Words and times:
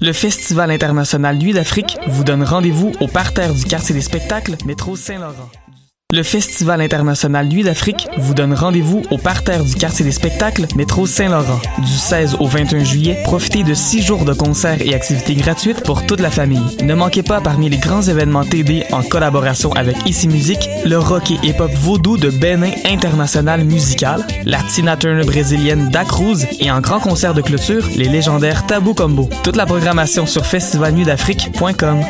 Le 0.00 0.12
Festival 0.12 0.70
international 0.70 1.36
Nuit 1.38 1.52
d'Afrique 1.52 1.98
vous 2.06 2.24
donne 2.24 2.42
rendez-vous 2.42 2.92
au 3.00 3.06
parterre 3.06 3.54
du 3.54 3.64
quartier 3.64 3.94
des 3.94 4.00
spectacles 4.00 4.56
Métro 4.66 4.96
Saint-Laurent. 4.96 5.50
Le 6.12 6.24
Festival 6.24 6.80
international 6.80 7.46
Nuit 7.46 7.62
d'Afrique 7.62 8.08
vous 8.18 8.34
donne 8.34 8.52
rendez-vous 8.52 9.02
au 9.12 9.18
parterre 9.18 9.64
du 9.64 9.74
quartier 9.74 10.04
des 10.04 10.10
spectacles 10.10 10.66
Métro 10.74 11.06
Saint-Laurent. 11.06 11.60
Du 11.78 11.92
16 11.92 12.36
au 12.40 12.46
21 12.46 12.82
juillet, 12.82 13.18
profitez 13.22 13.62
de 13.62 13.74
six 13.74 14.02
jours 14.02 14.24
de 14.24 14.32
concerts 14.32 14.82
et 14.82 14.92
activités 14.92 15.34
gratuites 15.34 15.84
pour 15.84 16.04
toute 16.06 16.20
la 16.20 16.30
famille. 16.30 16.76
Ne 16.82 16.94
manquez 16.94 17.22
pas 17.22 17.40
parmi 17.40 17.68
les 17.68 17.78
grands 17.78 18.02
événements 18.02 18.44
TD 18.44 18.84
en 18.90 19.02
collaboration 19.02 19.72
avec 19.74 19.96
Ici 20.04 20.26
Musique, 20.26 20.68
le 20.84 20.98
rock 20.98 21.30
et 21.30 21.46
hip-hop 21.46 21.70
vaudou 21.74 22.16
de 22.16 22.30
Benin 22.30 22.72
International 22.84 23.64
Musical, 23.64 24.26
la 24.44 24.58
Tina 24.64 24.96
brésilienne 24.96 25.90
Da 25.90 26.04
Cruz 26.04 26.44
et 26.58 26.72
en 26.72 26.80
grand 26.80 26.98
concert 26.98 27.34
de 27.34 27.40
clôture, 27.40 27.86
les 27.96 28.08
légendaires 28.08 28.66
Tabou 28.66 28.94
Combo. 28.94 29.28
Toute 29.44 29.56
la 29.56 29.66
programmation 29.66 30.26
sur 30.26 30.44
festivalnuitdafrique.com. 30.44 32.00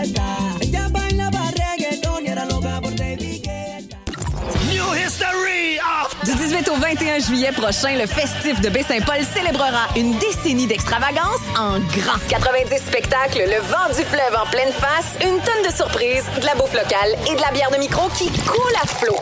Du 6.61 6.67
18 6.67 6.69
au 6.69 6.77
21 6.77 7.19
juillet 7.21 7.53
prochain, 7.53 7.97
le 7.97 8.07
festif 8.07 8.61
de 8.61 8.69
Baie-Saint-Paul 8.69 9.21
célébrera 9.35 9.89
une 9.97 10.19
décennie 10.19 10.67
d'extravagance 10.67 11.41
en 11.57 11.79
grand. 11.79 12.19
90 12.29 12.77
spectacles, 12.77 13.45
le 13.47 13.61
vent 13.63 13.89
du 13.97 14.05
fleuve 14.05 14.37
en 14.37 14.47
pleine 14.51 14.73
face, 14.73 15.15
une 15.23 15.41
tonne 15.41 15.63
de 15.65 15.75
surprises, 15.75 16.25
de 16.39 16.45
la 16.45 16.55
bouffe 16.57 16.75
locale 16.75 17.17
et 17.31 17.35
de 17.35 17.41
la 17.41 17.51
bière 17.53 17.71
de 17.71 17.79
micro 17.79 18.09
qui 18.11 18.31
coule 18.43 18.75
à 18.83 18.87
flot. 18.87 19.17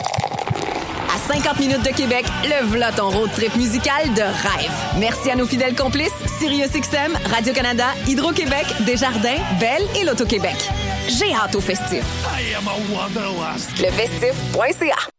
À 1.15 1.33
50 1.33 1.59
minutes 1.59 1.83
de 1.83 1.95
Québec, 1.95 2.25
le 2.43 2.65
v'là 2.67 2.91
ton 2.91 3.09
road 3.09 3.29
trip 3.33 3.55
musical 3.55 4.13
de 4.13 4.21
rêve. 4.21 4.71
Merci 4.97 5.31
à 5.31 5.35
nos 5.35 5.45
fidèles 5.45 5.75
complices, 5.75 6.11
SiriusXM, 6.39 7.17
Radio-Canada, 7.31 7.85
Hydro-Québec, 8.07 8.65
Desjardins, 8.81 9.39
Belle 9.59 9.85
et 9.95 10.03
l'Auto-Québec. 10.03 10.57
J'ai 11.07 11.33
hâte 11.33 11.55
au 11.55 11.61
festif. 11.61 12.03
Lefestif.ca 13.79 15.18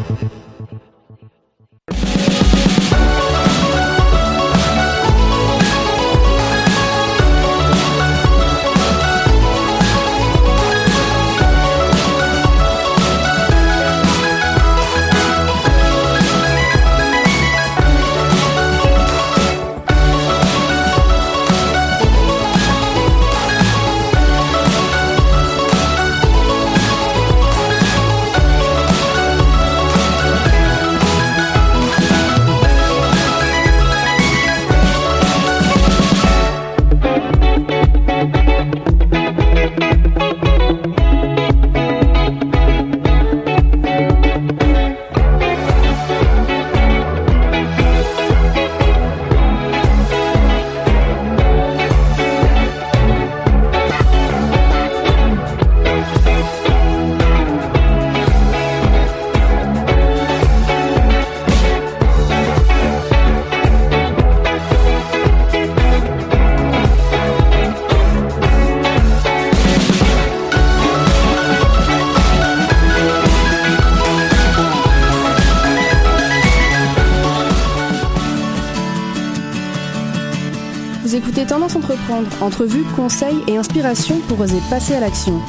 Entrevues, 82.11 82.83
conseils 82.97 83.37
et 83.47 83.55
inspiration 83.55 84.19
pour 84.27 84.41
oser 84.41 84.59
passer 84.69 84.95
à 84.95 84.99
l'action. 84.99 85.39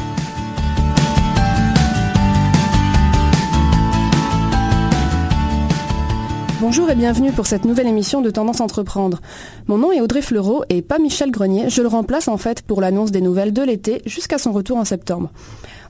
Bonjour 6.60 6.88
et 6.88 6.94
bienvenue 6.94 7.32
pour 7.32 7.48
cette 7.48 7.64
nouvelle 7.64 7.88
émission 7.88 8.20
de 8.20 8.30
Tendance 8.30 8.60
Entreprendre. 8.60 9.20
Mon 9.66 9.76
nom 9.76 9.90
est 9.90 10.00
Audrey 10.00 10.22
Fleureau 10.22 10.62
et 10.68 10.82
pas 10.82 11.00
Michel 11.00 11.32
Grenier. 11.32 11.68
Je 11.68 11.82
le 11.82 11.88
remplace 11.88 12.28
en 12.28 12.36
fait 12.36 12.62
pour 12.62 12.80
l'annonce 12.80 13.10
des 13.10 13.20
nouvelles 13.20 13.52
de 13.52 13.62
l'été 13.62 14.00
jusqu'à 14.06 14.38
son 14.38 14.52
retour 14.52 14.76
en 14.76 14.84
septembre. 14.84 15.32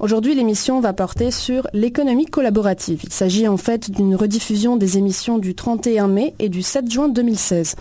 Aujourd'hui, 0.01 0.35
l'émission 0.35 0.81
va 0.81 0.95
porter 0.95 1.31
sur 1.31 1.67
l'économie 1.75 2.25
collaborative. 2.25 3.01
Il 3.05 3.13
s'agit 3.13 3.47
en 3.47 3.59
fait 3.59 3.91
d'une 3.91 4.17
rediffusion 4.17 4.79
des 4.79 4.97
émissions 4.97 5.37
du 5.37 5.55
31 5.55 6.09
mai 6.09 6.35
et 6.39 6.49
du 6.49 6.63
7 6.63 6.91
juin 6.91 7.09
2016. 7.11 7.77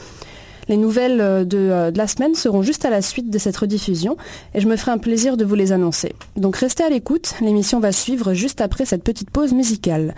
Les 0.71 0.77
nouvelles 0.77 1.19
euh, 1.19 1.43
de, 1.43 1.57
euh, 1.57 1.91
de, 1.91 1.97
la 1.97 2.07
semaine 2.07 2.33
seront 2.33 2.61
juste 2.61 2.85
à 2.85 2.89
la 2.89 3.01
suite 3.01 3.29
de 3.29 3.37
cette 3.37 3.57
rediffusion 3.57 4.15
et 4.53 4.61
je 4.61 4.69
me 4.69 4.77
ferai 4.77 4.91
un 4.91 4.99
plaisir 4.99 5.35
de 5.35 5.43
vous 5.43 5.55
les 5.55 5.73
annoncer. 5.73 6.13
Donc 6.37 6.55
restez 6.55 6.81
à 6.81 6.89
l'écoute, 6.89 7.33
l'émission 7.41 7.81
va 7.81 7.91
suivre 7.91 8.33
juste 8.33 8.61
après 8.61 8.85
cette 8.85 9.03
petite 9.03 9.31
pause 9.31 9.51
musicale. 9.53 10.15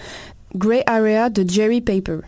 Grey 0.56 0.84
Area 0.86 1.32
de 1.32 1.44
Jerry 1.50 1.82
Paper. 1.82 2.20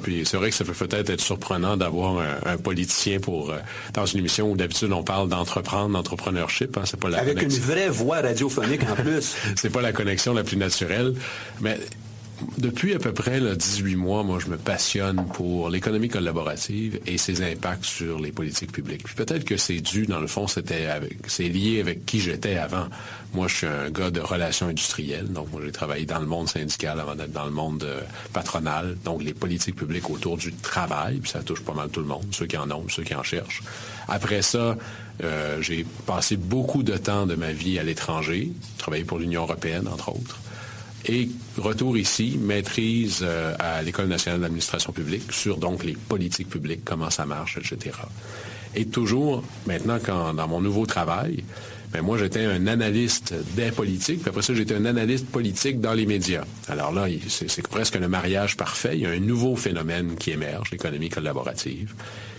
Puis 0.00 0.24
c'est 0.26 0.36
vrai 0.36 0.50
que 0.50 0.56
ça 0.56 0.64
peut 0.64 0.72
peut-être 0.72 1.10
être 1.10 1.20
surprenant 1.20 1.76
d'avoir 1.76 2.22
un, 2.46 2.56
politicien 2.56 3.20
pour 3.20 3.50
euh, 3.50 3.58
dans 3.94 4.06
une 4.06 4.18
émission 4.18 4.50
où 4.50 4.56
d'habitude 4.56 4.92
on 4.92 5.02
parle 5.02 5.28
d'entreprendre, 5.28 5.92
d'entrepreneurship, 5.92 6.76
hein, 6.76 6.82
c'est 6.84 6.98
pas 6.98 7.08
la 7.08 7.18
Avec 7.18 7.42
une 7.42 7.48
vraie 7.48 7.88
voix 7.88 8.20
radiophonique 8.20 8.82
en 8.90 8.94
plus. 8.94 9.36
c'est 9.56 9.70
pas 9.70 9.82
la 9.82 9.92
connexion 9.92 10.34
la 10.34 10.44
plus 10.44 10.56
naturelle, 10.56 11.14
mais 11.60 11.78
depuis 12.58 12.94
à 12.94 12.98
peu 12.98 13.12
près 13.12 13.40
18 13.40 13.96
mois, 13.96 14.22
moi, 14.22 14.38
je 14.38 14.48
me 14.48 14.56
passionne 14.56 15.26
pour 15.34 15.68
l'économie 15.68 16.08
collaborative 16.08 17.00
et 17.06 17.18
ses 17.18 17.42
impacts 17.42 17.84
sur 17.84 18.18
les 18.18 18.32
politiques 18.32 18.72
publiques. 18.72 19.04
Peut-être 19.14 19.44
que 19.44 19.56
c'est 19.56 19.80
dû, 19.80 20.06
dans 20.06 20.20
le 20.20 20.26
fond, 20.26 20.46
c'était 20.46 20.88
c'est 21.26 21.48
lié 21.48 21.80
avec 21.80 22.06
qui 22.06 22.20
j'étais 22.20 22.56
avant. 22.56 22.86
Moi, 23.32 23.46
je 23.46 23.54
suis 23.54 23.66
un 23.66 23.90
gars 23.90 24.10
de 24.10 24.20
relations 24.20 24.66
industrielles, 24.66 25.28
donc 25.28 25.48
j'ai 25.62 25.70
travaillé 25.70 26.04
dans 26.04 26.18
le 26.18 26.26
monde 26.26 26.48
syndical 26.48 26.98
avant 26.98 27.14
d'être 27.14 27.30
dans 27.30 27.44
le 27.44 27.52
monde 27.52 27.84
euh, 27.84 28.00
patronal, 28.32 28.96
donc 29.04 29.22
les 29.22 29.34
politiques 29.34 29.76
publiques 29.76 30.10
autour 30.10 30.36
du 30.36 30.52
travail, 30.52 31.18
puis 31.18 31.30
ça 31.30 31.40
touche 31.42 31.60
pas 31.60 31.72
mal 31.72 31.90
tout 31.90 32.00
le 32.00 32.06
monde, 32.06 32.24
ceux 32.32 32.46
qui 32.46 32.56
en 32.56 32.68
ont, 32.72 32.88
ceux 32.88 33.04
qui 33.04 33.14
en 33.14 33.22
cherchent. 33.22 33.62
Après 34.08 34.42
ça, 34.42 34.76
euh, 35.22 35.62
j'ai 35.62 35.86
passé 36.06 36.36
beaucoup 36.36 36.82
de 36.82 36.96
temps 36.96 37.24
de 37.26 37.36
ma 37.36 37.52
vie 37.52 37.78
à 37.78 37.84
l'étranger, 37.84 38.50
travaillé 38.78 39.04
pour 39.04 39.18
l'Union 39.18 39.42
européenne, 39.42 39.86
entre 39.86 40.08
autres. 40.08 40.40
Et 41.06 41.30
retour 41.56 41.96
ici, 41.96 42.36
maîtrise 42.40 43.20
euh, 43.22 43.54
à 43.60 43.80
l'École 43.82 44.08
nationale 44.08 44.40
d'administration 44.40 44.92
publique 44.92 45.32
sur 45.32 45.56
donc 45.56 45.84
les 45.84 45.94
politiques 45.94 46.50
publiques, 46.50 46.84
comment 46.84 47.10
ça 47.10 47.26
marche, 47.26 47.58
etc. 47.58 47.96
Et 48.74 48.86
toujours, 48.86 49.44
maintenant, 49.66 49.98
quand, 50.04 50.34
dans 50.34 50.48
mon 50.48 50.60
nouveau 50.60 50.84
travail, 50.86 51.44
ben 51.92 52.02
moi, 52.02 52.18
j'étais 52.18 52.44
un 52.44 52.66
analyste 52.68 53.34
des 53.56 53.72
politiques, 53.72 54.20
puis 54.20 54.28
après 54.28 54.42
ça, 54.42 54.54
j'étais 54.54 54.74
un 54.74 54.84
analyste 54.84 55.26
politique 55.26 55.80
dans 55.80 55.92
les 55.92 56.06
médias. 56.06 56.44
Alors 56.68 56.92
là, 56.92 57.06
c'est 57.28 57.66
presque 57.66 57.96
le 57.96 58.08
mariage 58.08 58.56
parfait. 58.56 58.92
Il 58.94 59.00
y 59.00 59.06
a 59.06 59.10
un 59.10 59.18
nouveau 59.18 59.56
phénomène 59.56 60.14
qui 60.14 60.30
émerge, 60.30 60.70
l'économie 60.70 61.08
collaborative. 61.08 61.92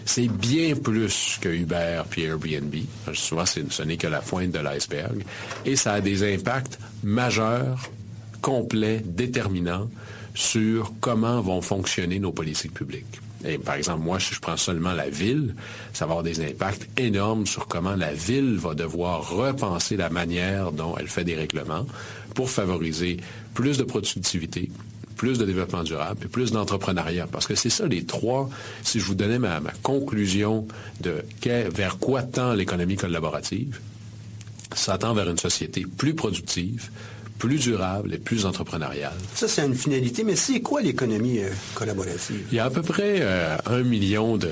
C'est 0.06 0.30
bien 0.30 0.75
plus 0.75 1.38
que 1.42 1.50
Uber 1.50 2.03
puis 2.09 2.24
Airbnb. 2.24 2.74
Souvent, 3.13 3.45
ce 3.45 3.83
n'est 3.83 3.98
que 3.98 4.07
la 4.07 4.21
pointe 4.21 4.51
de 4.51 4.59
l'iceberg. 4.59 5.24
Et 5.65 5.75
ça 5.75 5.94
a 5.94 6.01
des 6.01 6.33
impacts 6.33 6.80
majeurs 7.04 7.89
complet, 8.42 9.01
déterminant 9.06 9.89
sur 10.33 10.94
comment 11.00 11.42
vont 11.42 11.62
fonctionner 11.62 12.19
nos 12.19 12.31
politiques 12.31 12.74
publiques. 12.74 13.21
Et 13.46 13.58
par 13.58 13.76
exemple, 13.76 14.04
moi, 14.04 14.20
si 14.20 14.34
je 14.34 14.40
prends 14.40 14.58
seulement 14.58 14.94
la 14.94 15.10
ville, 15.10 15.56
ça 15.94 16.06
va 16.06 16.12
avoir 16.12 16.24
des 16.24 16.46
impacts 16.46 16.88
énormes 17.00 17.46
sur 17.46 17.68
comment 17.68 17.96
la 17.96 18.14
ville 18.14 18.58
va 18.58 18.76
devoir 18.76 19.30
repenser 19.30 19.98
la 19.98 20.10
manière 20.10 20.72
dont 20.72 20.96
elle 20.98 21.08
fait 21.08 21.24
des 21.24 21.36
règlements 21.36 21.86
pour 22.36 22.50
favoriser 22.50 23.18
plus 23.54 23.78
de 23.78 23.84
productivité, 23.84 24.70
plus 25.16 25.38
de 25.38 25.46
développement 25.46 25.84
durable 25.84 26.26
et 26.26 26.28
plus 26.28 26.52
d'entrepreneuriat. 26.52 27.28
Parce 27.28 27.48
que 27.48 27.56
c'est 27.56 27.70
ça 27.70 27.88
les 27.88 28.06
trois, 28.06 28.50
si 28.84 29.00
je 29.00 29.06
vous 29.06 29.16
donnais 29.16 29.40
ma, 29.40 29.60
conclusion 29.84 30.68
de 31.02 31.24
vers 31.44 31.98
quoi 31.98 32.24
tend 32.24 32.54
l'économie 32.54 32.95
collaborative, 32.95 33.80
ça 34.74 34.98
tend 34.98 35.14
vers 35.14 35.30
une 35.30 35.38
société 35.38 35.86
plus 35.98 36.14
productive, 36.14 36.90
plus 37.42 37.57
durable 37.57 38.14
et 38.14 38.19
plus 38.19 38.45
entrepreneuriale. 38.45 39.16
Ça, 39.33 39.48
c'est 39.48 39.66
une 39.66 39.74
finalité, 39.74 40.24
mais 40.24 40.36
c'est 40.36 40.62
quoi 40.62 40.80
l'économie 40.83 41.40
euh, 41.40 41.50
collaborative? 41.74 42.45
Il 42.52 42.56
y 42.56 42.60
a 42.60 42.66
à 42.66 42.69
peu 42.69 42.83
près 42.83 43.16
euh, 43.21 43.57
un 43.66 43.81
million 43.81 44.38
de, 44.38 44.48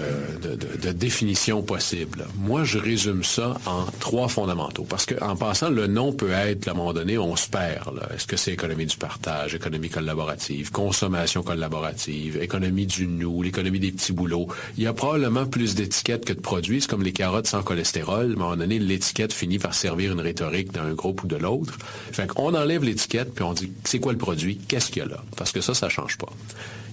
définitions 0.94 1.62
possibles. 1.62 2.26
Moi, 2.40 2.64
je 2.64 2.80
résume 2.80 3.24
ça 3.24 3.60
en 3.68 3.86
trois 4.00 4.28
fondamentaux, 4.28 4.88
parce 4.90 5.06
qu'en 5.06 5.36
passant, 5.36 5.70
le 5.70 5.86
nom 5.86 6.14
peut 6.14 6.32
être, 6.32 6.68
à 6.68 6.72
un 6.72 6.74
moment 6.74 6.94
donné, 6.94 7.20
on 7.20 7.36
se 7.36 7.48
perd. 7.48 8.02
Est-ce 8.12 8.26
que 8.26 8.38
c'est 8.38 8.54
économie 8.54 8.88
du 8.88 8.98
partage, 8.98 9.54
économie 9.54 9.90
collaborative, 9.90 10.72
consommation 10.72 11.44
collaborative, 11.44 12.42
économie 12.42 12.88
du 12.88 13.06
nous, 13.06 13.44
l'économie 13.44 13.80
des 13.80 13.92
petits 13.92 14.14
boulots? 14.14 14.48
Il 14.80 14.84
y 14.84 14.88
a 14.88 14.94
probablement 14.94 15.46
plus 15.46 15.76
d'étiquettes 15.76 16.26
que 16.26 16.34
de 16.34 16.42
produits. 16.42 16.82
C'est 16.82 16.90
comme 16.90 17.04
les 17.04 17.14
carottes 17.14 17.46
sans 17.46 17.62
cholestérol. 17.62 18.32
À 18.32 18.34
un 18.34 18.36
moment 18.36 18.58
donné, 18.58 18.80
l'étiquette 18.80 19.32
finit 19.32 19.60
par 19.60 19.76
servir 19.76 20.14
une 20.14 20.22
rhétorique 20.22 20.72
d'un 20.72 20.94
groupe 20.94 21.24
ou 21.24 21.28
de 21.28 21.36
l'autre. 21.36 21.78
Fait 22.12 22.26
qu'on 22.26 22.56
enlève 22.56 22.79
l'étiquette, 22.86 23.34
puis 23.34 23.44
on 23.44 23.54
dit 23.54 23.72
c'est 23.84 24.00
quoi 24.00 24.12
le 24.12 24.18
produit, 24.18 24.58
qu'est-ce 24.68 24.92
qu'il 24.92 25.04
y 25.04 25.06
a 25.06 25.10
là? 25.10 25.24
Parce 25.38 25.52
que 25.52 25.62
ça, 25.62 25.74
ça 25.74 25.88
ne 25.88 25.92
change 25.92 26.18
pas. 26.18 26.30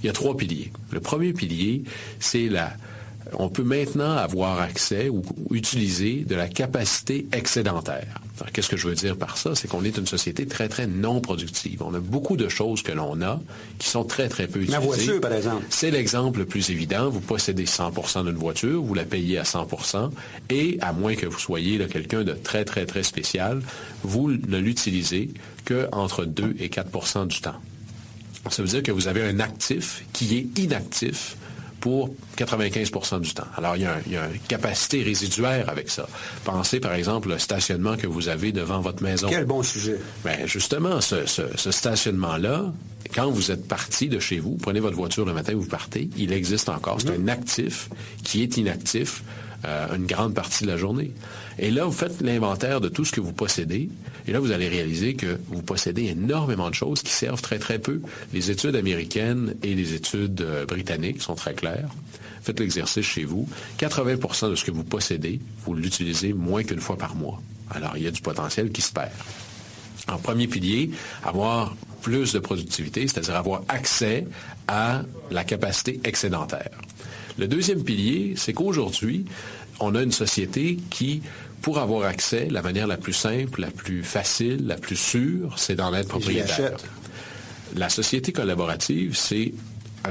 Il 0.03 0.07
y 0.07 0.11
a 0.11 0.13
trois 0.13 0.37
piliers. 0.37 0.73
Le 0.91 1.01
premier 1.01 1.33
pilier, 1.33 1.85
c'est 2.21 2.49
la 2.49 2.73
on 3.33 3.49
peut 3.49 3.65
maintenant 3.65 4.17
avoir 4.17 4.61
accès 4.61 5.09
ou 5.09 5.23
utiliser 5.51 6.25
de 6.25 6.37
la 6.37 6.49
capacité 6.49 7.27
excédentaire. 7.33 8.21
Qu'est-ce 8.53 8.69
que 8.69 8.77
je 8.77 8.89
veux 8.89 8.95
dire 8.95 9.17
par 9.17 9.39
ça? 9.39 9.55
C'est 9.55 9.69
qu'on 9.69 9.85
est 9.85 9.97
une 9.97 10.07
société 10.07 10.47
très, 10.47 10.69
très 10.69 10.87
non 10.87 11.21
productive. 11.21 11.83
On 11.83 11.95
a 11.95 12.01
beaucoup 12.01 12.37
de 12.37 12.49
choses 12.49 12.83
que 12.83 12.93
l'on 12.93 13.21
a 13.23 13.41
qui 13.79 13.89
sont 13.89 14.05
très, 14.05 14.29
très 14.29 14.47
peu 14.47 14.61
utilisées. 14.61 14.73
La 14.73 14.81
voiture, 14.81 15.21
par 15.21 15.33
exemple. 15.33 15.65
C'est 15.71 15.91
l'exemple 15.91 16.41
le 16.41 16.47
plus 16.47 16.71
évident. 16.71 17.09
Vous 17.09 17.21
possédez 17.21 17.65
100% 17.65 18.25
d'une 18.25 18.37
voiture, 18.37 18.83
vous 18.83 18.95
la 18.95 19.05
payez 19.05 19.39
à 19.39 19.43
100% 19.43 20.11
et 20.51 20.79
à 20.81 20.93
moins 20.93 21.15
que 21.15 21.27
vous 21.27 21.39
soyez 21.39 21.79
quelqu'un 21.87 22.25
de 22.25 22.33
très, 22.33 22.65
très, 22.65 22.87
très 22.87 23.03
spécial, 23.03 23.63
vous 24.03 24.31
ne 24.31 24.59
l'utilisez 24.59 25.31
qu'entre 25.65 26.25
2 26.25 26.57
et 26.59 26.69
4% 26.69 27.27
du 27.27 27.41
temps. 27.41 27.57
Ça 28.51 28.63
veut 28.63 28.69
dire 28.69 28.83
que 28.83 28.93
vous 28.93 29.09
avez 29.09 29.23
un 29.23 29.41
actif 29.41 30.05
qui 30.13 30.37
est 30.37 30.59
inactif 30.59 31.37
pour 31.87 32.11
95% 32.37 33.21
du 33.21 33.33
temps. 33.33 33.47
Alors, 33.57 33.77
il 33.77 33.83
y, 33.83 33.87
a 33.87 34.27
une 34.27 34.41
capacité 34.49 35.05
résiduaire 35.05 35.69
avec 35.69 35.89
ça. 35.89 36.09
Pensez, 36.43 36.81
par 36.81 36.95
exemple, 36.95 37.29
le 37.29 37.39
stationnement 37.39 37.97
que 37.97 38.09
vous 38.09 38.29
avez 38.29 38.51
devant 38.51 38.81
votre 38.81 39.05
maison. 39.05 39.29
Quel 39.31 39.45
bon 39.45 39.63
sujet. 39.63 39.97
Bien, 40.25 40.47
justement, 40.47 41.01
ce, 41.01 41.27
ce 41.27 41.71
stationnement-là, 41.71 42.73
quand 43.15 43.31
vous 43.31 43.53
êtes 43.53 43.69
parti 43.69 44.09
de 44.09 44.19
chez 44.19 44.41
vous, 44.41 44.57
prenez 44.61 44.81
votre 44.81 44.97
voiture 44.97 45.25
le 45.25 45.33
matin, 45.33 45.53
vous 45.55 45.69
partez, 45.69 46.11
il 46.17 46.33
existe 46.33 46.69
encore. 46.69 47.01
C'est 47.01 47.15
un 47.17 47.29
actif 47.29 47.89
qui 48.25 48.43
est 48.43 48.57
inactif 48.57 49.23
euh, 49.65 49.97
une 49.97 50.07
grande 50.07 50.35
partie 50.35 50.65
de 50.65 50.69
la 50.69 50.77
journée. 50.77 51.13
Et 51.59 51.71
là, 51.71 51.85
vous 51.85 51.93
faites 51.93 52.21
l'inventaire 52.21 52.81
de 52.81 52.89
tout 52.89 53.05
ce 53.05 53.13
que 53.13 53.21
vous 53.21 53.33
possédez, 53.33 53.89
et 54.29 54.33
là, 54.33 54.41
vous 54.41 54.53
allez 54.53 54.69
réaliser 54.69 55.15
que 55.15 55.39
vous 55.49 55.63
possédez 55.63 56.05
énormément 56.07 56.69
de 56.69 56.75
choses 56.75 57.03
qui 57.03 57.13
servent 57.13 57.41
très, 57.41 57.59
très 57.59 57.79
peu. 57.79 58.01
Les 58.33 58.51
études 58.51 58.77
américaines 58.77 59.55
et 59.63 59.75
les 59.75 59.95
études 59.95 60.41
euh, 60.41 60.67
britanniques 60.67 61.23
sont 61.23 61.35
très 61.35 61.55
claires. 61.55 61.89
Faites 62.43 62.61
l'exercice 62.61 63.05
chez 63.05 63.25
vous. 63.25 63.49
80% 63.79 64.51
de 64.51 64.55
ce 64.55 64.65
que 64.65 64.71
vous 64.71 64.85
possédez, 64.85 65.41
vous 65.65 65.75
l'utilisez 65.75 66.33
moins 66.33 66.63
qu'une 66.63 66.81
fois 66.81 66.97
par 66.97 67.15
mois. 67.15 67.41
Alors, 67.71 67.97
il 67.97 68.05
y 68.05 68.07
a 68.07 68.11
du 68.11 68.21
potentiel 68.21 68.71
qui 68.71 68.83
se 68.83 68.93
perd. 68.93 69.11
En 70.09 70.19
premier 70.19 70.47
pilier, 70.47 70.91
avoir 71.25 71.75
plus 72.03 72.33
de 72.33 72.39
productivité, 72.39 73.09
c'est-à-dire 73.09 73.35
avoir 73.35 73.63
accès 73.69 74.27
à 74.69 75.03
la 75.31 75.43
capacité 75.43 76.01
excédentaire. 76.05 76.71
Le 77.39 77.49
deuxième 77.49 77.83
pilier, 77.85 78.35
c'est 78.37 78.53
qu'aujourd'hui, 78.53 79.27
on 79.81 79.95
a 79.95 80.03
une 80.03 80.13
société 80.13 80.79
qui, 80.91 81.23
pour 81.63 81.79
avoir 81.79 82.07
accès, 82.09 82.49
la 82.51 82.63
manière 82.63 82.87
la 82.87 82.97
plus 82.97 83.13
simple, 83.13 83.61
la 83.61 83.71
plus 83.71 84.03
facile, 84.03 84.67
la 84.67 84.77
plus 84.77 84.97
sûre, 84.97 85.55
c'est 85.59 85.75
d'en 85.75 85.93
être 85.95 86.09
propriétaire. 86.09 86.77
La 87.75 87.89
société 87.89 88.33
collaborative, 88.33 89.17
c'est 89.17 89.53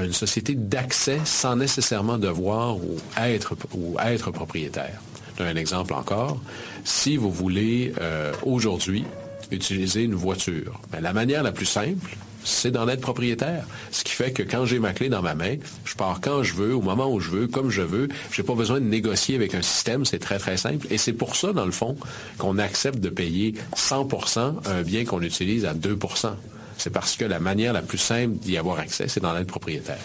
une 0.00 0.12
société 0.12 0.54
d'accès 0.54 1.18
sans 1.24 1.56
nécessairement 1.56 2.18
devoir 2.18 2.76
ou 2.76 2.96
être, 3.16 3.56
ou 3.74 3.96
être 3.98 4.30
propriétaire. 4.30 5.00
Un 5.38 5.56
exemple 5.56 5.94
encore, 5.94 6.40
si 6.84 7.16
vous 7.16 7.30
voulez 7.30 7.92
euh, 8.00 8.32
aujourd'hui 8.44 9.04
utiliser 9.50 10.02
une 10.02 10.14
voiture, 10.14 10.80
ben, 10.90 11.00
la 11.00 11.12
manière 11.12 11.42
la 11.42 11.52
plus 11.52 11.66
simple, 11.66 12.16
c'est 12.46 12.70
d'en 12.70 12.88
être 12.88 13.00
propriétaire. 13.00 13.66
Ce 13.90 14.04
qui 14.04 14.12
fait 14.12 14.32
que 14.32 14.42
quand 14.42 14.64
j'ai 14.64 14.78
ma 14.78 14.92
clé 14.92 15.08
dans 15.08 15.22
ma 15.22 15.34
main, 15.34 15.56
je 15.84 15.94
pars 15.94 16.20
quand 16.20 16.42
je 16.42 16.54
veux, 16.54 16.74
au 16.74 16.80
moment 16.80 17.12
où 17.12 17.20
je 17.20 17.30
veux, 17.30 17.46
comme 17.46 17.70
je 17.70 17.82
veux. 17.82 18.08
Je 18.30 18.40
n'ai 18.40 18.46
pas 18.46 18.54
besoin 18.54 18.80
de 18.80 18.86
négocier 18.86 19.34
avec 19.34 19.54
un 19.54 19.62
système. 19.62 20.04
C'est 20.04 20.18
très, 20.18 20.38
très 20.38 20.56
simple. 20.56 20.86
Et 20.90 20.98
c'est 20.98 21.12
pour 21.12 21.36
ça, 21.36 21.52
dans 21.52 21.66
le 21.66 21.72
fond, 21.72 21.96
qu'on 22.38 22.58
accepte 22.58 22.98
de 22.98 23.08
payer 23.08 23.54
100% 23.76 24.54
un 24.66 24.82
bien 24.82 25.04
qu'on 25.04 25.22
utilise 25.22 25.64
à 25.64 25.74
2% 25.74 26.32
c'est 26.78 26.90
parce 26.90 27.16
que 27.16 27.24
la 27.24 27.40
manière 27.40 27.72
la 27.72 27.80
plus 27.80 27.98
simple 27.98 28.34
d'y 28.34 28.58
avoir 28.58 28.78
accès, 28.78 29.08
c'est 29.08 29.20
d'en 29.20 29.34
être 29.36 29.46
propriétaire. 29.46 29.98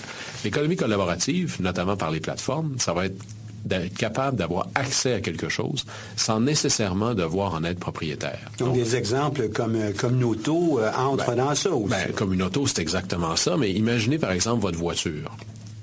L'économie 0.44 0.78
collaborative, 0.78 1.58
notamment 1.60 1.98
par 1.98 2.12
les 2.12 2.20
plateformes, 2.20 2.76
ça 2.80 2.94
va 2.94 3.08
être 3.08 3.22
d'être 3.66 3.94
capable 3.96 4.38
d'avoir 4.38 4.68
accès 4.76 5.14
à 5.14 5.22
quelque 5.22 5.50
chose 5.50 5.86
sans 6.16 6.40
nécessairement 6.40 7.14
devoir 7.14 7.54
en 7.54 7.64
être 7.64 7.80
propriétaire. 7.80 8.40
Donc, 8.58 8.74
des 8.74 8.96
exemples 8.96 9.50
comme, 9.50 9.76
euh, 9.76 9.92
comme 9.98 10.16
une 10.16 10.24
auto 10.24 10.80
euh, 10.80 10.92
entrent 10.98 11.36
ben, 11.36 11.46
dans 11.46 11.56
ça 11.56 11.72
aussi. 11.72 11.90
Ben, 11.90 12.12
comme 12.14 12.34
une 12.34 12.44
auto, 12.44 12.66
c'est 12.68 12.80
exactement 12.80 13.36
ça, 13.36 13.58
mais 13.58 13.72
imaginez 13.72 14.18
par 14.18 14.32
exemple 14.32 14.62
votre 14.62 14.78
voiture. 14.78 15.36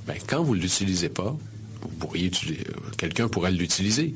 Ben, 0.06 0.16
quand 0.26 0.42
vous 0.42 0.56
ne 0.56 0.61
l'utilisez 0.61 1.08
pas, 1.08 1.37
vous 1.82 1.88
pourriez 1.99 2.30
quelqu'un 2.97 3.28
pourrait 3.28 3.52
l'utiliser. 3.52 4.14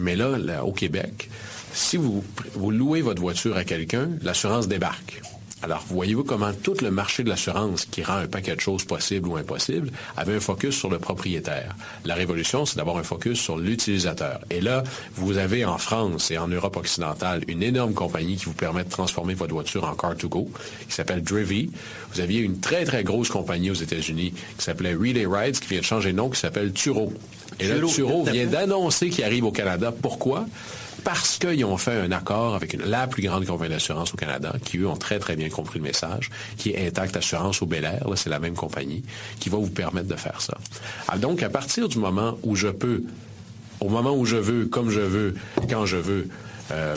Mais 0.00 0.14
là, 0.14 0.38
là, 0.38 0.64
au 0.64 0.72
Québec, 0.72 1.30
si 1.72 1.96
vous, 1.96 2.22
vous 2.54 2.70
louez 2.70 3.02
votre 3.02 3.20
voiture 3.20 3.56
à 3.56 3.64
quelqu'un, 3.64 4.10
l'assurance 4.22 4.68
débarque. 4.68 5.22
Alors, 5.62 5.82
voyez-vous 5.88 6.22
comment 6.22 6.52
tout 6.52 6.76
le 6.82 6.90
marché 6.90 7.24
de 7.24 7.30
l'assurance, 7.30 7.86
qui 7.86 8.02
rend 8.02 8.16
un 8.16 8.26
paquet 8.26 8.54
de 8.54 8.60
choses 8.60 8.84
possibles 8.84 9.26
ou 9.26 9.36
impossibles, 9.36 9.90
avait 10.16 10.36
un 10.36 10.40
focus 10.40 10.76
sur 10.76 10.90
le 10.90 10.98
propriétaire. 10.98 11.74
La 12.04 12.14
révolution, 12.14 12.66
c'est 12.66 12.76
d'avoir 12.76 12.98
un 12.98 13.02
focus 13.02 13.40
sur 13.40 13.56
l'utilisateur. 13.56 14.40
Et 14.50 14.60
là, 14.60 14.84
vous 15.14 15.38
avez 15.38 15.64
en 15.64 15.78
France 15.78 16.30
et 16.30 16.36
en 16.36 16.46
Europe 16.46 16.76
occidentale 16.76 17.42
une 17.48 17.62
énorme 17.62 17.94
compagnie 17.94 18.36
qui 18.36 18.44
vous 18.44 18.52
permet 18.52 18.84
de 18.84 18.90
transformer 18.90 19.32
votre 19.32 19.54
voiture 19.54 19.84
en 19.84 19.94
car-to-go, 19.94 20.50
qui 20.88 20.94
s'appelle 20.94 21.22
Drivy. 21.22 21.70
Vous 22.12 22.20
aviez 22.20 22.40
une 22.40 22.60
très, 22.60 22.84
très 22.84 23.02
grosse 23.02 23.30
compagnie 23.30 23.70
aux 23.70 23.74
États-Unis 23.74 24.34
qui 24.58 24.64
s'appelait 24.64 24.94
Relay 24.94 25.26
Rides, 25.26 25.58
qui 25.58 25.68
vient 25.68 25.80
de 25.80 25.84
changer 25.84 26.12
de 26.12 26.18
nom, 26.18 26.28
qui 26.28 26.38
s'appelle 26.38 26.72
Turo. 26.72 27.14
Et 27.58 27.68
là, 27.68 27.76
Turo 27.86 28.24
vient 28.24 28.46
d'annoncer 28.46 29.08
qu'il 29.08 29.24
arrive 29.24 29.44
au 29.44 29.52
Canada. 29.52 29.90
Pourquoi? 29.90 30.44
Parce 31.04 31.38
qu'ils 31.38 31.64
ont 31.64 31.76
fait 31.76 32.00
un 32.00 32.12
accord 32.12 32.54
avec 32.54 32.74
la 32.74 33.06
plus 33.06 33.22
grande 33.22 33.46
compagnie 33.46 33.70
d'assurance 33.70 34.12
au 34.14 34.16
Canada, 34.16 34.54
qui 34.64 34.78
eux 34.78 34.88
ont 34.88 34.96
très 34.96 35.18
très 35.18 35.36
bien 35.36 35.48
compris 35.48 35.78
le 35.78 35.84
message, 35.84 36.30
qui 36.56 36.70
est 36.70 36.86
Intact 36.86 37.16
Assurance 37.16 37.62
au 37.62 37.66
Bel 37.66 37.84
Air, 37.84 38.06
c'est 38.16 38.30
la 38.30 38.38
même 38.38 38.54
compagnie, 38.54 39.02
qui 39.38 39.48
va 39.48 39.58
vous 39.58 39.70
permettre 39.70 40.08
de 40.08 40.16
faire 40.16 40.40
ça. 40.40 40.56
Alors 41.08 41.20
donc, 41.20 41.42
à 41.42 41.48
partir 41.48 41.88
du 41.88 41.98
moment 41.98 42.38
où 42.42 42.56
je 42.56 42.68
peux, 42.68 43.02
au 43.80 43.88
moment 43.88 44.16
où 44.16 44.24
je 44.24 44.36
veux, 44.36 44.66
comme 44.66 44.90
je 44.90 45.00
veux, 45.00 45.34
quand 45.68 45.86
je 45.86 45.96
veux, 45.96 46.28
euh, 46.72 46.96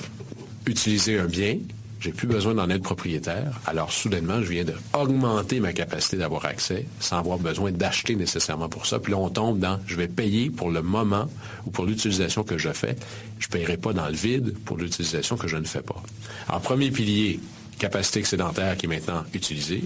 utiliser 0.65 1.19
un 1.19 1.25
bien, 1.25 1.57
j'ai 1.99 2.11
plus 2.11 2.27
besoin 2.27 2.53
d'en 2.53 2.69
être 2.69 2.83
propriétaire. 2.83 3.59
Alors, 3.65 3.91
soudainement, 3.91 4.41
je 4.41 4.49
viens 4.49 4.63
d'augmenter 4.63 5.59
ma 5.59 5.73
capacité 5.73 6.17
d'avoir 6.17 6.45
accès 6.45 6.85
sans 6.99 7.17
avoir 7.17 7.39
besoin 7.39 7.71
d'acheter 7.71 8.15
nécessairement 8.15 8.69
pour 8.69 8.85
ça. 8.85 8.99
Puis 8.99 9.11
là, 9.11 9.17
on 9.17 9.29
tombe 9.29 9.59
dans, 9.59 9.79
je 9.85 9.95
vais 9.95 10.07
payer 10.07 10.49
pour 10.49 10.71
le 10.71 10.81
moment 10.81 11.29
ou 11.65 11.71
pour 11.71 11.85
l'utilisation 11.85 12.43
que 12.43 12.57
je 12.57 12.69
fais. 12.69 12.95
Je 13.39 13.47
ne 13.47 13.51
paierai 13.51 13.77
pas 13.77 13.91
dans 13.91 14.07
le 14.07 14.13
vide 14.13 14.55
pour 14.63 14.77
l'utilisation 14.77 15.35
que 15.35 15.47
je 15.47 15.57
ne 15.57 15.65
fais 15.65 15.81
pas. 15.81 16.01
Alors, 16.47 16.61
premier 16.61 16.89
pilier, 16.89 17.39
capacité 17.79 18.19
excédentaire 18.19 18.77
qui 18.77 18.85
est 18.85 18.89
maintenant 18.89 19.23
utilisée. 19.33 19.83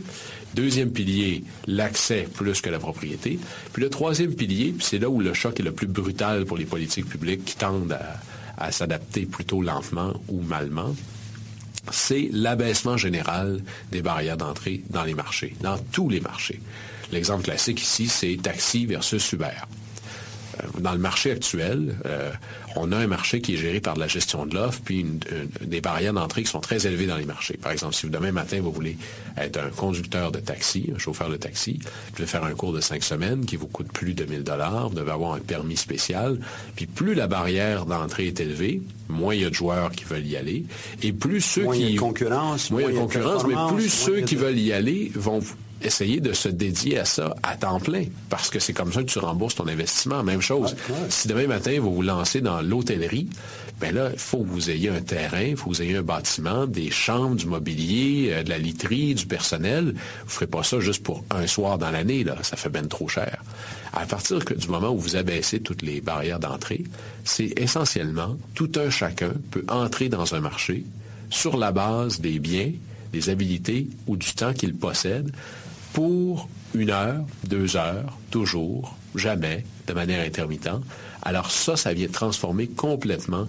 Deuxième 0.53 0.91
pilier, 0.91 1.43
l'accès 1.65 2.27
plus 2.31 2.61
que 2.61 2.69
la 2.69 2.77
propriété. 2.77 3.39
Puis 3.71 3.81
le 3.81 3.89
troisième 3.89 4.35
pilier, 4.35 4.75
c'est 4.79 4.99
là 4.99 5.09
où 5.09 5.19
le 5.19 5.33
choc 5.33 5.59
est 5.59 5.63
le 5.63 5.71
plus 5.71 5.87
brutal 5.87 6.45
pour 6.45 6.57
les 6.57 6.65
politiques 6.65 7.07
publiques 7.07 7.43
qui 7.45 7.55
tendent 7.55 7.93
à, 7.93 8.19
à 8.63 8.71
s'adapter 8.71 9.25
plutôt 9.25 9.61
lentement 9.61 10.13
ou 10.27 10.41
malement, 10.41 10.95
c'est 11.91 12.29
l'abaissement 12.31 12.97
général 12.97 13.61
des 13.91 14.01
barrières 14.01 14.37
d'entrée 14.37 14.81
dans 14.89 15.03
les 15.03 15.13
marchés, 15.13 15.55
dans 15.61 15.77
tous 15.91 16.09
les 16.09 16.19
marchés. 16.19 16.61
L'exemple 17.11 17.43
classique 17.43 17.81
ici, 17.81 18.07
c'est 18.07 18.37
taxi 18.41 18.85
versus 18.85 19.31
Uber. 19.33 19.51
Euh, 20.59 20.67
dans 20.79 20.93
le 20.93 20.99
marché 20.99 21.31
actuel, 21.31 21.95
euh, 22.05 22.31
on 22.75 22.91
a 22.91 22.97
un 22.97 23.07
marché 23.07 23.41
qui 23.41 23.53
est 23.53 23.57
géré 23.57 23.79
par 23.79 23.95
de 23.95 23.99
la 23.99 24.07
gestion 24.07 24.45
de 24.45 24.55
l'offre, 24.55 24.81
puis 24.83 25.05
des 25.61 25.81
barrières 25.81 26.13
d'entrée 26.13 26.43
qui 26.43 26.49
sont 26.49 26.59
très 26.59 26.87
élevées 26.87 27.07
dans 27.07 27.17
les 27.17 27.25
marchés. 27.25 27.57
Par 27.57 27.71
exemple, 27.71 27.93
si 27.93 28.05
vous, 28.05 28.11
demain 28.11 28.31
matin, 28.31 28.59
vous 28.61 28.71
voulez 28.71 28.97
être 29.37 29.57
un 29.57 29.69
conducteur 29.69 30.31
de 30.31 30.39
taxi, 30.39 30.91
un 30.93 30.97
chauffeur 30.97 31.29
de 31.29 31.37
taxi, 31.37 31.79
vous 31.83 32.17
devez 32.17 32.27
faire 32.27 32.43
un 32.43 32.53
cours 32.53 32.73
de 32.73 32.81
cinq 32.81 33.03
semaines 33.03 33.45
qui 33.45 33.55
vous 33.55 33.67
coûte 33.67 33.91
plus 33.91 34.13
de 34.13 34.25
1000 34.25 34.43
dollars, 34.43 34.89
vous 34.89 34.95
devez 34.95 35.11
avoir 35.11 35.33
un 35.33 35.39
permis 35.39 35.77
spécial, 35.77 36.39
puis 36.75 36.85
plus 36.85 37.13
la 37.13 37.27
barrière 37.27 37.85
d'entrée 37.85 38.27
est 38.27 38.39
élevée, 38.39 38.81
moins 39.09 39.35
il 39.35 39.41
y 39.41 39.45
a 39.45 39.49
de 39.49 39.55
joueurs 39.55 39.91
qui 39.91 40.05
veulent 40.05 40.25
y 40.25 40.37
aller, 40.37 40.65
et 41.01 41.13
plus 41.13 41.41
ceux 41.41 41.63
moins 41.63 41.75
qui... 41.75 41.81
Il 41.81 41.89
y 41.89 41.91
a 41.91 41.95
de 41.95 41.99
concurrence. 41.99 42.71
Moins 42.71 42.81
il 42.81 42.85
y 42.85 42.89
a 42.89 42.91
de 42.91 42.97
concurrence, 42.97 43.45
mais 43.45 43.55
plus 43.75 43.89
ceux 43.89 44.21
qui 44.21 44.35
veulent 44.35 44.57
y 44.57 44.73
aller 44.73 45.11
vont 45.15 45.41
essayer 45.85 46.19
de 46.19 46.33
se 46.33 46.49
dédier 46.49 46.99
à 46.99 47.05
ça 47.05 47.35
à 47.43 47.55
temps 47.55 47.79
plein, 47.79 48.05
parce 48.29 48.49
que 48.49 48.59
c'est 48.59 48.73
comme 48.73 48.91
ça 48.91 49.01
que 49.01 49.07
tu 49.07 49.19
rembourses 49.19 49.55
ton 49.55 49.67
investissement. 49.67 50.23
Même 50.23 50.41
chose. 50.41 50.75
Ouais, 50.89 50.95
ouais. 50.95 51.07
Si 51.09 51.27
demain 51.27 51.47
matin, 51.47 51.79
vous 51.79 51.93
vous 51.93 52.01
lancez 52.01 52.41
dans 52.41 52.61
l'hôtellerie, 52.61 53.27
ben 53.79 53.93
là, 53.93 54.09
il 54.13 54.19
faut 54.19 54.39
que 54.39 54.49
vous 54.49 54.69
ayez 54.69 54.89
un 54.89 55.01
terrain, 55.01 55.41
il 55.41 55.57
faut 55.57 55.69
que 55.69 55.75
vous 55.75 55.81
ayez 55.81 55.97
un 55.97 56.03
bâtiment, 56.03 56.67
des 56.67 56.91
chambres, 56.91 57.35
du 57.35 57.47
mobilier, 57.47 58.29
euh, 58.31 58.43
de 58.43 58.49
la 58.49 58.57
literie, 58.57 59.15
du 59.15 59.25
personnel. 59.25 59.85
Vous 59.85 60.25
ne 60.25 60.29
ferez 60.29 60.47
pas 60.47 60.63
ça 60.63 60.79
juste 60.79 61.03
pour 61.03 61.23
un 61.31 61.47
soir 61.47 61.77
dans 61.77 61.91
l'année, 61.91 62.23
là. 62.23 62.37
Ça 62.43 62.55
fait 62.55 62.69
bien 62.69 62.83
trop 62.83 63.07
cher. 63.07 63.43
À 63.91 64.05
partir 64.05 64.43
que, 64.45 64.53
du 64.53 64.67
moment 64.67 64.89
où 64.89 64.97
vous 64.97 65.15
abaissez 65.15 65.59
toutes 65.59 65.81
les 65.81 66.01
barrières 66.01 66.39
d'entrée, 66.39 66.83
c'est 67.23 67.53
essentiellement 67.57 68.37
tout 68.55 68.71
un 68.75 68.89
chacun 68.89 69.33
peut 69.51 69.65
entrer 69.67 70.09
dans 70.09 70.33
un 70.33 70.39
marché 70.39 70.83
sur 71.29 71.57
la 71.57 71.71
base 71.71 72.19
des 72.19 72.39
biens, 72.39 72.71
des 73.11 73.29
habilités 73.29 73.87
ou 74.07 74.17
du 74.17 74.33
temps 74.33 74.53
qu'il 74.53 74.75
possède 74.75 75.31
pour 75.93 76.49
une 76.73 76.89
heure, 76.89 77.23
deux 77.47 77.77
heures, 77.77 78.17
toujours, 78.31 78.95
jamais, 79.15 79.63
de 79.87 79.93
manière 79.93 80.25
intermittente. 80.25 80.83
Alors 81.21 81.51
ça, 81.51 81.77
ça 81.77 81.93
vient 81.93 82.07
transformer 82.07 82.67
complètement 82.67 83.47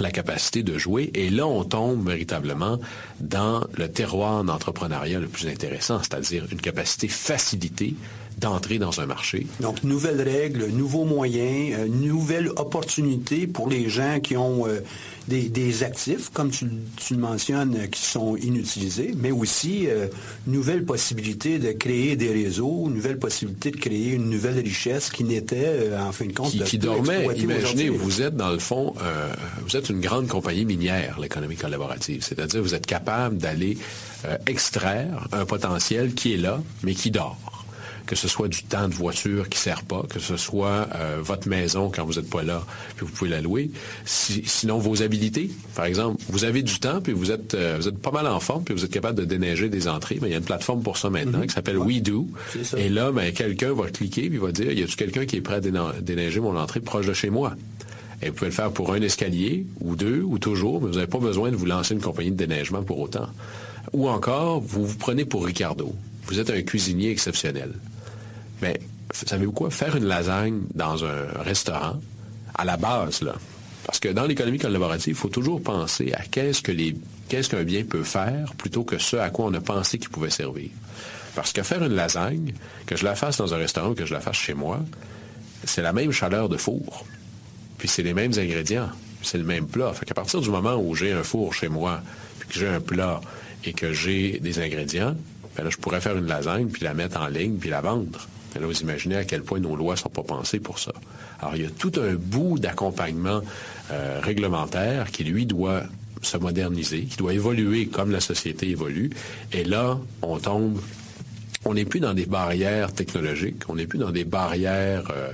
la 0.00 0.10
capacité 0.10 0.62
de 0.62 0.78
jouer. 0.78 1.10
Et 1.14 1.28
là, 1.28 1.46
on 1.46 1.64
tombe 1.64 2.08
véritablement 2.08 2.78
dans 3.20 3.64
le 3.76 3.90
terroir 3.90 4.42
d'entrepreneuriat 4.44 5.20
le 5.20 5.28
plus 5.28 5.46
intéressant, 5.48 5.98
c'est-à-dire 5.98 6.46
une 6.50 6.60
capacité 6.60 7.08
facilitée 7.08 7.94
d'entrer 8.38 8.78
dans 8.78 9.00
un 9.00 9.06
marché. 9.06 9.46
Donc, 9.60 9.84
nouvelles 9.84 10.22
règles, 10.22 10.66
nouveaux 10.68 11.04
moyens, 11.04 11.78
euh, 11.78 11.88
nouvelles 11.88 12.48
opportunités 12.56 13.46
pour 13.46 13.68
les 13.68 13.90
gens 13.90 14.20
qui 14.20 14.36
ont 14.38 14.66
euh, 14.66 14.80
des, 15.28 15.48
des, 15.48 15.82
actifs, 15.82 16.30
comme 16.30 16.50
tu, 16.50 16.66
tu, 16.96 17.14
le 17.14 17.20
mentionnes, 17.20 17.76
euh, 17.76 17.86
qui 17.86 18.02
sont 18.02 18.36
inutilisés, 18.36 19.14
mais 19.16 19.30
aussi 19.30 19.86
euh, 19.88 20.08
nouvelles 20.46 20.84
possibilités 20.84 21.58
de 21.58 21.72
créer 21.72 22.16
des 22.16 22.32
réseaux, 22.32 22.88
nouvelles 22.88 23.18
possibilités 23.18 23.70
de 23.70 23.76
créer 23.76 24.12
une 24.12 24.28
nouvelle 24.28 24.58
richesse 24.58 25.10
qui 25.10 25.24
n'était, 25.24 25.64
euh, 25.66 26.02
en 26.02 26.12
fin 26.12 26.26
de 26.26 26.32
compte, 26.32 26.50
qui, 26.50 26.62
qui 26.62 26.78
dormait. 26.78 27.26
Imaginez, 27.36 27.88
vous 27.88 28.22
êtes 28.22 28.36
dans 28.36 28.50
le 28.50 28.58
fond, 28.58 28.94
vous 29.66 29.76
êtes 29.76 29.88
une 29.88 30.00
grande 30.00 30.28
compagnie 30.28 30.64
minière, 30.64 31.18
l'économie 31.20 31.56
collaborative, 31.56 32.22
c'est-à-dire 32.22 32.62
vous 32.62 32.74
êtes 32.74 32.86
capable 32.86 33.38
d'aller 33.38 33.78
extraire 34.46 35.28
un 35.32 35.44
potentiel 35.44 36.14
qui 36.14 36.34
est 36.34 36.36
là, 36.36 36.62
mais 36.82 36.94
qui 36.94 37.10
dort 37.10 37.61
que 38.12 38.18
ce 38.18 38.28
soit 38.28 38.48
du 38.48 38.62
temps 38.64 38.90
de 38.90 38.94
voiture 38.94 39.48
qui 39.48 39.56
ne 39.56 39.62
sert 39.62 39.84
pas, 39.84 40.02
que 40.06 40.20
ce 40.20 40.36
soit 40.36 40.86
euh, 40.94 41.20
votre 41.22 41.48
maison 41.48 41.90
quand 41.90 42.04
vous 42.04 42.20
n'êtes 42.20 42.28
pas 42.28 42.42
là, 42.42 42.62
puis 42.94 43.06
vous 43.06 43.12
pouvez 43.12 43.30
la 43.30 43.40
louer. 43.40 43.70
Si, 44.04 44.42
sinon, 44.44 44.76
vos 44.76 45.02
habilités, 45.02 45.50
par 45.74 45.86
exemple, 45.86 46.22
vous 46.28 46.44
avez 46.44 46.62
du 46.62 46.78
temps, 46.78 47.00
puis 47.00 47.14
vous 47.14 47.30
êtes, 47.30 47.54
euh, 47.54 47.78
vous 47.80 47.88
êtes 47.88 47.96
pas 47.96 48.10
mal 48.10 48.26
en 48.26 48.38
forme, 48.38 48.64
puis 48.64 48.74
vous 48.74 48.84
êtes 48.84 48.90
capable 48.90 49.18
de 49.18 49.24
déneiger 49.24 49.70
des 49.70 49.88
entrées. 49.88 50.18
Mais 50.20 50.28
il 50.28 50.32
y 50.32 50.34
a 50.34 50.36
une 50.36 50.44
plateforme 50.44 50.82
pour 50.82 50.98
ça 50.98 51.08
maintenant 51.08 51.38
mm 51.38 51.42
-hmm. 51.42 51.46
qui 51.46 51.54
s'appelle 51.54 51.78
ouais. 51.78 51.94
WeDo. 51.94 52.28
Et 52.76 52.90
là, 52.90 53.12
ben, 53.12 53.32
quelqu'un 53.32 53.72
va 53.72 53.88
cliquer, 53.88 54.28
puis 54.28 54.36
va 54.36 54.52
dire, 54.52 54.70
y 54.72 54.82
a-tu 54.82 54.96
quelqu'un 54.96 55.24
qui 55.24 55.36
est 55.36 55.40
prêt 55.48 55.60
à 55.64 56.00
déneiger 56.02 56.40
mon 56.40 56.54
entrée 56.64 56.80
proche 56.80 57.06
de 57.06 57.14
chez 57.14 57.30
moi? 57.30 57.56
Et 58.20 58.26
vous 58.28 58.34
pouvez 58.34 58.50
le 58.50 58.58
faire 58.60 58.72
pour 58.72 58.92
un 58.92 59.00
escalier, 59.00 59.64
ou 59.80 59.96
deux, 59.96 60.20
ou 60.32 60.36
toujours, 60.38 60.76
mais 60.82 60.88
vous 60.90 60.98
n'avez 61.00 61.12
pas 61.16 61.22
besoin 61.30 61.50
de 61.50 61.56
vous 61.56 61.68
lancer 61.74 61.94
une 61.94 62.04
compagnie 62.08 62.34
de 62.36 62.40
déneigement 62.44 62.82
pour 62.88 62.98
autant. 63.00 63.28
Ou 63.94 64.02
encore, 64.16 64.60
vous 64.60 64.84
vous 64.90 64.98
prenez 65.06 65.24
pour 65.24 65.42
Ricardo. 65.46 65.88
Vous 66.26 66.38
êtes 66.40 66.50
un 66.50 66.62
cuisinier 66.70 67.10
exceptionnel. 67.16 67.72
Mais 68.62 68.80
savez-vous 69.12 69.52
quoi? 69.52 69.70
Faire 69.70 69.96
une 69.96 70.06
lasagne 70.06 70.62
dans 70.74 71.04
un 71.04 71.26
restaurant, 71.40 72.00
à 72.54 72.64
la 72.64 72.76
base, 72.76 73.22
là, 73.22 73.34
parce 73.84 73.98
que 73.98 74.08
dans 74.08 74.24
l'économie 74.24 74.58
collaborative, 74.58 75.14
il 75.14 75.18
faut 75.18 75.28
toujours 75.28 75.62
penser 75.62 76.12
à 76.14 76.22
qu'est-ce 76.22 76.62
que 76.62 76.72
les 76.72 76.94
qu'est-ce 77.28 77.48
qu'un 77.48 77.64
bien 77.64 77.84
peut 77.84 78.04
faire 78.04 78.52
plutôt 78.54 78.84
que 78.84 78.98
ce 78.98 79.16
à 79.16 79.30
quoi 79.30 79.46
on 79.46 79.54
a 79.54 79.60
pensé 79.60 79.98
qu'il 79.98 80.10
pouvait 80.10 80.30
servir. 80.30 80.70
Parce 81.34 81.52
que 81.52 81.62
faire 81.62 81.82
une 81.82 81.94
lasagne, 81.94 82.52
que 82.86 82.94
je 82.94 83.04
la 83.04 83.14
fasse 83.14 83.38
dans 83.38 83.54
un 83.54 83.56
restaurant 83.56 83.90
ou 83.90 83.94
que 83.94 84.04
je 84.04 84.12
la 84.12 84.20
fasse 84.20 84.36
chez 84.36 84.54
moi, 84.54 84.80
c'est 85.64 85.82
la 85.82 85.92
même 85.92 86.12
chaleur 86.12 86.48
de 86.48 86.56
four. 86.56 87.06
Puis 87.78 87.88
c'est 87.88 88.02
les 88.02 88.14
mêmes 88.14 88.32
ingrédients. 88.36 88.90
C'est 89.22 89.38
le 89.38 89.44
même 89.44 89.66
plat. 89.66 89.92
Fait 89.94 90.04
qu'à 90.04 90.14
partir 90.14 90.40
du 90.40 90.50
moment 90.50 90.76
où 90.76 90.94
j'ai 90.94 91.12
un 91.12 91.22
four 91.22 91.54
chez 91.54 91.68
moi, 91.68 92.02
puis 92.38 92.48
que 92.48 92.54
j'ai 92.54 92.68
un 92.68 92.80
plat 92.80 93.20
et 93.64 93.72
que 93.72 93.92
j'ai 93.92 94.38
des 94.40 94.58
ingrédients, 94.58 95.16
ben 95.56 95.70
je 95.70 95.76
pourrais 95.78 96.00
faire 96.00 96.16
une 96.16 96.26
lasagne, 96.26 96.68
puis 96.68 96.84
la 96.84 96.92
mettre 96.94 97.20
en 97.20 97.28
ligne, 97.28 97.56
puis 97.56 97.70
la 97.70 97.80
vendre. 97.80 98.28
Là, 98.60 98.66
vous 98.66 98.80
imaginez 98.80 99.16
à 99.16 99.24
quel 99.24 99.42
point 99.42 99.60
nos 99.60 99.76
lois 99.76 99.96
sont 99.96 100.08
pas 100.08 100.22
pensées 100.22 100.60
pour 100.60 100.78
ça. 100.78 100.92
Alors, 101.40 101.56
il 101.56 101.62
y 101.62 101.66
a 101.66 101.70
tout 101.70 101.92
un 102.00 102.14
bout 102.14 102.58
d'accompagnement 102.58 103.40
euh, 103.90 104.20
réglementaire 104.22 105.10
qui, 105.10 105.24
lui, 105.24 105.46
doit 105.46 105.82
se 106.22 106.36
moderniser, 106.36 107.02
qui 107.02 107.16
doit 107.16 107.34
évoluer 107.34 107.86
comme 107.86 108.10
la 108.10 108.20
société 108.20 108.68
évolue. 108.68 109.10
Et 109.52 109.64
là, 109.64 109.98
on 110.22 110.38
tombe, 110.38 110.80
on 111.64 111.74
n'est 111.74 111.84
plus 111.84 112.00
dans 112.00 112.14
des 112.14 112.26
barrières 112.26 112.92
technologiques, 112.92 113.64
on 113.68 113.74
n'est 113.74 113.86
plus 113.86 113.98
dans 113.98 114.10
des 114.10 114.24
barrières 114.24 115.10
euh, 115.14 115.32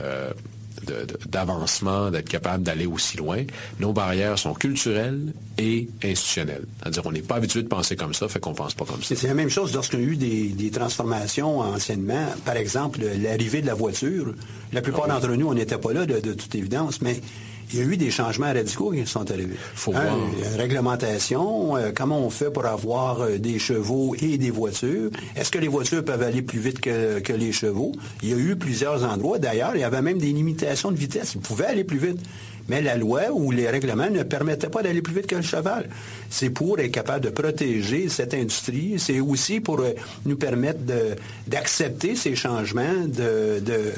euh, 0.00 0.30
d'avancement, 1.28 2.10
d'être 2.10 2.28
capable 2.28 2.62
d'aller 2.62 2.86
aussi 2.86 3.16
loin. 3.16 3.44
Nos 3.80 3.92
barrières 3.92 4.38
sont 4.38 4.54
culturelles 4.54 5.32
et 5.58 5.88
institutionnelles. 6.02 6.64
C'est-à-dire, 6.82 7.02
on 7.06 7.12
n'est 7.12 7.22
pas 7.22 7.36
habitué 7.36 7.62
de 7.62 7.68
penser 7.68 7.96
comme 7.96 8.14
ça, 8.14 8.28
fait 8.28 8.40
qu'on 8.40 8.54
pense 8.54 8.74
pas 8.74 8.84
comme 8.84 9.02
ça. 9.02 9.14
C'est 9.16 9.28
la 9.28 9.34
même 9.34 9.50
chose 9.50 9.74
lorsqu'il 9.74 10.00
y 10.00 10.02
a 10.02 10.06
eu 10.06 10.16
des, 10.16 10.48
des, 10.48 10.70
transformations 10.70 11.60
anciennement. 11.60 12.26
Par 12.44 12.56
exemple, 12.56 13.00
l'arrivée 13.20 13.62
de 13.62 13.66
la 13.66 13.74
voiture. 13.74 14.34
La 14.72 14.82
plupart 14.82 15.04
ah 15.04 15.14
oui. 15.14 15.20
d'entre 15.20 15.34
nous, 15.34 15.48
on 15.48 15.54
n'était 15.54 15.78
pas 15.78 15.92
là, 15.92 16.06
de, 16.06 16.20
de, 16.20 16.32
toute 16.34 16.54
évidence, 16.54 17.00
mais 17.00 17.20
il 17.72 17.78
y 17.78 17.82
a 17.82 17.84
eu 17.84 17.96
des 17.96 18.10
changements 18.10 18.52
radicaux 18.52 18.90
qui 18.92 19.06
sont 19.06 19.30
arrivés. 19.30 19.56
Faut 19.74 19.92
Hein, 19.94 20.02
voir. 20.02 20.52
une 20.52 20.60
réglementation, 20.60 21.76
euh, 21.76 21.90
comment 21.94 22.20
on 22.20 22.30
fait 22.30 22.50
pour 22.50 22.66
avoir 22.66 23.20
euh, 23.20 23.38
des 23.38 23.58
chevaux 23.58 24.14
et 24.20 24.38
des 24.38 24.50
voitures? 24.50 25.10
Est-ce 25.36 25.50
que 25.50 25.58
les 25.58 25.68
voitures 25.68 26.04
peuvent 26.04 26.22
aller 26.22 26.42
plus 26.42 26.60
vite 26.60 26.80
que, 26.80 27.20
que 27.20 27.32
les 27.32 27.52
chevaux? 27.52 27.92
Il 28.22 28.30
y 28.30 28.32
a 28.32 28.36
eu 28.36 28.56
plusieurs 28.56 29.04
endroits. 29.04 29.38
D'ailleurs, 29.38 29.72
il 29.74 29.80
y 29.80 29.84
avait 29.84 30.02
même 30.02 30.18
des 30.18 30.32
limitations 30.32 30.90
de 30.90 30.96
vitesse. 30.96 31.34
Ils 31.34 31.40
pouvaient 31.40 31.66
aller 31.66 31.84
plus 31.84 31.98
vite. 31.98 32.18
Mais 32.68 32.82
la 32.82 32.96
loi 32.98 33.22
ou 33.32 33.50
les 33.50 33.68
règlements 33.68 34.10
ne 34.10 34.22
permettaient 34.22 34.68
pas 34.68 34.82
d'aller 34.82 35.00
plus 35.00 35.14
vite 35.14 35.26
que 35.26 35.36
le 35.36 35.42
cheval. 35.42 35.88
C'est 36.28 36.50
pour 36.50 36.78
être 36.78 36.90
capable 36.92 37.24
de 37.24 37.30
protéger 37.30 38.10
cette 38.10 38.34
industrie. 38.34 38.96
C'est 38.98 39.20
aussi 39.20 39.60
pour 39.60 39.80
euh, 39.80 39.92
nous 40.26 40.36
permettre 40.36 40.80
d'accepter 41.46 42.14
ces 42.14 42.34
changements 42.34 43.06
de, 43.06 43.60
de, 43.60 43.92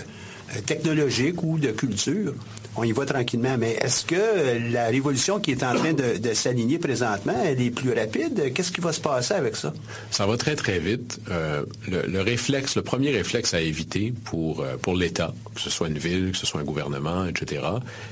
technologiques 0.67 1.43
ou 1.43 1.59
de 1.59 1.73
culture. 1.73 2.35
On 2.77 2.85
y 2.85 2.93
va 2.93 3.05
tranquillement. 3.05 3.57
Mais 3.59 3.73
est-ce 3.83 4.05
que 4.05 4.73
la 4.73 4.87
révolution 4.87 5.41
qui 5.41 5.51
est 5.51 5.63
en 5.65 5.75
train 5.75 5.93
de, 5.93 6.19
de 6.19 6.35
s'aligner 6.35 6.79
présentement, 6.79 7.35
elle 7.45 7.61
est 7.61 7.71
plus 7.71 7.93
rapide? 7.93 8.53
Qu'est-ce 8.55 8.71
qui 8.73 8.81
va 8.81 8.93
se 8.93 9.01
passer 9.01 9.35
avec 9.35 9.57
ça? 9.57 9.73
Ça 10.11 10.25
va 10.27 10.37
très, 10.37 10.55
très 10.57 10.79
vite. 10.79 11.19
Euh, 11.31 11.65
le, 11.89 12.03
le 12.07 12.21
réflexe, 12.23 12.77
le 12.77 12.83
premier 12.83 13.11
réflexe 13.11 13.55
à 13.55 13.61
éviter 13.61 14.13
pour, 14.25 14.61
euh, 14.61 14.77
pour 14.81 14.95
l'État, 14.95 15.35
que 15.55 15.61
ce 15.61 15.69
soit 15.71 15.89
une 15.89 15.99
ville, 15.99 16.31
que 16.33 16.39
ce 16.39 16.47
soit 16.47 16.61
un 16.61 16.65
gouvernement, 16.65 17.27
etc., 17.27 17.63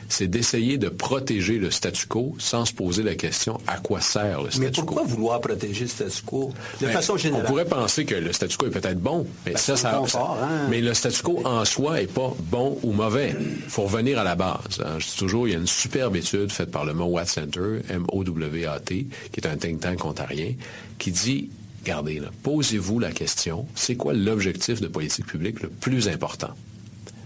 c'est 0.08 0.26
d'essayer 0.26 0.76
de 0.78 0.88
protéger 0.88 1.58
le 1.58 1.70
statu 1.70 2.06
quo 2.06 2.34
sans 2.38 2.64
se 2.64 2.72
poser 2.72 3.02
la 3.02 3.14
question 3.14 3.60
à 3.66 3.76
quoi 3.78 4.00
sert 4.00 4.42
le 4.42 4.50
statu 4.50 4.60
Mais 4.60 4.70
quo? 4.72 4.82
pourquoi 4.82 5.02
vouloir 5.04 5.40
protéger 5.40 5.82
le 5.82 5.88
statu 5.90 6.22
quo? 6.26 6.52
De 6.80 6.86
Ben, 6.86 6.92
façon 6.92 7.16
générale. 7.16 7.44
On 7.44 7.48
pourrait 7.48 7.64
penser 7.64 8.04
que 8.04 8.14
le 8.16 8.32
statu 8.32 8.56
quo 8.56 8.66
est 8.66 8.70
peut-être 8.70 9.00
bon, 9.00 9.26
mais 9.46 9.52
Ben, 9.52 9.58
ça, 9.58 9.76
ça, 9.76 9.90
confort, 9.92 10.36
ça- 10.40 10.44
hein. 10.46 10.66
mais 10.68 10.80
le 10.80 10.94
statu 10.94 11.22
quo 11.22 11.42
en 11.44 11.64
soi 11.64 12.02
est 12.02 12.12
pas 12.12 12.32
bon 12.50 12.78
ou 12.82 12.92
mauvais. 12.92 13.34
Il 13.38 13.70
faut 13.70 13.82
revenir 13.82 14.18
à 14.18 14.24
la 14.24 14.34
base. 14.34 14.47
Hein. 14.48 14.98
Je 14.98 15.06
dis 15.06 15.16
toujours, 15.16 15.48
il 15.48 15.52
y 15.52 15.54
a 15.54 15.58
une 15.58 15.66
superbe 15.66 16.16
étude 16.16 16.50
faite 16.50 16.70
par 16.70 16.84
le 16.84 16.94
Mowat 16.94 17.26
Center, 17.26 17.80
M-O-W-A-T, 17.88 19.06
qui 19.32 19.40
est 19.40 19.46
un 19.46 19.56
think 19.56 19.80
tank 19.80 20.04
ontarien, 20.04 20.54
qui 20.98 21.10
dit, 21.10 21.50
regardez, 21.82 22.20
posez-vous 22.42 22.98
la 22.98 23.12
question, 23.12 23.66
c'est 23.74 23.96
quoi 23.96 24.14
l'objectif 24.14 24.80
de 24.80 24.88
politique 24.88 25.26
publique 25.26 25.62
le 25.62 25.68
plus 25.68 26.08
important? 26.08 26.54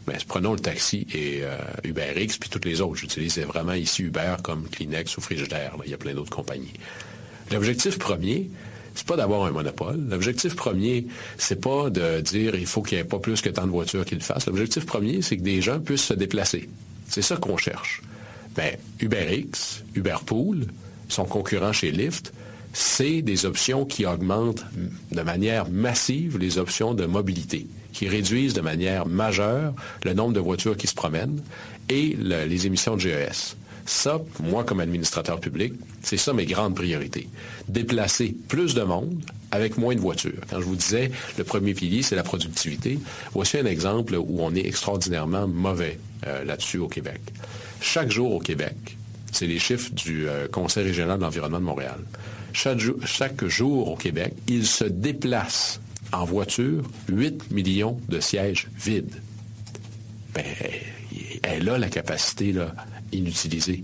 Ben, 0.06 0.16
prenons 0.26 0.52
le 0.52 0.58
taxi 0.58 1.06
et 1.14 1.40
euh, 1.42 1.56
UberX, 1.84 2.36
puis 2.38 2.50
toutes 2.50 2.64
les 2.64 2.80
autres. 2.80 2.96
J'utilise 2.96 3.38
vraiment 3.38 3.74
ici 3.74 4.02
Uber 4.02 4.34
comme 4.42 4.68
Kleenex 4.68 5.16
ou 5.16 5.20
Frigidaire. 5.20 5.76
là. 5.76 5.84
Il 5.84 5.90
y 5.92 5.94
a 5.94 5.96
plein 5.96 6.12
d'autres 6.12 6.34
compagnies. 6.34 6.72
L'objectif 7.52 7.98
premier, 7.98 8.50
c'est 8.94 9.06
pas 9.06 9.16
d'avoir 9.16 9.44
un 9.44 9.52
monopole. 9.52 10.00
L'objectif 10.08 10.56
premier, 10.56 11.06
c'est 11.38 11.60
pas 11.60 11.88
de 11.90 12.20
dire 12.20 12.54
il 12.56 12.66
faut 12.66 12.82
qu'il 12.82 12.98
n'y 12.98 13.02
ait 13.02 13.06
pas 13.06 13.18
plus 13.18 13.40
que 13.40 13.48
tant 13.48 13.64
de 13.64 13.70
voitures 13.70 14.04
qui 14.04 14.14
le 14.14 14.20
fassent. 14.20 14.46
L'objectif 14.46 14.86
premier, 14.86 15.22
c'est 15.22 15.36
que 15.36 15.42
des 15.42 15.62
gens 15.62 15.78
puissent 15.78 16.04
se 16.06 16.14
déplacer. 16.14 16.68
C'est 17.08 17.22
ça 17.22 17.36
qu'on 17.36 17.56
cherche. 17.56 18.02
Ben, 18.54 18.76
UberX, 19.00 19.82
Uberpool, 19.94 20.66
son 21.08 21.24
concurrent 21.24 21.72
chez 21.72 21.90
Lyft, 21.90 22.32
c'est 22.72 23.20
des 23.22 23.44
options 23.44 23.84
qui 23.84 24.06
augmentent 24.06 24.64
de 25.10 25.22
manière 25.22 25.68
massive 25.68 26.38
les 26.38 26.58
options 26.58 26.94
de 26.94 27.04
mobilité, 27.04 27.66
qui 27.92 28.08
réduisent 28.08 28.54
de 28.54 28.60
manière 28.62 29.06
majeure 29.06 29.74
le 30.04 30.14
nombre 30.14 30.32
de 30.32 30.40
voitures 30.40 30.76
qui 30.76 30.86
se 30.86 30.94
promènent 30.94 31.42
et 31.90 32.16
le- 32.18 32.44
les 32.46 32.66
émissions 32.66 32.96
de 32.96 33.00
GES. 33.00 33.56
Ça, 33.84 34.20
moi, 34.40 34.64
comme 34.64 34.80
administrateur 34.80 35.40
public, 35.40 35.74
c'est 36.02 36.16
ça 36.16 36.32
mes 36.32 36.46
grandes 36.46 36.76
priorités. 36.76 37.28
Déplacer 37.68 38.34
plus 38.48 38.74
de 38.74 38.82
monde 38.82 39.20
avec 39.50 39.76
moins 39.76 39.94
de 39.94 40.00
voitures. 40.00 40.40
Quand 40.48 40.60
je 40.60 40.64
vous 40.64 40.76
disais, 40.76 41.10
le 41.36 41.44
premier 41.44 41.74
pilier, 41.74 42.02
c'est 42.02 42.14
la 42.16 42.22
productivité, 42.22 42.98
voici 43.34 43.58
un 43.58 43.66
exemple 43.66 44.14
où 44.14 44.38
on 44.40 44.54
est 44.54 44.64
extraordinairement 44.66 45.46
mauvais 45.48 45.98
euh, 46.26 46.44
là-dessus 46.44 46.78
au 46.78 46.88
Québec. 46.88 47.20
Chaque 47.80 48.10
jour 48.10 48.32
au 48.34 48.38
Québec, 48.38 48.76
c'est 49.32 49.46
les 49.46 49.58
chiffres 49.58 49.90
du 49.92 50.28
euh, 50.28 50.46
Conseil 50.48 50.84
régional 50.84 51.18
de 51.18 51.22
l'environnement 51.24 51.58
de 51.60 51.64
Montréal. 51.64 51.98
Chaque, 52.52 52.78
jou- 52.78 53.00
chaque 53.04 53.44
jour 53.46 53.88
au 53.90 53.96
Québec, 53.96 54.34
il 54.48 54.66
se 54.66 54.84
déplace 54.84 55.80
en 56.12 56.24
voiture 56.24 56.82
8 57.08 57.50
millions 57.50 57.98
de 58.08 58.20
sièges 58.20 58.68
vides. 58.78 59.14
Ben, 60.34 60.44
elle 61.42 61.68
a 61.68 61.78
la 61.78 61.88
capacité 61.88 62.52
là, 62.52 62.74
inutilisée. 63.12 63.82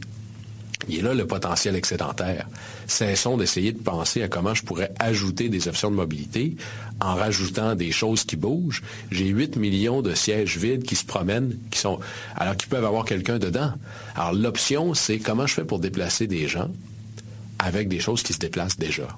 Il 0.88 1.01
est 1.01 1.03
là 1.03 1.14
le 1.14 1.27
potentiel 1.27 1.77
excédentaire. 1.77 2.46
Cessons 2.87 3.37
d'essayer 3.37 3.72
de 3.72 3.83
penser 3.83 4.22
à 4.22 4.29
comment 4.29 4.55
je 4.55 4.62
pourrais 4.62 4.92
ajouter 4.98 5.48
des 5.48 5.68
options 5.68 5.90
de 5.90 5.96
mobilité 5.96 6.57
en 7.01 7.14
rajoutant 7.14 7.74
des 7.74 7.92
choses 7.92 8.24
qui 8.24 8.37
bougent. 8.37 8.83
J'ai 9.11 9.27
8 9.27 9.57
millions 9.57 10.03
de 10.03 10.14
sièges 10.14 10.57
vides 10.57 10.85
qui 10.85 10.96
se 10.96 11.05
promènent, 11.05 11.57
qui 11.70 11.79
sont, 11.79 12.01
alors 12.37 12.57
qu'ils 12.57 12.68
peuvent 12.68 12.85
avoir 12.85 13.05
quelqu'un 13.05 13.38
dedans. 13.38 13.72
Alors 14.14 14.33
l'option, 14.33 14.94
c'est 14.94 15.18
comment 15.18 15.46
je 15.46 15.55
fais 15.55 15.64
pour 15.64 15.79
déplacer 15.79 16.27
des 16.27 16.48
gens 16.48 16.70
avec 17.59 17.88
des 17.88 18.01
choses 18.01 18.22
qui 18.22 18.33
se 18.33 18.38
déplacent 18.38 18.79
déjà. 18.79 19.09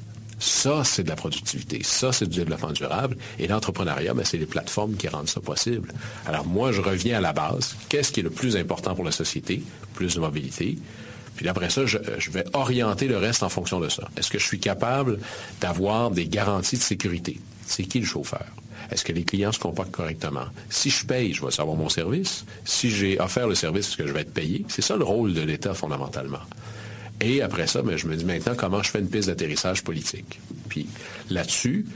Ça, 0.41 0.85
c'est 0.85 1.03
de 1.03 1.09
la 1.11 1.17
productivité. 1.17 1.83
Ça, 1.85 2.13
c'est 2.13 2.27
du 2.27 2.39
développement 2.39 2.73
durable. 2.73 3.19
Et 3.39 3.47
l'entrepreneuriat, 3.47 4.15
ben, 4.15 4.25
c'est 4.25 4.39
les 4.39 4.47
plateformes 4.47 4.97
qui 4.97 5.07
rendent 5.07 5.29
ça 5.29 5.41
possible. 5.41 5.93
Alors 6.27 6.47
moi, 6.47 6.73
je 6.73 6.81
reviens 6.81 7.19
à 7.19 7.21
la 7.21 7.35
base. 7.35 7.77
Qu'est-ce 7.91 8.11
qui 8.11 8.21
est 8.21 8.23
le 8.23 8.31
plus 8.31 8.57
important 8.57 8.95
pour 8.95 9.05
la 9.05 9.13
société? 9.13 9.63
Plus 9.95 10.15
de 10.15 10.21
mobilité. 10.21 10.79
Puis 11.41 11.49
après 11.49 11.71
ça, 11.71 11.87
je, 11.87 11.97
je 12.19 12.31
vais 12.31 12.45
orienter 12.53 13.09
le 13.09 13.17
reste 13.17 13.43
en 13.43 13.49
fonction 13.49 13.81
de 13.81 13.89
ça. 13.89 14.07
Est-ce 14.19 14.31
que 14.31 14.39
je 14.39 14.45
suis 14.45 14.61
capable 14.61 15.19
d'avoir 15.63 16.11
des 16.11 16.27
garanties 16.27 16.77
de 16.77 16.83
sécurité? 16.83 17.41
C'est 17.67 17.85
qui 17.85 17.99
le 17.99 18.05
chauffeur? 18.05 18.45
Est-ce 18.91 19.07
que 19.07 19.13
les 19.15 19.25
clients 19.25 19.51
se 19.51 19.59
comportent 19.59 19.91
correctement? 19.91 20.45
Si 20.69 20.91
je 20.91 21.07
paye, 21.07 21.33
je 21.33 21.43
vais 21.43 21.51
savoir 21.51 21.79
mon 21.79 21.89
service. 21.89 22.45
Si 22.67 22.91
j'ai 22.91 23.19
offert 23.19 23.49
le 23.49 23.55
service, 23.55 23.89
est-ce 23.89 23.97
que 23.97 24.07
je 24.07 24.13
vais 24.13 24.21
être 24.21 24.35
payé? 24.35 24.67
C'est 24.69 24.83
ça 24.83 24.99
le 24.99 25.05
rôle 25.05 25.33
de 25.33 25.41
l'État 25.41 25.73
fondamentalement. 25.73 26.43
Et 27.23 27.41
après 27.41 27.67
ça, 27.67 27.81
ben, 27.81 27.97
je 27.97 28.07
me 28.07 28.17
dis 28.17 28.27
maintenant 28.27 28.55
comment 28.55 28.83
je 28.83 28.91
fais 28.91 28.99
une 28.99 29.09
piste 29.09 29.29
d'atterrissage 29.29 29.83
politique? 29.83 30.41
Puis 30.69 30.89
là-dessus, 31.31 31.87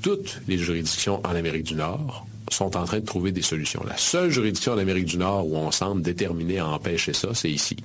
toutes 0.00 0.42
les 0.46 0.58
juridictions 0.58 1.20
en 1.26 1.34
Amérique 1.34 1.64
du 1.64 1.74
Nord 1.74 2.24
sont 2.52 2.76
en 2.76 2.84
train 2.84 3.00
de 3.00 3.04
trouver 3.04 3.32
des 3.32 3.42
solutions. 3.42 3.82
La 3.84 3.96
seule 3.96 4.30
juridiction 4.30 4.74
en 4.74 4.78
Amérique 4.78 5.06
du 5.06 5.18
Nord 5.18 5.48
où 5.48 5.56
on 5.56 5.72
semble 5.72 6.02
déterminé 6.02 6.60
à 6.60 6.68
empêcher 6.68 7.14
ça, 7.14 7.30
c'est 7.34 7.50
ici. 7.50 7.76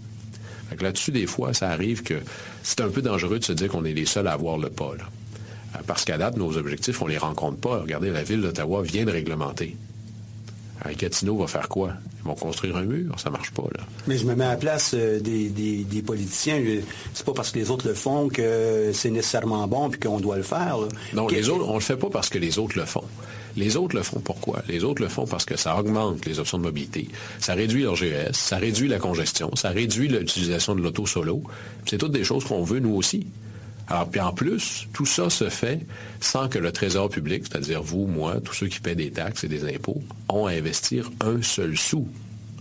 Là-dessus, 0.80 1.12
des 1.12 1.28
fois, 1.28 1.54
ça 1.54 1.70
arrive 1.70 2.04
que 2.04 2.16
c'est 2.64 2.82
un 2.82 2.90
peu 2.90 3.02
dangereux 3.02 3.40
de 3.40 3.44
se 3.44 3.54
dire 3.54 3.68
qu'on 3.70 3.84
est 3.86 3.94
les 3.94 4.06
seuls 4.06 4.28
à 4.28 4.34
avoir 4.34 4.58
le 4.58 4.70
pas. 4.70 4.94
là. 4.98 5.04
Euh, 5.76 5.80
Parce 5.88 6.06
qu'à 6.06 6.18
date, 6.18 6.38
nos 6.38 6.58
objectifs, 6.58 7.02
on 7.02 7.06
ne 7.06 7.12
les 7.12 7.18
rencontre 7.18 7.58
pas. 7.58 7.80
Regardez, 7.82 8.10
la 8.10 8.24
ville 8.24 8.42
d'Ottawa 8.42 8.82
vient 8.84 9.06
de 9.06 9.12
réglementer. 9.12 9.76
Un 10.84 10.94
Gatineau 10.94 11.38
va 11.38 11.46
faire 11.48 11.70
quoi? 11.70 11.94
Ils 12.24 12.28
vont 12.28 12.34
construire 12.34 12.76
un 12.78 12.84
mur? 12.84 13.14
Ça 13.20 13.30
marche 13.30 13.52
pas, 13.52 13.64
là. 13.78 13.84
Mais 14.08 14.18
je 14.18 14.26
me 14.26 14.34
mets 14.36 14.46
à 14.46 14.50
la 14.52 14.56
place 14.58 14.94
euh, 14.96 15.20
des, 15.20 15.50
des- 15.50 15.84
des 15.84 16.02
politiciens. 16.02 16.60
C'est 17.14 17.26
pas 17.26 17.34
parce 17.34 17.52
que 17.52 17.60
les 17.60 17.70
autres 17.70 17.88
le 17.88 17.94
font 17.94 18.30
que 18.30 18.90
c'est 18.94 19.12
nécessairement 19.12 19.68
bon 19.68 19.90
puis 19.92 20.00
qu'on 20.00 20.20
doit 20.20 20.38
le 20.38 20.44
faire. 20.44 20.80
là. 20.80 20.88
Non, 21.14 21.28
les 21.28 21.50
autres, 21.50 21.68
on 21.68 21.76
le 21.76 21.82
fait 21.82 21.98
pas 21.98 22.10
parce 22.10 22.30
que 22.30 22.40
les 22.40 22.58
autres 22.58 22.78
le 22.80 22.86
font. 22.86 23.04
Les 23.56 23.78
autres 23.78 23.96
le 23.96 24.04
font 24.04 24.20
pourquoi? 24.20 24.64
Les 24.68 24.84
autres 24.84 25.02
le 25.02 25.10
font 25.10 25.26
parce 25.26 25.46
que 25.46 25.58
ça 25.58 25.78
augmente 25.78 26.26
les 26.26 26.40
options 26.40 26.58
de 26.58 26.64
mobilité, 26.64 27.08
ça 27.40 27.54
réduit 27.54 27.84
leur 27.84 27.96
GES, 27.96 28.32
ça 28.34 28.58
réduit 28.58 28.88
la 28.88 29.00
congestion, 29.00 29.56
ça 29.56 29.70
réduit 29.70 30.08
l'utilisation 30.08 30.76
de 30.76 30.82
l'auto 30.82 31.06
solo. 31.06 31.44
C'est 31.86 31.98
toutes 31.98 32.12
des 32.12 32.24
choses 32.24 32.46
qu'on 32.46 32.64
veut 32.64 32.80
nous 32.80 32.96
aussi. 32.96 33.28
Alors, 33.88 34.10
puis 34.10 34.22
en 34.22 34.32
plus, 34.32 34.88
tout 34.94 35.06
ça 35.06 35.30
se 35.30 35.50
fait 35.50 35.82
sans 36.22 36.48
que 36.48 36.58
le 36.60 36.72
trésor 36.72 37.10
public, 37.10 37.44
c'est-à-dire 37.46 37.82
vous, 37.82 38.08
moi, 38.08 38.40
tous 38.42 38.54
ceux 38.54 38.68
qui 38.68 38.80
paient 38.80 38.96
des 38.96 39.12
taxes 39.12 39.44
et 39.44 39.50
des 39.50 39.66
impôts, 39.66 40.02
ont 40.30 40.46
à 40.46 40.52
investir 40.52 41.12
un 41.20 41.42
seul 41.42 41.76
sou. 41.76 42.08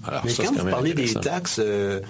Alors, 0.05 0.23
Mais 0.25 0.33
ça, 0.33 0.43
quand 0.43 0.49
quand 0.51 0.59
vous 0.59 0.65
même 0.65 0.75
parlez 0.75 0.95
des 0.95 1.15
taxes, 1.15 1.61
euh, 1.63 2.01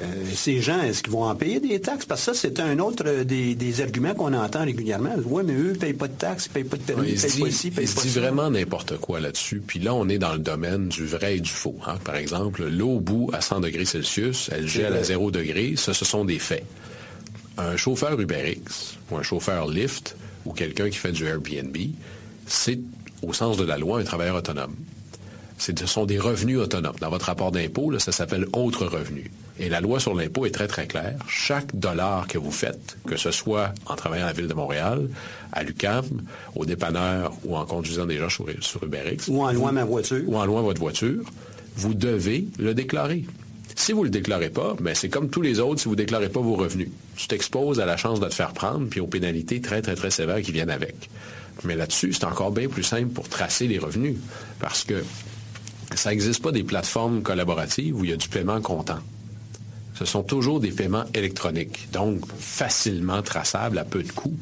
euh, 0.00 0.24
ces 0.34 0.60
gens, 0.60 0.80
est-ce 0.82 1.02
qu'ils 1.02 1.12
vont 1.12 1.24
en 1.24 1.34
payer 1.34 1.60
des 1.60 1.80
taxes? 1.80 2.04
Parce 2.06 2.24
que 2.24 2.34
ça, 2.34 2.40
c'est 2.40 2.60
un 2.60 2.78
autre 2.78 3.04
euh, 3.06 3.24
des, 3.24 3.54
des 3.54 3.80
arguments 3.80 4.14
qu'on 4.14 4.32
entend 4.32 4.64
régulièrement. 4.64 5.14
Oui, 5.24 5.42
mais 5.46 5.54
eux 5.54 5.72
ne 5.72 5.76
payent 5.76 5.92
pas 5.94 6.08
de 6.08 6.14
taxes, 6.14 6.46
ils 6.46 6.48
ne 6.50 6.54
payent 6.54 6.70
pas 6.70 6.76
de 6.76 6.82
permis, 6.82 7.08
ils 7.08 7.12
il 7.12 7.16
ne 7.16 7.20
payent 7.20 7.40
pas 7.44 7.50
ci, 7.50 7.66
ils 7.68 7.70
il 7.70 7.74
payent 7.76 7.86
se 7.86 7.94
pas 7.96 8.02
dit 8.02 8.10
ça. 8.10 8.20
vraiment 8.20 8.50
n'importe 8.50 8.98
quoi 8.98 9.20
là-dessus. 9.20 9.62
Puis 9.66 9.78
là, 9.78 9.94
on 9.94 10.08
est 10.08 10.18
dans 10.18 10.32
le 10.32 10.38
domaine 10.38 10.88
du 10.88 11.04
vrai 11.06 11.36
et 11.36 11.40
du 11.40 11.50
faux. 11.50 11.76
hein. 11.86 11.96
Par 12.04 12.16
exemple, 12.16 12.64
l'eau 12.68 12.98
bout 13.00 13.30
à 13.32 13.40
100 13.40 13.60
degrés 13.60 13.84
Celsius, 13.84 14.50
elle 14.52 14.66
gèle 14.66 14.86
à 14.86 14.90
vrai. 14.90 15.04
0 15.04 15.30
degrés. 15.30 15.74
Ça, 15.76 15.94
ce 15.94 16.04
sont 16.04 16.24
des 16.24 16.38
faits. 16.38 16.64
Un 17.56 17.76
chauffeur 17.76 18.18
UberX 18.20 18.96
ou 19.10 19.16
un 19.16 19.22
chauffeur 19.22 19.68
Lyft 19.68 20.16
ou 20.44 20.52
quelqu'un 20.52 20.90
qui 20.90 20.98
fait 20.98 21.12
du 21.12 21.24
Airbnb, 21.24 21.76
c'est, 22.46 22.78
au 23.22 23.32
sens 23.32 23.56
de 23.56 23.64
la 23.64 23.78
loi, 23.78 24.00
un 24.00 24.04
travailleur 24.04 24.36
autonome. 24.36 24.74
Ce 25.56 25.70
sont 25.86 26.04
des 26.04 26.18
revenus 26.18 26.58
autonomes. 26.58 26.96
Dans 27.00 27.10
votre 27.10 27.26
rapport 27.26 27.52
d'impôt, 27.52 27.96
ça 27.98 28.10
s'appelle 28.12 28.46
autre 28.52 28.86
revenu. 28.86 29.30
Et 29.60 29.68
la 29.68 29.80
loi 29.80 30.00
sur 30.00 30.14
l'impôt 30.14 30.46
est 30.46 30.50
très, 30.50 30.66
très 30.66 30.86
claire. 30.86 31.16
Chaque 31.28 31.76
dollar 31.76 32.26
que 32.26 32.38
vous 32.38 32.50
faites, 32.50 32.96
que 33.06 33.16
ce 33.16 33.30
soit 33.30 33.72
en 33.86 33.94
travaillant 33.94 34.24
à 34.24 34.28
la 34.28 34.32
Ville 34.32 34.48
de 34.48 34.54
Montréal, 34.54 35.08
à 35.52 35.62
l'UQAM, 35.62 36.04
au 36.56 36.66
dépanneur 36.66 37.32
ou 37.44 37.56
en 37.56 37.64
conduisant 37.64 38.04
des 38.06 38.16
gens 38.18 38.28
sur, 38.28 38.46
sur 38.60 38.82
UberX, 38.82 39.28
Ou 39.28 39.42
en 39.42 39.52
louant 39.52 39.72
ma 39.72 39.84
voiture. 39.84 40.22
ou 40.26 40.36
en 40.36 40.44
louant 40.44 40.62
votre 40.62 40.80
voiture, 40.80 41.22
vous 41.76 41.94
devez 41.94 42.46
le 42.58 42.74
déclarer. 42.74 43.24
Si 43.76 43.92
vous 43.92 44.00
ne 44.00 44.04
le 44.04 44.10
déclarez 44.10 44.50
pas, 44.50 44.74
ben 44.80 44.94
c'est 44.94 45.08
comme 45.08 45.30
tous 45.30 45.42
les 45.42 45.58
autres 45.60 45.80
si 45.80 45.86
vous 45.86 45.92
ne 45.94 45.98
déclarez 45.98 46.28
pas 46.28 46.40
vos 46.40 46.54
revenus. 46.56 46.88
Tu 47.16 47.28
t'exposes 47.28 47.80
à 47.80 47.86
la 47.86 47.96
chance 47.96 48.20
de 48.20 48.26
te 48.26 48.34
faire 48.34 48.52
prendre 48.52 48.88
puis 48.88 49.00
aux 49.00 49.06
pénalités 49.06 49.60
très, 49.60 49.82
très, 49.82 49.94
très 49.94 50.10
sévères 50.10 50.42
qui 50.42 50.52
viennent 50.52 50.70
avec. 50.70 51.10
Mais 51.64 51.76
là-dessus, 51.76 52.12
c'est 52.12 52.24
encore 52.24 52.50
bien 52.50 52.68
plus 52.68 52.82
simple 52.82 53.08
pour 53.08 53.28
tracer 53.28 53.66
les 53.68 53.78
revenus 53.78 54.16
parce 54.60 54.84
que 54.84 55.04
ça 55.94 56.10
n'existe 56.10 56.42
pas 56.42 56.50
des 56.52 56.64
plateformes 56.64 57.22
collaboratives 57.22 57.96
où 57.96 58.04
il 58.04 58.10
y 58.10 58.12
a 58.12 58.16
du 58.16 58.28
paiement 58.28 58.60
comptant. 58.60 58.98
Ce 59.94 60.04
sont 60.04 60.22
toujours 60.22 60.60
des 60.60 60.72
paiements 60.72 61.04
électroniques, 61.14 61.88
donc 61.92 62.20
facilement 62.38 63.22
traçables 63.22 63.78
à 63.78 63.84
peu 63.84 64.02
de 64.02 64.12
coûts. 64.12 64.38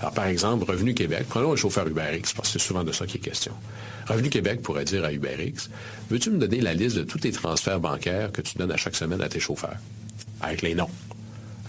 Alors, 0.00 0.12
par 0.12 0.26
exemple, 0.26 0.70
Revenu 0.70 0.94
Québec, 0.94 1.26
prenons 1.28 1.52
le 1.52 1.56
chauffeur 1.56 1.86
UberX, 1.86 2.34
parce 2.34 2.52
que 2.52 2.58
c'est 2.58 2.66
souvent 2.66 2.84
de 2.84 2.92
ça 2.92 3.06
qu'il 3.06 3.16
est 3.16 3.24
question. 3.24 3.52
Revenu 4.06 4.28
Québec 4.28 4.62
pourrait 4.62 4.84
dire 4.84 5.04
à 5.04 5.12
UberX, 5.12 5.70
veux-tu 6.10 6.30
me 6.30 6.38
donner 6.38 6.60
la 6.60 6.74
liste 6.74 6.96
de 6.96 7.02
tous 7.02 7.18
tes 7.18 7.32
transferts 7.32 7.80
bancaires 7.80 8.30
que 8.32 8.42
tu 8.42 8.58
donnes 8.58 8.72
à 8.72 8.76
chaque 8.76 8.96
semaine 8.96 9.20
à 9.22 9.28
tes 9.28 9.40
chauffeurs? 9.40 9.78
Avec 10.40 10.62
les 10.62 10.74
noms. 10.74 10.90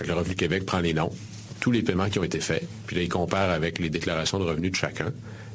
le 0.06 0.13
Revenu 0.13 0.36
Québec 0.36 0.65
prend 0.65 0.80
les 0.80 0.93
noms, 0.93 1.12
tous 1.60 1.71
les 1.71 1.84
paiements 1.84 2.10
qui 2.10 2.19
ont 2.19 2.23
été 2.23 2.39
faits, 2.39 2.67
puis 2.86 2.95
là, 2.95 3.02
il 3.04 3.10
compare 3.10 3.50
avec 3.50 3.80
les 3.80 3.89
déclarations 3.89 4.39
de 4.39 4.43
revenus 4.43 4.71
de 4.71 4.76
chacun. 4.76 5.12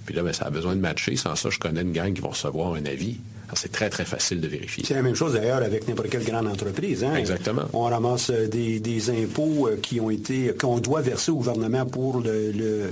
Puis 0.07 0.15
là, 0.15 0.23
ben, 0.23 0.33
ça 0.33 0.47
a 0.47 0.51
besoin 0.51 0.75
de 0.75 0.81
matcher. 0.81 1.17
Sans 1.17 1.37
ça, 1.37 1.51
je 1.51 1.59
connais 1.59 1.83
une 1.83 1.93
gang 1.93 2.13
qui 2.13 2.21
vont 2.21 2.31
recevoir 2.31 2.75
un 2.75 2.85
avis. 2.87 3.21
C'est 3.55 3.73
très, 3.73 3.91
très 3.91 4.05
facile 4.05 4.41
de 4.41 4.49
vérifier. 4.49 4.85
C'est 4.87 4.95
la 4.95 5.03
même 5.03 5.15
chose 5.15 5.35
d'ailleurs 5.35 5.63
avec 5.63 5.87
n'importe 5.89 6.11
quelle 6.11 6.25
grande 6.25 6.47
entreprise. 6.47 7.05
Hein? 7.05 7.15
Exactement. 7.15 7.63
On 7.73 7.83
ramasse 7.83 8.31
euh, 8.31 8.49
des, 8.49 9.11
impôts 9.11 9.69
euh, 9.69 9.77
qui 9.81 10.01
ont 10.01 10.11
été 10.11 10.55
qu'on 10.59 10.79
doit 10.79 11.01
verser 11.01 11.31
au 11.31 11.37
gouvernement 11.37 11.85
pour 11.87 12.23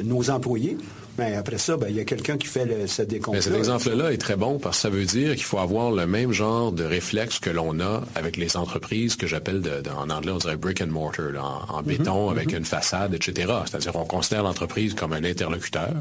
nos 0.04 0.30
employés. 0.30 0.76
Mais 1.18 1.34
après 1.34 1.58
ça, 1.58 1.76
ben, 1.76 1.88
il 1.90 1.96
y 1.96 2.00
a 2.00 2.04
quelqu'un 2.04 2.38
qui 2.38 2.46
fait 2.46 2.64
le, 2.64 2.86
ce 2.86 3.02
décompte. 3.02 3.40
cet 3.42 3.54
exemple-là 3.54 4.12
est 4.12 4.18
très 4.18 4.36
bon 4.36 4.58
parce 4.58 4.78
que 4.78 4.82
ça 4.82 4.90
veut 4.90 5.04
dire 5.04 5.34
qu'il 5.34 5.44
faut 5.44 5.58
avoir 5.58 5.90
le 5.90 6.06
même 6.06 6.32
genre 6.32 6.72
de 6.72 6.84
réflexe 6.84 7.38
que 7.38 7.50
l'on 7.50 7.78
a 7.80 8.02
avec 8.14 8.36
les 8.38 8.56
entreprises 8.56 9.16
que 9.16 9.26
j'appelle 9.26 9.62
en 9.94 10.08
anglais, 10.08 10.32
on 10.32 10.38
dirait 10.38 10.56
brick 10.56 10.80
and 10.80 10.86
mortar, 10.86 11.66
en, 11.68 11.82
béton, 11.82 12.26
mhm, 12.26 12.36
avec 12.36 12.52
mhm. 12.52 12.58
une 12.58 12.64
façade, 12.64 13.12
etc. 13.14 13.52
C'est-à-dire 13.66 13.92
qu'on 13.92 14.06
considère 14.06 14.44
l'entreprise 14.44 14.94
comme 14.94 15.12
un 15.12 15.24
interlocuteur 15.24 15.94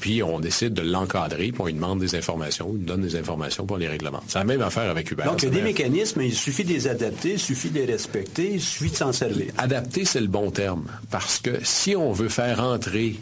puis 0.00 0.22
on 0.22 0.40
décide 0.40 0.74
de 0.74 0.82
l'encadrer, 0.82 1.52
puis 1.52 1.60
on 1.60 1.66
lui 1.66 1.74
demande 1.74 2.00
des 2.00 2.14
informations, 2.14 2.68
on 2.70 2.74
lui 2.74 2.84
donne 2.84 3.02
des 3.02 3.16
informations 3.16 3.66
pour 3.66 3.78
les 3.78 3.88
règlements. 3.88 4.22
C'est 4.28 4.38
la 4.38 4.44
même 4.44 4.62
affaire 4.62 4.90
avec 4.90 5.10
Uber. 5.10 5.24
Donc, 5.24 5.42
il 5.42 5.46
y 5.46 5.52
a 5.52 5.54
des 5.54 5.62
mécanismes, 5.62 6.22
il 6.22 6.34
suffit 6.34 6.64
de 6.64 6.72
les 6.72 6.88
adapter, 6.88 7.32
il 7.32 7.38
suffit 7.38 7.70
de 7.70 7.80
les 7.80 7.86
respecter, 7.86 8.54
il 8.54 8.60
suffit 8.60 8.90
de 8.90 8.96
s'en 8.96 9.12
servir. 9.12 9.52
Adapter, 9.58 10.04
c'est 10.04 10.20
le 10.20 10.26
bon 10.26 10.50
terme, 10.50 10.84
parce 11.10 11.38
que 11.38 11.58
si 11.62 11.96
on 11.96 12.12
veut 12.12 12.28
faire 12.28 12.62
entrer 12.62 13.16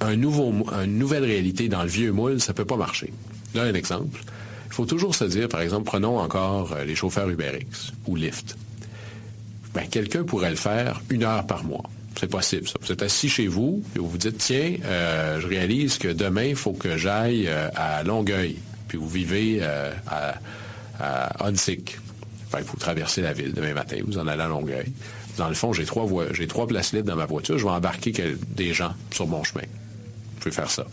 un 0.00 0.16
nouveau, 0.16 0.52
une 0.82 0.98
nouvelle 0.98 1.24
réalité 1.24 1.68
dans 1.68 1.82
le 1.82 1.88
vieux 1.88 2.12
moule, 2.12 2.40
ça 2.40 2.52
ne 2.52 2.56
peut 2.56 2.64
pas 2.64 2.76
marcher. 2.76 3.12
Là, 3.54 3.62
un 3.64 3.74
exemple. 3.74 4.20
Il 4.66 4.74
faut 4.74 4.86
toujours 4.86 5.14
se 5.14 5.24
dire, 5.24 5.48
par 5.48 5.60
exemple, 5.60 5.84
prenons 5.84 6.18
encore 6.18 6.72
euh, 6.72 6.84
les 6.84 6.94
chauffeurs 6.94 7.28
UberX 7.28 7.92
ou 8.06 8.16
Lyft. 8.16 8.56
Ben, 9.74 9.86
quelqu'un 9.88 10.24
pourrait 10.24 10.50
le 10.50 10.56
faire 10.56 11.02
une 11.10 11.24
heure 11.24 11.46
par 11.46 11.64
mois. 11.64 11.84
C'est 12.22 12.30
possible, 12.30 12.68
ça. 12.68 12.74
Vous 12.80 12.92
êtes 12.92 13.02
assis 13.02 13.28
chez 13.28 13.48
vous 13.48 13.82
et 13.96 13.98
vous 13.98 14.08
vous 14.08 14.16
dites, 14.16 14.38
tiens, 14.38 14.76
euh, 14.84 15.40
je 15.40 15.48
réalise 15.48 15.98
que 15.98 16.06
demain, 16.06 16.44
il 16.44 16.54
faut 16.54 16.72
que 16.72 16.96
j'aille 16.96 17.48
euh, 17.48 17.68
à 17.74 18.04
Longueuil. 18.04 18.58
Puis 18.86 18.96
vous 18.96 19.08
vivez 19.08 19.58
euh, 19.60 19.90
à, 20.06 20.34
à 21.00 21.48
Hunsick. 21.48 21.98
Enfin, 22.46 22.58
il 22.60 22.64
faut 22.64 22.76
traverser 22.76 23.22
la 23.22 23.32
ville 23.32 23.52
demain 23.52 23.74
matin. 23.74 23.96
Vous 24.06 24.18
en 24.18 24.28
allez 24.28 24.42
à 24.42 24.46
Longueuil. 24.46 24.92
Dans 25.36 25.48
le 25.48 25.54
fond, 25.54 25.72
j'ai 25.72 25.84
trois, 25.84 26.06
j'ai 26.32 26.46
trois 26.46 26.68
places 26.68 26.92
libres 26.92 27.08
dans 27.08 27.16
ma 27.16 27.26
voiture. 27.26 27.58
Je 27.58 27.64
vais 27.64 27.70
embarquer 27.72 28.12
des 28.54 28.72
gens 28.72 28.94
sur 29.10 29.26
mon 29.26 29.42
chemin. 29.42 29.64
Vous 29.64 30.38
pouvez 30.38 30.54
faire 30.54 30.70
ça. 30.70 30.86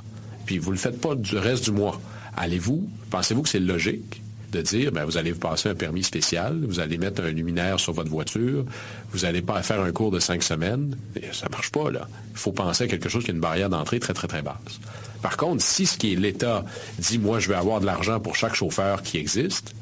Puis 0.48 0.58
vous 0.58 0.72
ne 0.72 0.78
le 0.78 0.82
faites 0.82 1.00
pas 1.00 1.14
du 1.14 1.38
reste 1.38 1.66
du 1.66 1.72
mois. 1.72 2.02
Allez-vous, 2.38 2.90
pensez-vous 3.12 3.44
que 3.44 3.50
c'est 3.50 3.60
logique? 3.60 4.24
De 4.52 4.62
dire, 4.62 4.92
ben, 4.92 5.06
vous 5.06 5.18
allez 5.18 5.32
vous 5.32 5.40
passer 5.40 5.70
un 5.70 5.76
permis 5.76 6.04
spécial, 6.04 6.60
vous 6.68 6.80
allez 6.80 6.98
mettre 6.98 7.24
un 7.24 7.30
luminaire 7.30 7.80
sur 7.80 7.94
votre 7.94 8.10
voiture, 8.10 8.66
vous 9.12 9.20
n'allez 9.20 9.42
pas 9.42 9.62
faire 9.62 9.82
un 9.82 9.92
cours 9.92 10.12
de 10.12 10.20
cinq 10.20 10.44
semaines. 10.44 10.96
ça 11.32 11.46
ne 11.48 11.52
marche 11.52 11.72
pas, 11.72 11.92
là. 11.92 12.08
Il 12.32 12.38
faut 12.38 12.52
penser 12.52 12.86
à 12.86 12.88
quelque 12.88 13.10
chose 13.10 13.24
qui 13.24 13.32
a 13.32 13.34
une 13.34 13.40
barrière 13.40 13.70
d'entrée 13.70 14.00
très, 14.00 14.14
très, 14.14 14.28
très 14.28 14.42
basse. 14.42 14.80
Par 15.22 15.38
contre, 15.38 15.62
si 15.62 15.86
ce 15.86 15.98
qui 15.98 16.14
est 16.14 16.16
l'État 16.16 16.64
dit, 16.98 17.20
moi, 17.20 17.40
je 17.40 17.50
vais 17.50 17.56
avoir 17.56 17.82
de 17.82 17.86
l'argent 17.86 18.20
pour 18.20 18.36
chaque 18.36 18.56
chauffeur 18.56 19.04
qui 19.04 19.18
existe, 19.18 19.74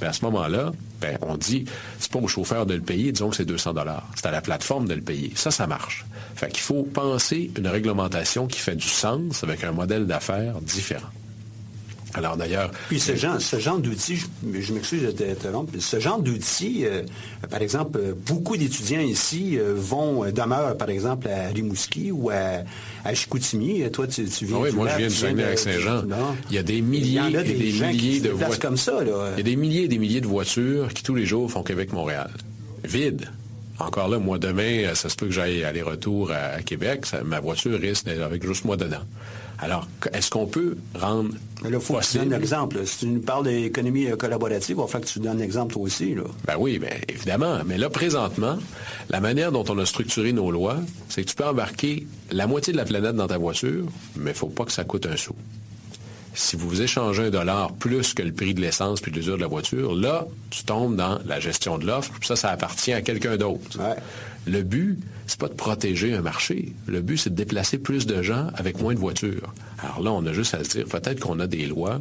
ben, 0.00 0.08
à 0.08 0.12
ce 0.12 0.24
moment-là, 0.24 0.72
ben, 1.00 1.18
on 1.22 1.36
dit, 1.36 1.64
c'est 1.98 2.10
pas 2.10 2.18
au 2.18 2.28
chauffeur 2.28 2.66
de 2.66 2.74
le 2.74 2.80
payer, 2.80 3.12
disons 3.12 3.30
que 3.30 3.36
c'est 3.36 3.44
200 3.44 3.74
dollars. 3.74 4.08
C'est 4.16 4.26
à 4.26 4.30
la 4.30 4.40
plateforme 4.40 4.88
de 4.88 4.94
le 4.94 5.02
payer. 5.02 5.32
Ça, 5.34 5.50
ça 5.50 5.66
marche. 5.66 6.04
Fait 6.34 6.48
qu'il 6.48 6.60
faut 6.60 6.82
penser 6.82 7.50
une 7.56 7.68
réglementation 7.68 8.46
qui 8.46 8.58
fait 8.58 8.76
du 8.76 8.88
sens 8.88 9.44
avec 9.44 9.62
un 9.64 9.72
modèle 9.72 10.06
d'affaires 10.06 10.60
différent. 10.60 11.08
Alors 12.14 12.36
d'ailleurs. 12.36 12.70
Puis 12.88 13.00
ce 13.00 13.14
genre, 13.14 13.40
ce 13.40 13.58
genre 13.58 13.78
d'outils, 13.78 14.16
je, 14.16 14.72
m'excuse 14.72 15.02
de 15.02 15.10
t'interrompre, 15.10 15.72
ce 15.78 16.00
genre 16.00 16.20
d'outils, 16.20 16.84
euh, 16.84 17.02
par 17.48 17.62
exemple, 17.62 17.98
euh, 17.98 18.14
beaucoup 18.26 18.56
d'étudiants 18.56 19.00
ici 19.00 19.58
euh, 19.58 19.74
vont, 19.76 20.24
demeurent 20.30 20.76
par 20.76 20.90
exemple 20.90 21.28
à 21.28 21.48
Rimouski 21.48 22.10
ou 22.10 22.30
à, 22.30 22.64
à 23.04 23.14
Chicoutimi. 23.14 23.88
Toi, 23.90 24.06
tu, 24.08 24.24
tu 24.24 24.46
viens. 24.46 24.56
Ah 24.58 24.62
oui, 24.62 24.72
moi 24.72 24.88
je 24.88 24.96
viens 24.96 25.08
du 25.08 25.14
Saguenay-Lac-Saint-Jean. 25.14 26.04
Il 26.50 26.56
y 26.56 26.58
a 26.58 26.62
des 26.62 26.80
milliers 26.80 27.20
et 27.28 27.42
des, 27.42 27.54
milliers 27.54 28.20
de 28.20 28.30
voitures. 28.30 28.58
comme 28.58 28.76
ça, 28.76 28.98
Il 29.02 29.38
y 29.38 29.40
a 29.40 29.42
des 29.42 29.56
milliers 29.56 29.84
et 29.84 29.88
des 29.88 29.98
milliers 29.98 30.20
de 30.20 30.26
voitures 30.26 30.92
qui 30.92 31.02
tous 31.02 31.14
les 31.14 31.26
jours 31.26 31.50
font 31.50 31.62
Québec-Montréal. 31.62 32.30
Vide. 32.84 33.28
Encore 33.78 34.08
là, 34.08 34.18
moi, 34.18 34.38
demain, 34.38 34.94
ça 34.94 35.08
se 35.08 35.16
peut 35.16 35.26
que 35.26 35.32
j'aille 35.32 35.64
aller-retour 35.64 36.32
à, 36.32 36.60
Québec. 36.60 37.06
ma 37.24 37.40
voiture 37.40 37.78
risque 37.80 38.04
d'être 38.04 38.22
avec 38.22 38.46
juste 38.46 38.64
moi 38.64 38.76
dedans. 38.76 39.00
Alors, 39.62 39.86
est-ce 40.12 40.30
qu'on 40.30 40.46
peut 40.46 40.76
rendre 40.98 41.34
là, 41.68 41.80
faut 41.80 41.94
Que 41.94 42.04
tu 42.04 42.18
donnes 42.18 42.32
un 42.32 42.38
exemple. 42.38 42.86
Si 42.86 42.98
tu 43.00 43.06
nous 43.06 43.20
parles 43.20 43.44
d'économie 43.44 44.06
euh, 44.06 44.16
collaborative, 44.16 44.76
il 44.76 44.80
va 44.80 44.86
falloir 44.86 45.06
que 45.06 45.12
tu 45.12 45.20
donnes 45.20 45.38
un 45.38 45.44
exemple 45.44 45.74
toi 45.74 45.82
aussi. 45.82 46.14
Là. 46.14 46.22
Ben 46.46 46.54
oui, 46.58 46.78
ben, 46.78 46.92
évidemment. 47.08 47.58
Mais 47.66 47.76
là, 47.76 47.90
présentement, 47.90 48.58
la 49.10 49.20
manière 49.20 49.52
dont 49.52 49.64
on 49.68 49.78
a 49.78 49.84
structuré 49.84 50.32
nos 50.32 50.50
lois, 50.50 50.78
c'est 51.08 51.22
que 51.22 51.28
tu 51.28 51.34
peux 51.34 51.46
embarquer 51.46 52.06
la 52.30 52.46
moitié 52.46 52.72
de 52.72 52.78
la 52.78 52.84
planète 52.84 53.16
dans 53.16 53.26
ta 53.26 53.38
voiture, 53.38 53.86
mais 54.16 54.30
il 54.30 54.34
ne 54.34 54.38
faut 54.38 54.48
pas 54.48 54.64
que 54.64 54.72
ça 54.72 54.84
coûte 54.84 55.06
un 55.06 55.16
sou. 55.16 55.34
Si 56.32 56.56
vous 56.56 56.80
échangez 56.80 57.24
un 57.24 57.30
dollar 57.30 57.72
plus 57.72 58.14
que 58.14 58.22
le 58.22 58.32
prix 58.32 58.54
de 58.54 58.60
l'essence 58.60 59.00
puis 59.00 59.10
de 59.10 59.16
l'usure 59.16 59.36
de 59.36 59.42
la 59.42 59.48
voiture, 59.48 59.94
là, 59.94 60.26
tu 60.48 60.62
tombes 60.64 60.96
dans 60.96 61.18
la 61.26 61.40
gestion 61.40 61.76
de 61.76 61.86
l'offre. 61.86 62.12
Ça, 62.22 62.36
ça 62.36 62.50
appartient 62.50 62.92
à 62.92 63.02
quelqu'un 63.02 63.36
d'autre. 63.36 63.78
Le 64.46 64.62
but, 64.62 64.98
c'est 65.30 65.38
pas 65.38 65.48
de 65.48 65.54
protéger 65.54 66.12
un 66.12 66.22
marché. 66.22 66.72
Le 66.88 67.02
but, 67.02 67.16
c'est 67.16 67.30
de 67.30 67.36
déplacer 67.36 67.78
plus 67.78 68.04
de 68.04 68.20
gens 68.20 68.48
avec 68.56 68.80
moins 68.80 68.94
de 68.94 68.98
voitures. 68.98 69.54
Alors 69.78 70.02
là, 70.02 70.12
on 70.12 70.26
a 70.26 70.32
juste 70.32 70.54
à 70.54 70.64
se 70.64 70.70
dire, 70.70 70.86
peut-être 70.86 71.20
qu'on 71.20 71.38
a 71.38 71.46
des 71.46 71.66
lois 71.66 72.00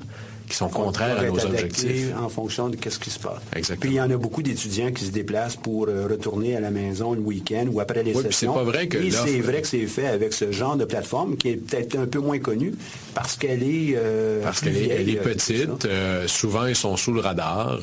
qui 0.49 0.57
sont 0.57 0.67
contraires 0.67 1.19
à 1.19 1.23
nos 1.23 1.45
objectifs. 1.45 2.11
En 2.19 2.27
fonction 2.27 2.69
de 2.69 2.77
ce 2.89 2.99
qui 2.99 3.09
se 3.09 3.19
passe. 3.19 3.39
Exactement. 3.55 3.81
Puis 3.81 3.89
il 3.91 3.95
y 3.97 4.01
en 4.01 4.09
a 4.09 4.17
beaucoup 4.17 4.41
d'étudiants 4.41 4.91
qui 4.91 5.05
se 5.05 5.11
déplacent 5.11 5.55
pour 5.55 5.87
euh, 5.87 6.07
retourner 6.09 6.55
à 6.55 6.59
la 6.59 6.71
maison 6.71 7.13
le 7.13 7.19
week-end 7.19 7.67
ou 7.71 7.79
après 7.79 8.03
les 8.03 8.13
oui, 8.13 8.23
sessions. 8.23 8.53
C'est 8.53 8.59
pas 8.59 8.65
vrai 8.65 8.87
que 8.87 8.97
Et 8.97 9.11
c'est 9.11 9.39
vrai 9.39 9.61
que 9.61 9.67
c'est 9.67 9.85
fait 9.85 10.07
avec 10.07 10.33
ce 10.33 10.51
genre 10.51 10.75
de 10.75 10.85
plateforme 10.85 11.37
qui 11.37 11.49
est 11.49 11.55
peut-être 11.55 11.97
un 11.97 12.07
peu 12.07 12.19
moins 12.19 12.39
connue 12.39 12.73
parce 13.13 13.37
qu'elle 13.37 13.63
est 13.63 13.93
euh, 13.95 14.41
parce 14.41 14.61
qu'elle 14.61 14.77
est, 14.77 14.87
elle 14.87 15.09
est, 15.09 15.19
euh, 15.19 15.23
petite. 15.23 15.87
souvent 16.27 16.65
ils 16.65 16.75
sont 16.75 16.97
sous 16.97 17.13
le 17.13 17.21
radar 17.21 17.79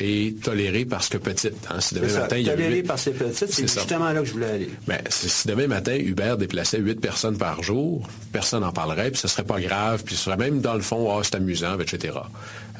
et 0.00 0.34
tolérés 0.42 0.86
parce 0.86 1.08
que 1.08 1.18
petite. 1.18 1.66
Hein. 1.70 1.80
Si 1.80 1.94
demain 1.94 2.20
matin, 2.20 2.42
tolérés 2.42 2.82
parce 2.82 3.04
que 3.04 3.10
c'est 3.32 3.52
c'est 3.52 3.62
justement 3.62 4.12
là 4.12 4.20
que 4.20 4.26
je 4.26 4.32
voulais 4.32 4.46
aller. 4.46 4.70
Ben, 4.86 5.00
si 5.08 5.48
demain 5.48 5.66
matin 5.66 5.96
Uber 5.98 6.36
déplaçait 6.38 6.78
8 6.78 7.00
personnes 7.00 7.36
par 7.36 7.62
jour, 7.64 8.08
personne 8.32 8.60
n'en 8.60 8.70
parlerait, 8.70 9.10
puis 9.10 9.18
ce 9.18 9.26
serait 9.26 9.42
pas 9.42 9.60
grave, 9.60 10.04
puis 10.04 10.14
ce 10.14 10.24
serait 10.24 10.36
même 10.36 10.60
dans 10.60 10.74
le 10.74 10.80
fond, 10.80 11.12
oh, 11.12 11.22
c'est 11.24 11.34
amusant, 11.34 11.78
etc. 11.80 12.18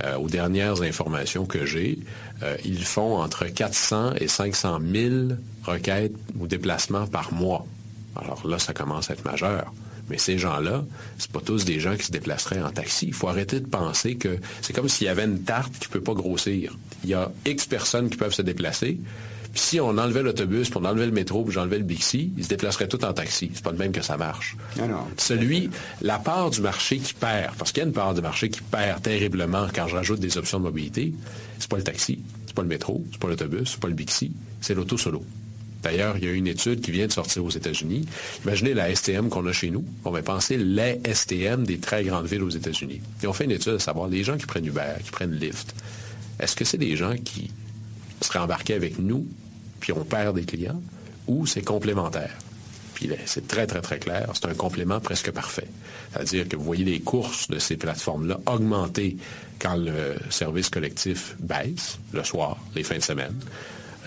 Euh, 0.05 0.17
aux 0.17 0.29
dernières 0.29 0.83
informations 0.83 1.47
que 1.47 1.67
j'ai, 1.67 1.99
euh, 2.45 2.57
ils 2.65 2.85
font 2.85 3.17
entre 3.17 3.47
400 3.47 4.15
et 4.21 4.29
500 4.29 4.79
000 4.93 5.15
requêtes 5.65 6.15
ou 6.39 6.47
déplacements 6.47 7.09
par 7.09 7.33
mois. 7.33 7.67
Alors 8.15 8.47
là, 8.47 8.61
ça 8.61 8.73
commence 8.73 9.11
à 9.11 9.15
être 9.15 9.25
majeur. 9.25 9.73
Mais 10.09 10.19
ces 10.19 10.39
gens-là, 10.39 10.85
c'est 11.19 11.33
pas 11.33 11.41
tous 11.41 11.65
des 11.65 11.81
gens 11.81 11.97
qui 11.97 12.05
se 12.05 12.13
déplaceraient 12.13 12.63
en 12.63 12.71
taxi. 12.71 13.07
Il 13.09 13.15
faut 13.15 13.29
arrêter 13.29 13.59
de 13.59 13.67
penser 13.67 14.15
que 14.15 14.39
c'est 14.63 14.73
comme 14.73 14.89
s'il 14.89 15.09
y 15.09 15.11
avait 15.11 15.25
une 15.25 15.43
tarte 15.43 15.73
qui 15.81 15.89
ne 15.89 15.93
peut 15.93 16.01
pas 16.01 16.15
grossir. 16.15 16.77
Il 17.03 17.11
y 17.11 17.15
a 17.15 17.33
X 17.45 17.67
personnes 17.67 18.09
qui 18.09 18.17
peuvent 18.17 18.33
se 18.33 18.43
déplacer, 18.43 19.01
si 19.59 19.81
on 19.81 19.97
enlevait 19.99 20.23
l'autobus, 20.23 20.71
puis 20.71 20.79
on 20.81 20.85
enlevait 20.85 21.07
le 21.07 21.13
métro, 21.13 21.45
puis 21.45 21.53
j'enlevais 21.53 21.79
le 21.79 21.85
Bixi, 21.85 22.33
ils 22.37 22.45
se 22.45 22.49
déplaceraient 22.49 22.89
tout 22.89 23.05
en 23.05 23.13
taxi. 23.13 23.51
C'est 23.55 23.65
pas 23.65 23.73
de 23.73 23.79
même 23.79 23.93
que 23.93 24.03
ça 24.03 24.17
marche. 24.17 24.57
Celui, 25.17 25.71
la 26.03 26.19
part 26.19 26.51
du 26.51 26.61
marché 26.61 26.99
qui 26.99 27.15
perd, 27.15 27.55
parce 27.57 27.73
qu'il 27.73 27.83
y 27.83 27.85
a 27.85 27.89
une 27.89 27.95
part 27.95 28.15
du 28.15 28.21
marché 28.21 28.49
qui 28.49 28.61
perd 28.61 29.03
terriblement 29.03 29.67
quand 29.75 29.89
je 29.89 29.97
rajoute 29.97 30.21
des 30.21 30.39
options 30.39 30.59
de 30.59 30.65
mobilité, 30.65 31.13
c'est 31.59 31.71
pas 31.71 31.77
le 31.77 31.85
taxi, 31.85 32.21
c'est 32.47 32.55
pas 32.55 32.63
le 32.63 32.69
métro, 32.69 33.05
c'est 33.11 33.21
pas 33.21 33.29
l'autobus, 33.29 33.71
c'est 33.73 33.81
pas 33.81 33.89
le 33.89 33.95
Bixi, 33.95 34.33
c'est 34.61 34.75
l'auto 34.75 34.97
solo. 34.97 35.25
D'ailleurs, 35.83 36.17
il 36.17 36.25
y 36.25 36.29
a 36.29 36.33
une 36.33 36.49
étude 36.49 36.81
qui 36.81 36.91
vient 36.91 37.07
de 37.07 37.13
sortir 37.13 37.45
aux 37.45 37.51
États-Unis. 37.51 38.07
Imaginez 38.45 38.75
la 38.75 38.93
STM 38.93 39.29
qu'on 39.29 39.47
a 39.47 39.53
chez 39.53 39.71
nous. 39.71 39.85
On 40.05 40.11
va 40.11 40.21
penser 40.21 40.57
les 40.57 41.01
STM 41.15 41.65
des 41.65 41.79
très 41.79 42.03
grandes 42.03 42.27
villes 42.27 42.43
aux 42.43 42.51
États-Unis. 42.51 43.01
Et 43.23 43.27
on 43.29 43.33
fait 43.33 43.45
une 43.45 43.53
étude 43.53 43.75
à 43.75 43.79
savoir 43.79 44.09
les 44.09 44.25
gens 44.25 44.37
qui 44.37 44.47
prennent 44.47 44.67
Uber, 44.67 44.95
qui 45.05 45.13
prennent 45.13 45.35
Lyft. 45.35 45.77
Est-ce 46.41 46.57
que 46.57 46.65
c'est 46.65 46.79
des 46.79 46.97
gens 46.97 47.15
qui 47.17 47.53
seraient 48.21 48.41
embarqués 48.41 48.75
avec 48.75 48.99
nous 48.99 49.27
puis 49.87 49.93
on 49.93 50.05
perd 50.05 50.35
des 50.35 50.45
clients, 50.45 50.83
ou 51.29 51.47
c'est 51.47 51.63
complémentaire. 51.63 52.35
Puis 52.95 53.09
c'est 53.25 53.47
très, 53.47 53.69
très, 53.69 53.81
très 53.81 54.01
clair. 54.01 54.29
C'est 54.35 54.47
un 54.47 54.55
complément 54.55 54.99
presque 54.99 55.31
parfait. 55.31 55.69
C'est-à-dire 56.11 56.49
que 56.49 56.57
vous 56.57 56.65
voyez 56.65 56.85
les 56.85 56.99
courses 56.99 57.49
de 57.49 57.61
ces 57.61 57.77
plateformes-là 57.77 58.41
augmenter 58.47 59.17
quand 59.61 59.77
le 59.77 60.17
service 60.29 60.71
collectif 60.71 61.37
baisse, 61.39 62.01
le 62.13 62.25
soir, 62.25 62.59
les 62.75 62.83
fins 62.83 62.97
de 62.97 63.03
semaine, 63.03 63.37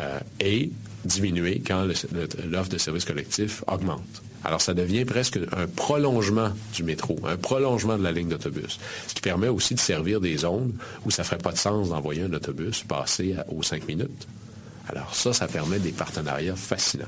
euh, 0.01 0.19
et 0.41 0.69
diminuer 1.05 1.63
quand 1.65 1.87
l'offre 2.49 2.69
de 2.69 2.77
service 2.77 3.05
collectif 3.05 3.63
augmente. 3.67 4.21
Alors, 4.43 4.59
ça 4.59 4.73
devient 4.73 5.05
presque 5.05 5.39
un 5.55 5.67
prolongement 5.67 6.49
du 6.73 6.83
métro, 6.83 7.17
un 7.25 7.37
prolongement 7.37 7.97
de 7.97 8.03
la 8.03 8.11
ligne 8.11 8.27
d'autobus, 8.27 8.81
ce 9.07 9.13
qui 9.13 9.21
permet 9.21 9.47
aussi 9.47 9.75
de 9.75 9.79
servir 9.79 10.19
des 10.19 10.35
zones 10.35 10.73
où 11.05 11.11
ça 11.11 11.21
ne 11.21 11.25
ferait 11.27 11.37
pas 11.37 11.53
de 11.53 11.57
sens 11.57 11.87
d'envoyer 11.87 12.23
un 12.23 12.33
autobus 12.33 12.83
passer 12.83 13.37
aux 13.47 13.63
cinq 13.63 13.87
minutes. 13.87 14.27
Alors 14.89 15.13
ça, 15.15 15.33
ça 15.33 15.47
permet 15.47 15.79
des 15.79 15.91
partenariats 15.91 16.55
fascinants. 16.55 17.05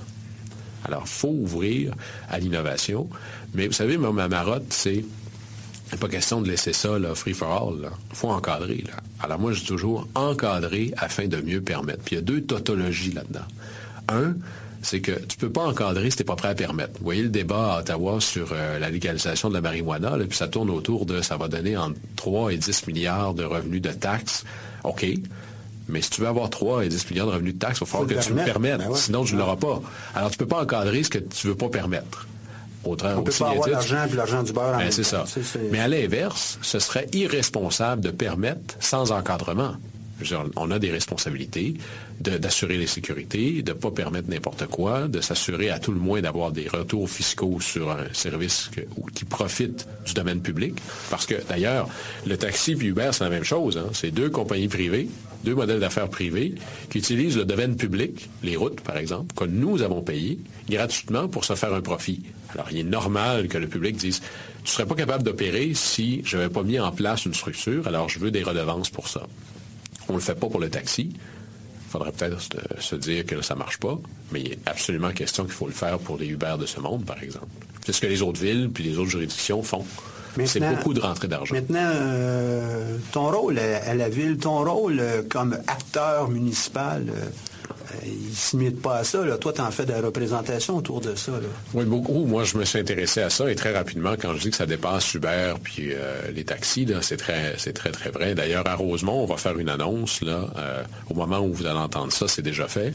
Alors, 0.86 1.04
il 1.06 1.10
faut 1.10 1.30
ouvrir 1.30 1.94
à 2.30 2.40
l'innovation. 2.40 3.08
Mais 3.54 3.68
vous 3.68 3.74
savez, 3.74 3.98
ma 3.98 4.28
marotte, 4.28 4.72
c'est 4.72 5.04
pas 6.00 6.08
question 6.08 6.42
de 6.42 6.50
laisser 6.50 6.74
ça 6.74 6.98
là, 6.98 7.14
free 7.16 7.34
for 7.34 7.52
all. 7.52 7.92
Il 8.12 8.16
faut 8.16 8.30
encadrer. 8.30 8.84
Alors 9.22 9.40
moi, 9.40 9.52
je 9.52 9.60
dis 9.60 9.66
toujours 9.66 10.08
encadrer 10.16 10.94
afin 10.98 11.28
de 11.28 11.38
mieux 11.42 11.62
permettre. 11.62 12.00
Puis 12.04 12.16
il 12.16 12.20
y 12.20 12.22
a 12.22 12.24
deux 12.24 12.42
tautologies 12.42 13.12
là-dedans. 13.12 13.46
Un, 14.08 14.36
c'est 14.82 15.02
que 15.02 15.12
tu 15.12 15.38
ne 15.38 15.42
peux 15.42 15.52
pas 15.52 15.64
encadrer 15.64 16.10
si 16.10 16.18
tu 16.18 16.24
n'es 16.24 16.26
pas 16.26 16.36
prêt 16.36 16.50
à 16.50 16.56
permettre. 16.56 16.94
Vous 17.00 17.04
voyez 17.04 17.22
le 17.22 17.30
débat 17.30 17.76
à 17.76 17.80
Ottawa 17.82 18.20
sur 18.20 18.50
euh, 18.52 18.80
la 18.80 18.90
légalisation 18.90 19.50
de 19.50 19.54
la 19.54 19.62
marijuana, 19.62 20.18
puis 20.28 20.38
ça 20.38 20.48
tourne 20.48 20.70
autour 20.70 21.06
de 21.06 21.22
ça 21.22 21.38
va 21.38 21.48
donner 21.48 21.78
entre 21.78 22.00
3 22.16 22.54
et 22.54 22.58
10 22.58 22.88
milliards 22.88 23.34
de 23.34 23.44
revenus 23.44 23.82
de 23.82 23.92
taxes. 23.92 24.44
OK. 24.84 25.06
Mais 25.92 26.02
si 26.02 26.10
tu 26.10 26.22
veux 26.22 26.28
avoir 26.28 26.50
3 26.50 26.86
et 26.86 26.90
10 26.90 27.10
milliards 27.10 27.28
de 27.28 27.34
revenus 27.34 27.54
de 27.54 27.60
taxes, 27.60 27.80
il 27.80 27.86
va 27.86 27.86
falloir 27.86 28.10
que 28.10 28.26
tu 28.26 28.34
le 28.34 28.44
permettes. 28.44 28.80
Ben 28.80 28.96
Sinon, 28.96 29.24
tu 29.24 29.36
ne 29.36 29.40
l'auras 29.40 29.58
pas. 29.58 29.82
Alors, 30.16 30.32
tu 30.32 30.36
ne 30.36 30.40
peux 30.40 30.48
pas 30.48 30.64
encadrer 30.64 31.04
ce 31.04 31.10
que 31.10 31.20
tu 31.20 31.48
ne 31.48 31.52
veux 31.52 31.58
pas 31.58 31.70
permettre. 31.70 32.28
On 32.84 32.96
peut 32.96 33.32
pas 33.38 33.50
avoir 33.50 33.70
l'argent 33.70 34.06
et 34.12 34.16
l'argent 34.16 34.44
du 34.44 34.54
beurre. 34.54 34.78
Ben, 34.78 34.92
c'est 34.92 35.04
ça. 35.04 35.26
Mais 35.72 35.80
à 35.80 35.88
l'inverse, 35.88 36.58
ce 36.62 36.80
serait 36.80 37.08
irresponsable 37.14 38.02
de 38.02 38.10
permettre 38.10 38.76
sans 38.80 39.12
encadrement. 39.12 39.76
on 40.56 40.72
a 40.72 40.80
des 40.80 40.92
responsabilités 40.92 41.76
d'assurer 42.20 42.78
les 42.78 42.88
sécurités, 42.88 43.64
de 43.64 43.72
ne 43.72 43.78
pas 43.78 43.90
permettre 43.90 44.30
n'importe 44.30 44.68
quoi, 44.68 45.08
de 45.08 45.22
s'assurer 45.22 45.72
à 45.72 45.80
tout 45.80 45.92
le 45.92 46.00
moins 46.00 46.22
d'avoir 46.22 46.52
des 46.52 46.68
retours 46.68 47.10
fiscaux 47.10 47.60
sur 47.60 47.90
un 47.90 48.06
service 48.14 48.70
qui 49.16 49.26
profite 49.26 49.88
du 50.06 50.14
domaine 50.14 50.42
public. 50.42 50.76
Parce 51.10 51.26
que 51.26 51.36
d'ailleurs, 51.50 51.88
le 52.28 52.38
taxi 52.38 52.74
et 52.74 52.86
Uber, 52.86 53.10
c'est 53.12 53.24
la 53.24 53.32
même 53.32 53.44
chose. 53.44 53.78
Hein. 53.78 53.90
C'est 53.94 54.12
deux 54.12 54.30
compagnies 54.30 54.68
privées 54.68 55.10
deux 55.44 55.56
modèles 55.56 55.80
d'affaires 55.80 56.10
privés 56.10 56.56
qui 56.90 57.00
utilisent 57.00 57.38
le 57.38 57.46
domaine 57.46 57.76
public, 57.76 58.30
les 58.44 58.56
routes 58.56 58.82
par 58.82 58.98
exemple, 58.98 59.34
que 59.36 59.46
nous 59.46 59.82
avons 59.82 60.02
payées 60.02 60.40
gratuitement 60.70 61.28
pour 61.28 61.46
se 61.46 61.56
faire 61.56 61.74
un 61.74 61.82
profit. 61.82 62.24
Alors 62.54 62.68
il 62.72 62.80
est 62.80 62.84
normal 62.84 63.48
que 63.48 63.58
le 63.58 63.68
public 63.68 63.96
dise, 63.96 64.20
tu 64.20 64.26
ne 64.64 64.70
serais 64.70 64.86
pas 64.86 64.96
capable 64.96 65.24
d'opérer 65.24 65.74
si 65.74 66.22
je 66.24 66.38
n'avais 66.38 66.50
pas 66.50 66.64
mis 66.64 66.80
en 66.80 66.92
place 66.92 67.26
une 67.26 67.34
structure, 67.34 67.88
alors 67.88 68.10
je 68.10 68.20
veux 68.20 68.32
des 68.32 68.44
redevances 68.44 68.90
pour 68.90 69.08
ça. 69.08 69.28
On 70.08 70.14
ne 70.14 70.18
le 70.18 70.24
fait 70.24 70.36
pas 70.36 70.48
pour 70.48 70.60
le 70.60 70.70
taxi. 70.70 71.14
Il 71.14 71.92
faudrait 71.92 72.12
peut-être 72.12 72.40
se 72.80 72.96
dire 72.96 73.26
que 73.26 73.42
ça 73.42 73.54
ne 73.54 73.60
marche 73.60 73.78
pas, 73.78 74.00
mais 74.32 74.42
il 74.42 74.52
est 74.54 74.60
absolument 74.66 75.12
question 75.12 75.44
qu'il 75.44 75.54
faut 75.54 75.68
le 75.68 75.74
faire 75.74 76.00
pour 76.00 76.18
les 76.18 76.28
Uber 76.28 76.56
de 76.60 76.66
ce 76.66 76.80
monde, 76.80 77.06
par 77.06 77.22
exemple. 77.22 77.48
C'est 77.86 77.92
ce 77.92 78.00
que 78.00 78.08
les 78.08 78.22
autres 78.22 78.42
villes 78.42 78.70
puis 78.74 78.84
les 78.84 78.98
autres 78.98 79.10
juridictions 79.10 79.62
font. 79.64 79.86
C'est 80.46 80.60
beaucoup 80.60 80.94
de 80.94 81.00
rentrée 81.00 81.28
d'argent. 81.28 81.54
Maintenant, 81.54 81.92
euh, 81.94 82.98
ton 83.12 83.32
rôle 83.32 83.60
à, 83.60 83.94
la 83.94 84.10
ville, 84.10 84.38
ton 84.38 84.64
rôle 84.64 85.00
euh, 85.00 85.22
comme 85.28 85.54
acteur 85.68 86.30
municipal, 86.30 87.06
euh, 87.10 88.06
il 88.06 88.30
ne 88.30 88.36
s'imite 88.36 88.82
pas 88.82 88.98
à 88.98 89.04
ça. 89.04 89.20
Toi, 89.38 89.54
tu 89.54 89.62
en 89.62 89.72
fais 89.72 89.86
de 89.86 89.92
la 89.92 90.02
représentation 90.02 90.78
autour 90.78 91.02
de 91.02 91.16
ça. 91.16 91.34
Oui, 91.74 91.84
beaucoup. 91.86 92.26
Moi, 92.26 92.46
je 92.46 92.58
me 92.58 92.64
suis 92.64 92.80
intéressé 92.80 93.22
à 93.22 93.30
ça 93.30 93.52
et 93.52 93.56
très 93.56 93.74
rapidement, 93.74 94.14
quand 94.20 94.34
je 94.36 94.40
dis 94.40 94.50
que 94.50 94.56
ça 94.56 94.66
dépasse 94.66 95.14
Uber 95.14 95.56
puis 95.62 95.92
les 96.34 96.44
taxis, 96.46 96.88
c'est 97.02 97.18
très, 97.18 97.54
très, 97.54 97.92
très 97.92 98.10
vrai. 98.10 98.34
D'ailleurs, 98.34 98.66
à 98.66 98.76
Rosemont, 98.76 99.24
on 99.24 99.26
va 99.26 99.36
faire 99.36 99.58
une 99.60 99.70
annonce. 99.70 100.22
Là, 100.22 100.48
au 101.10 101.14
moment 101.14 101.40
où 101.40 101.54
vous 101.54 101.66
allez 101.66 101.80
entendre 101.80 102.14
ça, 102.14 102.30
c'est 102.30 102.42
déjà 102.42 102.68
fait. 102.70 102.94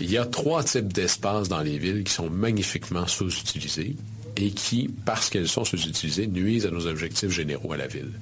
Il 0.00 0.10
y 0.10 0.18
a 0.18 0.24
trois 0.24 0.64
types 0.64 0.92
d'espaces 0.92 1.48
dans 1.48 1.60
les 1.60 1.78
villes 1.78 2.02
qui 2.02 2.12
sont 2.12 2.28
magnifiquement 2.28 3.06
sous-utilisés 3.06 3.94
et 4.36 4.50
qui, 4.50 4.90
parce 5.04 5.30
qu'elles 5.30 5.48
sont 5.48 5.64
sous-utilisées, 5.64 6.26
nuisent 6.26 6.66
à 6.66 6.70
nos 6.70 6.86
objectifs 6.86 7.30
généraux 7.30 7.72
à 7.72 7.76
la 7.76 7.86
ville. 7.86 8.12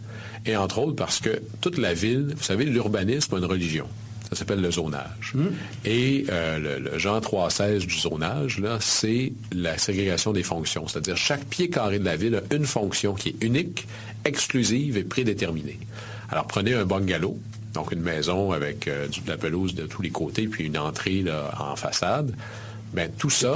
Et 0.47 0.57
entre 0.57 0.79
autres 0.79 0.97
parce 0.97 1.21
que 1.21 1.41
toute 1.61 1.79
la 1.79 1.95
ville, 1.95 2.35
vous 2.37 2.43
savez, 2.43 2.65
l'urbanisme 2.65 3.35
a 3.35 3.39
une 3.39 3.45
religion. 3.45 3.87
Ça 4.29 4.37
s'appelle 4.37 4.63
le 4.63 4.71
zonage. 4.71 5.35
Hmm. 5.35 5.49
Et 5.85 6.25
euh, 6.31 6.59
le, 6.59 6.91
le, 6.91 6.99
Jean 6.99 7.19
3.16 7.21 7.87
du 7.87 7.99
zonage, 7.99 8.59
là, 8.61 8.79
c'est 8.81 9.33
la 9.53 9.77
ségrégation 9.77 10.33
des 10.33 10.43
fonctions. 10.43 10.89
C'est-à-dire 10.89 11.19
chaque 11.19 11.45
pied 11.45 11.69
carré 11.69 11.99
de 11.99 12.05
la 12.05 12.17
ville 12.17 12.37
a 12.37 12.55
une 12.55 12.65
fonction 12.65 13.13
qui 13.13 13.31
est 13.31 13.45
unique, 13.45 13.87
exclusive 14.25 14.97
et 14.97 15.05
prédéterminée. 15.05 15.79
Alors 16.31 16.47
prenez 16.47 16.73
un 16.73 16.87
bungalow, 16.87 17.39
donc 17.75 17.93
une 17.93 18.01
maison 18.01 18.53
avec 18.53 18.89
euh, 18.89 19.07
de 19.07 19.31
la 19.31 19.37
pelouse 19.37 19.75
de 19.75 19.85
tous 19.85 20.01
les 20.01 20.11
côtés, 20.11 20.47
puis 20.47 20.65
une 20.65 20.79
entrée 20.79 21.25
en 21.59 21.77
façade. 21.77 22.35
Bien, 22.93 23.09
tout 23.19 23.31
ça, 23.31 23.55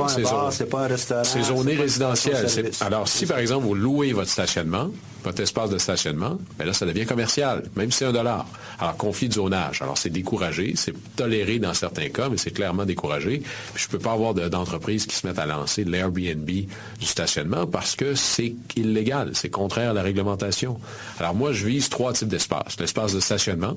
c'est 1.22 1.42
zoné 1.42 1.74
résidentiel. 1.74 2.46
Alors, 2.80 3.06
si 3.06 3.26
par 3.26 3.38
exemple, 3.38 3.66
vous 3.66 3.74
louez 3.74 4.12
votre 4.12 4.30
stationnement, 4.30 4.88
votre 5.24 5.42
espace 5.42 5.68
de 5.70 5.78
stationnement, 5.78 6.38
bien 6.56 6.66
là, 6.66 6.72
ça 6.72 6.86
devient 6.86 7.04
commercial, 7.04 7.64
même 7.76 7.90
si 7.90 7.98
c'est 7.98 8.04
un 8.06 8.12
dollar. 8.12 8.46
Alors, 8.78 8.96
conflit 8.96 9.28
de 9.28 9.34
zonage. 9.34 9.82
Alors, 9.82 9.98
c'est 9.98 10.08
découragé, 10.08 10.72
c'est 10.76 10.94
toléré 11.16 11.58
dans 11.58 11.74
certains 11.74 12.08
cas, 12.08 12.28
mais 12.30 12.38
c'est 12.38 12.52
clairement 12.52 12.84
découragé. 12.86 13.42
je 13.74 13.86
ne 13.86 13.90
peux 13.90 13.98
pas 13.98 14.12
avoir 14.12 14.32
d'entreprises 14.32 15.04
qui 15.04 15.16
se 15.16 15.26
mettent 15.26 15.38
à 15.38 15.46
lancer 15.46 15.84
l'Airbnb 15.84 16.46
du 16.46 17.06
stationnement 17.06 17.66
parce 17.66 17.94
que 17.94 18.14
c'est 18.14 18.54
illégal, 18.76 19.32
c'est 19.34 19.50
contraire 19.50 19.90
à 19.90 19.94
la 19.94 20.02
réglementation. 20.02 20.80
Alors, 21.18 21.34
moi, 21.34 21.52
je 21.52 21.66
vise 21.66 21.90
trois 21.90 22.14
types 22.14 22.28
d'espaces. 22.28 22.78
L'espace 22.78 23.12
de 23.12 23.20
stationnement, 23.20 23.76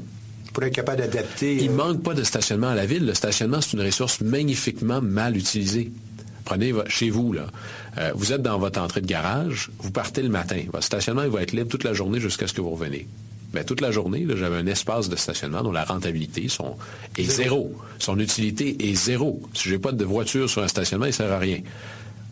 pour 0.52 0.64
être 0.64 0.74
capable 0.74 1.00
d'adapter. 1.00 1.56
Il 1.56 1.68
ne 1.68 1.72
euh, 1.72 1.86
manque 1.86 2.04
pas 2.04 2.14
de 2.14 2.24
stationnement 2.24 2.70
à 2.70 2.76
la 2.76 2.86
ville. 2.86 3.06
Le 3.06 3.14
stationnement, 3.14 3.62
c'est 3.62 3.74
une 3.74 3.84
ressource 3.84 4.22
magnifiquement 4.22 5.02
mal 5.02 5.38
utilisée. 5.38 5.92
Prenez 6.46 6.74
chez 6.88 7.10
vous, 7.10 7.34
là. 7.34 7.48
Euh, 7.98 8.12
vous 8.16 8.34
êtes 8.34 8.42
dans 8.42 8.58
votre 8.58 8.82
entrée 8.82 9.02
de 9.02 9.08
garage, 9.08 9.70
vous 9.80 9.92
partez 9.92 10.22
le 10.22 10.30
matin. 10.30 10.62
Votre 10.72 10.86
stationnement 10.86 11.24
il 11.24 11.30
va 11.30 11.42
être 11.42 11.52
libre 11.52 11.70
toute 11.70 11.84
la 11.84 11.94
journée 11.94 12.20
jusqu'à 12.20 12.48
ce 12.48 12.54
que 12.54 12.62
vous 12.62 12.72
reveniez. 12.72 13.08
Mais 13.54 13.64
toute 13.64 13.82
la 13.82 13.92
journée, 13.92 14.28
j'avais 14.36 14.58
un 14.58 14.68
espace 14.68 15.10
de 15.10 15.16
stationnement 15.16 15.64
dont 15.64 15.72
la 15.72 15.84
rentabilité 15.84 16.48
est 17.18 17.24
zéro. 17.24 17.74
Son 17.98 18.20
utilité 18.20 18.90
est 18.90 18.94
zéro. 18.94 19.42
Si 19.54 19.70
je 19.70 19.74
n'ai 19.74 19.80
pas 19.80 19.92
de 19.92 20.06
voiture 20.06 20.48
sur 20.48 20.62
un 20.62 20.68
stationnement, 20.68 21.06
il 21.06 21.10
ne 21.10 21.14
sert 21.14 21.32
à 21.32 21.40
rien. 21.40 21.60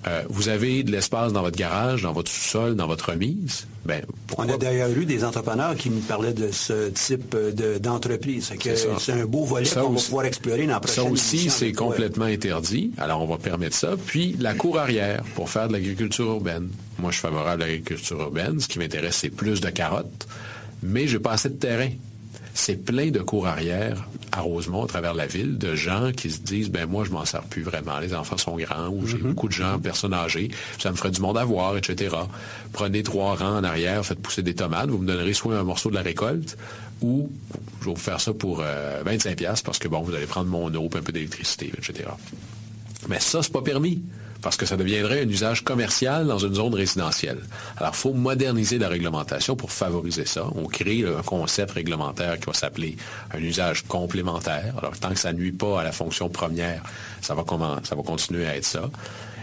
Euh, 0.07 0.23
vous 0.29 0.47
avez 0.47 0.83
de 0.83 0.91
l'espace 0.91 1.33
dans 1.33 1.41
votre 1.41 1.57
garage, 1.57 2.03
dans 2.03 2.13
votre 2.13 2.31
sous-sol, 2.31 2.75
dans 2.75 2.87
votre 2.87 3.11
remise. 3.11 3.67
Ben, 3.85 4.01
On 4.37 4.47
a 4.47 4.57
d'ailleurs 4.57 4.89
eu 4.89 5.05
des 5.05 5.23
entrepreneurs 5.23 5.75
qui 5.75 5.89
me 5.89 5.99
parlaient 5.99 6.33
de 6.33 6.51
ce 6.51 6.89
type 6.89 7.35
d'entreprise. 7.81 8.51
c'est 8.97 9.11
un 9.11 9.25
beau 9.25 9.43
volet 9.43 9.67
qu'on 9.69 9.89
va 9.89 9.99
pouvoir 9.99 10.25
explorer 10.25 10.65
dans 10.65 10.73
la 10.73 10.79
prochaine 10.79 11.05
Ça 11.05 11.09
aussi, 11.11 11.49
c'est 11.49 11.73
complètement 11.73 12.25
interdit. 12.25 12.91
Alors, 12.97 13.21
on 13.21 13.27
va 13.27 13.37
permettre 13.37 13.75
ça. 13.75 13.95
Puis, 14.05 14.35
la 14.39 14.53
cour 14.53 14.79
arrière 14.79 15.23
pour 15.35 15.49
faire 15.49 15.67
de 15.67 15.73
l'agriculture 15.73 16.25
urbaine. 16.25 16.69
Moi, 16.99 17.11
je 17.11 17.17
suis 17.17 17.27
favorable 17.27 17.63
à 17.63 17.65
l'agriculture 17.65 18.19
urbaine. 18.21 18.59
Ce 18.59 18.67
qui 18.67 18.79
m'intéresse, 18.79 19.17
c'est 19.17 19.29
plus 19.29 19.61
de 19.61 19.69
carottes. 19.69 20.27
Mais 20.83 21.07
je 21.07 21.17
n'ai 21.17 21.23
pas 21.23 21.31
assez 21.31 21.49
de 21.49 21.55
terrain 21.55 21.89
c'est 22.57 22.75
plein 22.75 23.11
de 23.11 23.19
cours 23.19 23.47
arrière 23.47 24.07
à 24.31 24.41
Rosemont, 24.41 24.83
à 24.83 24.87
travers 24.87 25.13
la 25.13 25.27
ville, 25.27 25.57
de 25.57 25.75
gens 25.75 26.11
qui 26.11 26.31
se 26.31 26.39
disent, 26.39 26.69
ben 26.69 26.87
moi, 26.87 27.03
je 27.05 27.11
m'en 27.11 27.23
sers 27.23 27.43
plus 27.43 27.61
vraiment. 27.61 27.99
Les 27.99 28.13
enfants 28.15 28.37
sont 28.37 28.57
grands 28.57 28.89
ou 28.89 29.05
j'ai 29.05 29.17
mhm. 29.17 29.29
beaucoup 29.29 29.47
de 29.47 29.53
gens, 29.53 29.79
personnes 29.79 30.13
âgées. 30.13 30.49
Ça 30.79 30.91
me 30.91 30.95
ferait 30.95 31.11
du 31.11 31.21
monde 31.21 31.37
à 31.37 31.45
voir, 31.45 31.77
etc. 31.77 32.15
Prenez 32.73 33.03
trois 33.03 33.35
rangs 33.35 33.57
en 33.57 33.63
arrière, 33.63 34.03
faites 34.03 34.19
pousser 34.19 34.41
des 34.41 34.55
tomates. 34.55 34.89
Vous 34.89 34.97
me 34.97 35.05
donnerez 35.05 35.33
soit 35.33 35.57
un 35.57 35.63
morceau 35.63 35.89
de 35.89 35.95
la 35.95 36.01
récolte 36.01 36.57
ou 37.01 37.29
je 37.81 37.85
vais 37.85 37.91
vous 37.91 37.95
faire 37.95 38.19
ça 38.19 38.33
pour 38.33 38.63
25 39.05 39.41
euh, 39.41 39.53
parce 39.63 39.77
que, 39.77 39.87
bon, 39.87 40.01
vous 40.01 40.15
allez 40.15 40.25
prendre 40.25 40.49
mon 40.49 40.73
eau, 40.73 40.85
un 40.85 41.01
peu 41.01 41.11
d'électricité, 41.11 41.71
etc. 41.77 42.09
Mais 43.07 43.19
ça, 43.19 43.43
c'est 43.43 43.53
pas 43.53 43.61
permis 43.61 44.01
parce 44.41 44.57
que 44.57 44.65
ça 44.65 44.77
deviendrait 44.77 45.23
un 45.23 45.29
usage 45.29 45.63
commercial 45.63 46.27
dans 46.27 46.37
une 46.37 46.55
zone 46.55 46.73
résidentielle. 46.73 47.39
Alors, 47.77 47.93
il 47.93 47.97
faut 47.97 48.13
moderniser 48.13 48.77
la 48.77 48.87
réglementation 48.87 49.55
pour 49.55 49.71
favoriser 49.71 50.25
ça. 50.25 50.45
On 50.55 50.65
crée 50.67 51.05
un 51.05 51.21
concept 51.23 51.71
réglementaire 51.71 52.39
qui 52.39 52.45
va 52.45 52.53
s'appeler 52.53 52.97
un 53.33 53.39
usage 53.39 53.83
complémentaire. 53.83 54.73
Alors, 54.77 54.97
tant 54.97 55.09
que 55.09 55.19
ça 55.19 55.33
nuit 55.33 55.51
pas 55.51 55.81
à 55.81 55.83
la 55.83 55.91
fonction 55.91 56.29
première, 56.29 56.83
ça 57.21 57.35
va, 57.35 57.43
ça 57.83 57.95
va 57.95 58.03
continuer 58.03 58.45
à 58.45 58.55
être 58.55 58.65
ça. 58.65 58.89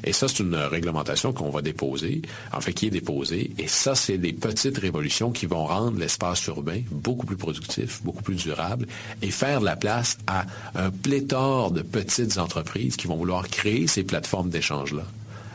Et 0.04 0.12
ça, 0.12 0.28
c'est 0.28 0.40
une 0.40 0.54
réglementation 0.54 1.32
qu'on 1.32 1.50
va 1.50 1.62
déposer, 1.62 2.22
en 2.52 2.60
fait, 2.60 2.72
qui 2.72 2.86
est 2.86 2.90
déposée. 2.90 3.52
Et 3.58 3.68
ça, 3.68 3.94
c'est 3.94 4.18
des 4.18 4.32
petites 4.32 4.78
révolutions 4.78 5.32
qui 5.32 5.46
vont 5.46 5.64
rendre 5.64 5.98
l'espace 5.98 6.46
urbain 6.46 6.80
beaucoup 6.90 7.26
plus 7.26 7.36
productif, 7.36 8.02
beaucoup 8.02 8.22
plus 8.22 8.36
durable 8.36 8.86
et 9.22 9.30
faire 9.30 9.60
de 9.60 9.64
la 9.64 9.76
place 9.76 10.18
à 10.26 10.44
un 10.74 10.90
pléthore 10.90 11.70
de 11.70 11.82
petites 11.82 12.38
entreprises 12.38 12.96
qui 12.96 13.06
vont 13.06 13.16
vouloir 13.16 13.48
créer 13.48 13.86
ces 13.86 14.04
plateformes 14.04 14.50
d'échange-là. 14.50 15.04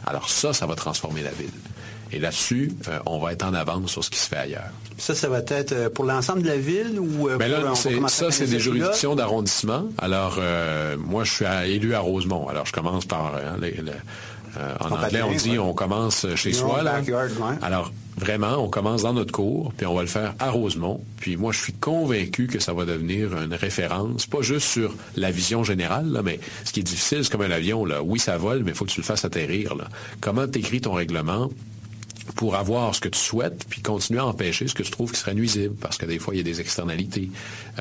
Alors 0.05 0.29
ça, 0.29 0.53
ça 0.53 0.65
va 0.65 0.75
transformer 0.75 1.21
la 1.21 1.31
ville. 1.31 1.49
Et 2.11 2.19
là-dessus, 2.19 2.71
euh, 2.87 2.99
on 3.05 3.19
va 3.19 3.33
être 3.33 3.45
en 3.45 3.53
avance 3.53 3.91
sur 3.91 4.03
ce 4.03 4.09
qui 4.09 4.17
se 4.17 4.27
fait 4.27 4.37
ailleurs. 4.37 4.71
Ça, 4.97 5.13
ça 5.13 5.29
va 5.29 5.39
être 5.47 5.71
euh, 5.73 5.89
pour 5.89 6.05
l'ensemble 6.05 6.41
de 6.41 6.47
la 6.47 6.57
ville 6.57 6.99
ou 6.99 7.29
euh, 7.29 7.37
ben 7.37 7.49
là, 7.49 7.75
ça, 8.07 8.31
c'est 8.31 8.47
des 8.47 8.59
juridictions 8.59 9.15
d'arrondissement. 9.15 9.85
Alors, 9.97 10.39
moi, 10.97 11.23
je 11.23 11.31
suis 11.31 11.45
élu 11.67 11.93
à 11.93 11.99
Rosemont. 11.99 12.47
Alors, 12.47 12.65
je 12.65 12.73
commence 12.73 13.05
par 13.05 13.35
hein, 13.35 13.57
les, 13.61 13.75
euh, 14.57 14.75
en 14.79 14.91
anglais, 14.91 15.21
on 15.21 15.33
dit 15.33 15.59
on 15.59 15.73
commence 15.73 16.25
chez 16.35 16.53
soi. 16.53 16.83
Là. 16.83 17.01
Alors, 17.61 17.91
vraiment, 18.17 18.57
on 18.57 18.69
commence 18.69 19.03
dans 19.03 19.13
notre 19.13 19.31
cours, 19.31 19.73
puis 19.75 19.85
on 19.85 19.95
va 19.95 20.01
le 20.01 20.07
faire 20.07 20.35
à 20.39 20.51
Rosemont. 20.51 21.01
Puis 21.17 21.37
moi, 21.37 21.51
je 21.51 21.59
suis 21.59 21.73
convaincu 21.73 22.47
que 22.47 22.59
ça 22.59 22.73
va 22.73 22.85
devenir 22.85 23.35
une 23.41 23.53
référence, 23.53 24.25
pas 24.25 24.41
juste 24.41 24.67
sur 24.67 24.93
la 25.15 25.31
vision 25.31 25.63
générale, 25.63 26.11
là, 26.11 26.21
mais 26.21 26.39
ce 26.65 26.71
qui 26.71 26.81
est 26.81 26.83
difficile, 26.83 27.23
c'est 27.23 27.31
comme 27.31 27.41
un 27.41 27.51
avion. 27.51 27.85
Là. 27.85 28.03
Oui, 28.03 28.19
ça 28.19 28.37
vole, 28.37 28.63
mais 28.63 28.71
il 28.71 28.75
faut 28.75 28.85
que 28.85 28.91
tu 28.91 29.01
le 29.01 29.05
fasses 29.05 29.25
atterrir. 29.25 29.75
Là. 29.75 29.85
Comment 30.21 30.47
tu 30.47 30.59
écris 30.59 30.81
ton 30.81 30.93
règlement 30.93 31.49
pour 32.35 32.55
avoir 32.55 32.93
ce 32.93 33.01
que 33.01 33.09
tu 33.09 33.19
souhaites, 33.19 33.65
puis 33.69 33.81
continuer 33.81 34.19
à 34.19 34.25
empêcher 34.25 34.67
ce 34.67 34.75
que 34.75 34.83
tu 34.83 34.91
trouves 34.91 35.11
qui 35.11 35.19
serait 35.19 35.33
nuisible, 35.33 35.75
parce 35.81 35.97
que 35.97 36.05
des 36.05 36.19
fois, 36.19 36.35
il 36.35 36.37
y 36.37 36.41
a 36.41 36.43
des 36.43 36.61
externalités. 36.61 37.29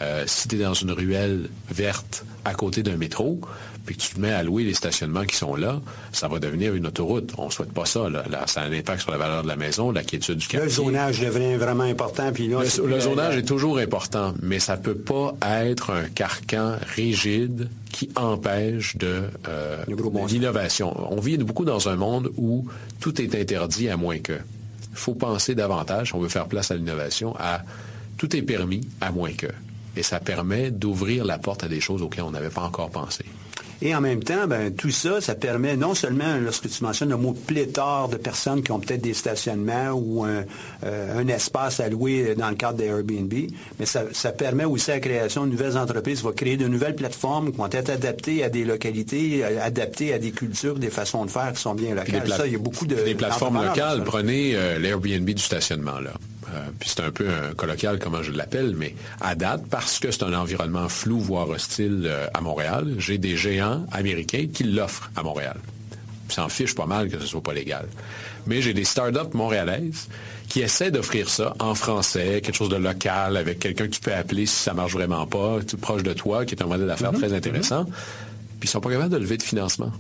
Euh, 0.01 0.25
si 0.27 0.49
tu 0.49 0.57
es 0.57 0.63
dans 0.63 0.75
une 0.75 0.93
ruelle 0.93 1.51
verte 1.71 2.25
à 2.45 2.55
côté 2.55 2.83
d'un 2.83 2.97
métro, 2.97 3.41
puis 3.89 3.97
que 3.97 4.03
tu 4.03 4.15
te 4.17 4.21
mets 4.21 4.33
à 4.33 4.43
louer 4.43 4.65
les 4.65 4.75
stationnements 4.75 5.25
qui 5.25 5.35
sont 5.35 5.57
là, 5.57 5.81
ça 6.13 6.29
va 6.29 6.39
devenir 6.39 6.75
une 6.75 6.87
autoroute. 6.87 7.33
On 7.39 7.47
ne 7.47 7.51
souhaite 7.51 7.73
pas 7.73 7.87
ça. 7.87 8.11
Là. 8.11 8.23
ça 8.45 8.61
a 8.61 8.65
un 8.67 8.73
impact 8.73 9.01
sur 9.01 9.11
la 9.11 9.17
valeur 9.17 9.43
de 9.43 9.49
la 9.49 9.57
maison, 9.57 9.93
la 9.93 10.03
quiétude 10.03 10.37
du 10.37 10.47
quartier. 10.47 10.67
Le 10.67 10.71
zonage 10.71 11.21
devient 11.21 11.57
vraiment 11.57 11.85
important. 11.85 12.31
Puis 12.31 12.49
là, 12.49 12.59
le, 12.61 13.01
zonage 13.01 13.39
est 13.39 13.49
toujours 13.49 13.79
important, 13.79 14.35
mais 14.43 14.59
ça 14.59 14.77
ne 14.77 14.83
peut 14.83 14.95
pas 14.95 15.35
être 15.43 15.91
un 15.91 16.03
carcan 16.03 16.77
rigide 16.97 17.71
qui 17.91 18.11
empêche 18.15 18.99
de 18.99 19.23
euh, 19.49 19.83
l'innovation. 20.29 20.95
On 21.11 21.19
vit 21.19 21.39
beaucoup 21.39 21.65
dans 21.65 21.89
un 21.89 21.97
monde 21.97 22.31
où 22.37 22.69
tout 23.01 23.23
est 23.23 23.35
interdit 23.35 23.89
à 23.89 23.97
moins 23.97 24.19
que. 24.19 24.35
Il 24.35 24.99
faut 24.99 25.15
penser 25.15 25.55
davantage, 25.55 26.15
on 26.15 26.19
veut 26.19 26.29
faire 26.29 26.47
place 26.47 26.71
à 26.73 26.75
l'innovation, 26.75 27.35
à 27.39 27.63
tout 28.19 28.37
est 28.37 28.43
permis 28.43 28.87
à 29.01 29.13
moins 29.13 29.33
que. 29.33 29.47
Et 29.99 30.05
ça 30.05 30.21
permet 30.21 30.71
d'ouvrir 30.71 31.25
la 31.25 31.39
porte 31.39 31.65
à 31.65 31.69
des 31.69 31.81
choses 31.81 32.03
auxquelles 32.03 32.23
on 32.23 32.31
n'avait 32.31 32.51
pas 32.51 32.63
encore 32.63 32.89
pensé. 32.89 33.25
Et 33.83 33.95
en 33.95 34.01
même 34.01 34.23
temps, 34.23 34.47
ben, 34.47 34.73
tout 34.73 34.91
ça, 34.91 35.21
ça 35.21 35.35
permet 35.35 35.77
non 35.77 35.95
seulement, 35.95 36.37
lorsque 36.41 36.69
tu 36.69 36.85
mentionnes 36.85 37.11
le 37.11 37.17
mot 37.17 37.33
pléthore 37.33 38.09
de 38.09 38.17
personnes 38.17 38.63
qui 38.63 38.71
ont 38.71 38.81
peut-être 38.81 39.01
des 39.01 39.15
stationnements 39.15 39.91
ou 39.91 40.25
un, 40.25 40.45
euh, 40.85 41.27
espace 41.27 41.81
à 41.81 41.89
louer 41.89 42.35
dans 42.37 42.49
le 42.49 42.57
cadre 42.57 42.79
des 42.79 42.87
Airbnb, 42.87 43.33
mais 43.79 43.87
ça, 43.87 44.33
permet 44.33 44.65
aussi 44.65 44.91
la 44.91 45.01
création 45.01 45.47
de 45.47 45.51
nouvelles 45.51 45.77
entreprises, 45.77 46.23
va 46.23 46.33
créer 46.33 46.57
de 46.57 46.67
nouvelles 46.67 46.97
plateformes 46.97 47.51
qui 47.51 47.59
vont 47.59 47.69
être 47.71 47.91
adaptées 47.91 48.43
à 48.45 48.49
des 48.49 48.65
localités, 48.65 49.45
euh, 49.45 49.65
adaptées 49.65 50.13
à 50.13 50.19
des 50.19 50.31
cultures, 50.31 50.79
des 50.79 50.91
façons 50.91 51.25
de 51.25 51.31
faire 51.31 51.53
qui 51.53 51.61
sont 51.61 51.75
bien 51.75 51.95
locales. 51.95 52.29
Ça, 52.29 52.47
il 52.47 52.53
y 52.53 52.57
a 52.57 52.61
beaucoup 52.61 52.87
de... 52.87 52.97
Des 52.97 53.15
plateformes 53.15 53.65
locales, 53.65 54.05
prenez 54.05 54.55
euh, 54.55 54.79
l'Airbnb 54.79 55.29
du 55.29 55.43
stationnement, 55.43 55.99
là. 56.01 56.13
Euh, 56.59 56.71
puis 56.79 56.91
c'est 56.91 57.03
un 57.03 57.11
peu 57.11 57.29
un 57.29 57.55
colloquial, 57.55 57.99
comment 57.99 58.23
je 58.23 58.33
l'appelle, 58.33 58.75
mais 58.77 58.95
à 59.21 59.35
date, 59.35 59.65
parce 59.71 59.99
que 59.99 60.11
c'est 60.11 60.23
un 60.25 60.35
environnement 60.35 60.89
flou, 60.89 61.21
voire 61.21 61.49
hostile 61.49 62.03
euh, 62.07 62.27
à 62.35 62.41
Montréal, 62.41 62.95
j'ai 62.99 63.19
des 63.19 63.37
géants 63.37 63.87
américains 63.93 64.47
qui 64.53 64.65
l'offrent 64.65 65.11
à 65.17 65.23
Montréal. 65.23 65.57
Ils 66.29 66.35
s'en 66.35 66.49
fichent 66.49 66.75
pas 66.75 66.87
mal 66.87 67.09
que 67.09 67.19
ce 67.19 67.27
soit 67.27 67.43
pas 67.43 67.55
légal. 67.55 67.87
Mais 68.47 68.61
j'ai 68.61 68.75
des 68.75 68.85
startups 68.85 69.35
montréalaises 69.35 70.09
qui 70.49 70.61
essaient 70.61 70.91
d'offrir 70.91 71.29
ça 71.29 71.55
en 71.59 71.75
français, 71.75 72.41
quelque 72.43 72.57
chose 72.57 72.69
de 72.69 72.77
local, 72.77 73.37
avec 73.37 73.59
quelqu'un 73.59 73.87
que 73.87 73.93
tu 73.93 74.01
peux 74.01 74.15
appeler 74.15 74.47
si 74.47 74.57
ça 74.57 74.75
marche 74.75 74.93
vraiment 74.93 75.27
pas, 75.27 75.59
proche 75.81 76.03
de 76.03 76.13
toi, 76.13 76.45
qui 76.45 76.55
est 76.55 76.63
un 76.63 76.67
modèle 76.67 76.87
d'affaires 76.87 77.13
mm-hmm. 77.13 77.19
très 77.19 77.33
intéressant. 77.33 77.85
Puis 77.85 78.69
ils 78.69 78.69
sont 78.69 78.81
pas 78.81 78.91
capables 78.91 79.13
de 79.13 79.19
lever 79.19 79.37
de 79.37 79.43
financement. 79.43 79.93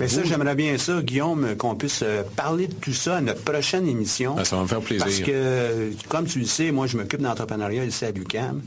Mais 0.00 0.08
ça, 0.08 0.24
j'aimerais 0.24 0.56
bien 0.56 0.76
ça, 0.76 1.00
Guillaume, 1.02 1.54
qu'on 1.56 1.76
puisse 1.76 2.00
euh, 2.02 2.22
parler 2.34 2.66
de 2.66 2.74
tout 2.74 2.92
ça 2.92 3.18
à 3.18 3.20
notre 3.20 3.42
prochaine 3.42 3.86
émission. 3.86 4.34
Ben, 4.34 4.44
ça 4.44 4.56
va 4.56 4.62
me 4.62 4.68
faire 4.68 4.80
plaisir. 4.80 5.04
Parce 5.04 5.20
que, 5.20 5.92
comme 6.08 6.26
tu 6.26 6.40
le 6.40 6.46
sais, 6.46 6.72
moi, 6.72 6.88
je 6.88 6.96
m'occupe 6.96 7.22
d'entrepreneuriat 7.22 7.84
ici 7.84 8.04
à 8.04 8.10
l'UQAM. 8.10 8.60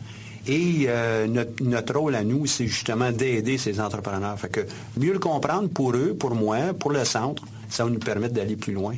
Et 0.48 0.86
euh, 0.88 1.28
notre, 1.60 2.00
rôle 2.00 2.16
à 2.16 2.24
nous, 2.24 2.46
c'est 2.46 2.68
justement 2.68 3.12
d'aider 3.12 3.58
ces 3.58 3.82
entrepreneurs. 3.82 4.40
Fait 4.40 4.50
que 4.50 4.62
mieux 4.98 5.12
le 5.12 5.20
comprendre 5.20 5.68
pour 5.68 5.94
eux, 5.94 6.16
pour 6.18 6.34
moi, 6.34 6.74
pour 6.80 6.92
le 6.92 7.04
centre, 7.04 7.44
ça 7.70 7.84
va 7.84 7.90
nous 7.90 8.00
permettre 8.00 8.34
d'aller 8.34 8.56
plus 8.56 8.74
loin. 8.74 8.96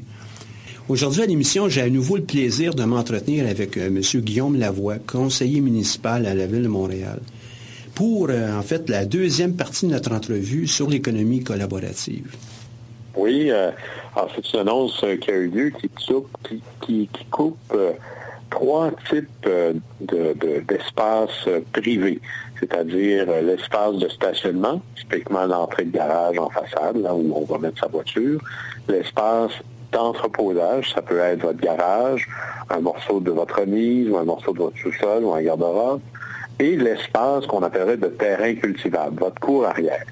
Aujourd'hui 0.88 1.24
à 1.24 1.26
l'émission, 1.26 1.68
j'ai 1.68 1.82
à 1.82 1.90
nouveau 1.90 2.18
le 2.18 2.24
plaisir 2.24 2.76
de 2.76 2.84
m'entretenir 2.84 3.48
avec 3.48 3.78
euh, 3.78 3.88
M. 3.88 4.02
Guillaume 4.22 4.60
Lavoie, 4.60 4.98
conseiller 4.98 5.62
municipal 5.62 6.28
à 6.28 6.36
la 6.36 6.46
Ville 6.46 6.64
de 6.64 6.68
Montréal 6.68 7.20
pour, 8.00 8.30
euh, 8.30 8.58
en 8.58 8.62
fait, 8.62 8.88
la 8.88 9.04
deuxième 9.04 9.58
partie 9.58 9.86
de 9.86 9.92
notre 9.92 10.14
entrevue 10.14 10.68
sur 10.68 10.90
l'économie 10.90 11.44
collaborative. 11.44 12.34
Oui, 13.14 13.52
euh, 13.52 13.72
c'est 14.34 14.54
une 14.54 14.62
annonce 14.62 15.04
euh, 15.04 15.18
qui 15.18 15.30
a 15.30 15.34
eu 15.34 15.50
lieu 15.50 15.74
qui, 15.82 16.62
qui, 16.80 17.10
coupe 17.30 17.78
trois 18.50 18.92
types 19.10 19.50
d'espaces 20.00 21.50
privés, 21.74 22.22
c'est-à-dire 22.62 23.26
l'espace 23.44 23.98
de 23.98 24.08
stationnement, 24.08 24.82
typiquement 24.96 25.46
l'entrée 25.46 25.84
de 25.84 25.92
garage 25.92 26.40
en 26.40 26.50
façade, 26.50 26.96
là 27.02 27.14
où 27.14 27.34
on 27.36 27.44
va 27.44 27.58
mettre 27.58 27.82
sa 27.82 27.88
voiture, 27.88 28.40
l'espace 28.88 29.52
d'entreposage, 29.92 30.94
ça 30.94 31.02
peut 31.02 31.20
être 31.20 31.42
votre 31.42 31.60
garage, 31.60 32.30
un 32.70 32.80
morceau 32.80 33.20
de 33.20 33.32
votre 33.32 33.60
remise 33.60 34.10
ou 34.10 34.18
un 34.18 34.24
morceau 34.24 34.54
de 34.54 34.60
votre 34.60 34.78
sous-sol 34.78 35.26
ou 35.26 35.34
un 35.34 35.42
garde-robe, 35.42 36.00
et 36.60 36.76
l'espace 36.76 37.46
qu'on 37.48 37.64
appellerait 37.64 37.98
de 37.98 38.08
terrain 38.08 38.54
cultivable, 38.56 39.20
votre 39.20 39.40
cour 39.40 39.66
arrière, 39.66 40.06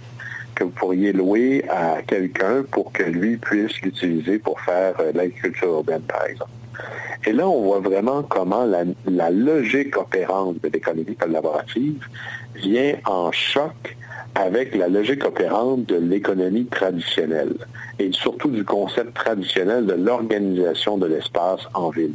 que 0.56 0.64
vous 0.64 0.72
pourriez 0.72 1.14
louer 1.14 1.64
à 1.70 2.02
quelqu'un 2.02 2.64
pour 2.72 2.92
que 2.92 3.04
lui 3.04 3.38
puisse 3.38 3.80
l'utiliser 3.82 4.40
pour 4.40 4.60
faire 4.62 4.96
euh, 5.00 5.12
l'agriculture 5.14 5.68
urbaine, 5.68 6.02
par 6.02 6.26
exemple. 6.26 6.52
Et 7.26 7.34
là, 7.34 7.48
on 7.48 7.62
voit 7.62 7.80
vraiment 7.80 8.24
comment 8.24 8.66
la, 8.66 8.84
la 9.06 9.30
logique 9.30 9.98
opérante 9.98 10.62
de 10.64 10.70
l'économie 10.70 11.16
collaborative 11.16 12.08
vient 12.56 12.96
en 13.06 13.32
choc 13.32 13.98
avec 14.36 14.76
la 14.76 14.88
logique 14.88 15.26
opérante 15.26 15.86
de 15.88 15.96
l'économie 15.96 16.68
traditionnelle 16.68 17.56
et 18.00 18.12
surtout 18.12 18.50
du 18.50 18.64
concept 18.64 19.16
traditionnel 19.16 19.86
de 19.86 19.94
l'organisation 19.94 20.98
de 20.98 21.08
l'espace 21.08 21.62
en 21.74 21.90
ville. 21.90 22.14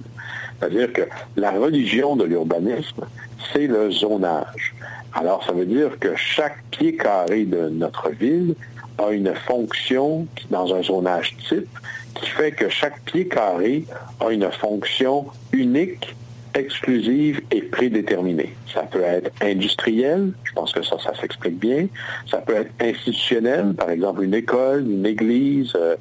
C'est-à-dire 0.62 0.92
que 0.92 1.02
la 1.36 1.50
religion 1.50 2.14
de 2.14 2.24
l'urbanisme, 2.24 3.04
c'est 3.52 3.66
le 3.66 3.90
zonage. 3.90 4.74
Alors, 5.12 5.44
ça 5.44 5.52
veut 5.52 5.66
dire 5.66 5.98
que 5.98 6.14
chaque 6.14 6.62
pied 6.70 6.94
carré 6.94 7.44
de 7.44 7.68
notre 7.68 8.10
ville 8.10 8.54
a 8.98 9.10
une 9.10 9.34
fonction 9.34 10.28
dans 10.50 10.72
un 10.72 10.82
zonage 10.82 11.36
type 11.48 11.68
qui 12.14 12.30
fait 12.30 12.52
que 12.52 12.68
chaque 12.68 13.00
pied 13.00 13.26
carré 13.26 13.84
a 14.20 14.30
une 14.30 14.48
fonction 14.52 15.26
unique, 15.52 16.14
exclusive 16.54 17.40
et 17.50 17.62
prédéterminée. 17.62 18.54
Ça 18.72 18.82
peut 18.82 19.02
être 19.02 19.32
industriel, 19.42 20.30
je 20.44 20.52
pense 20.52 20.72
que 20.72 20.82
ça, 20.82 20.96
ça 21.02 21.12
s'explique 21.20 21.58
bien. 21.58 21.88
Ça 22.30 22.38
peut 22.38 22.54
être 22.54 22.70
institutionnel, 22.80 23.74
par 23.74 23.90
exemple 23.90 24.22
une 24.22 24.34
école, 24.34 24.88
une 24.88 25.06
église, 25.06 25.72
euh, 25.74 25.96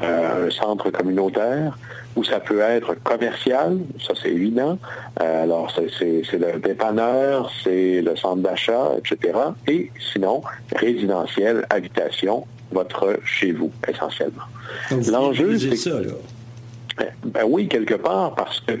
un 0.00 0.50
centre 0.50 0.90
communautaire 0.90 1.76
ou 2.16 2.24
ça 2.24 2.40
peut 2.40 2.60
être 2.60 2.94
commercial, 3.02 3.78
ça 4.00 4.14
c'est 4.20 4.30
évident. 4.30 4.78
Euh, 5.20 5.42
alors 5.42 5.74
c'est 5.98 6.22
le 6.32 6.58
dépanneur, 6.58 7.50
c'est 7.62 8.02
le 8.02 8.16
centre 8.16 8.42
d'achat, 8.42 8.92
etc. 8.98 9.38
Et 9.68 9.90
sinon, 10.12 10.42
résidentiel, 10.74 11.66
habitation, 11.70 12.46
votre 12.72 13.18
chez 13.24 13.52
vous, 13.52 13.70
essentiellement. 13.88 14.44
L'enjeu, 15.08 15.58
c'est 15.58 15.76
ça, 15.76 16.00
là. 16.00 16.12
Ben, 16.96 17.08
ben, 17.24 17.44
oui, 17.48 17.66
quelque 17.66 17.94
part, 17.94 18.34
parce 18.36 18.60
que 18.60 18.74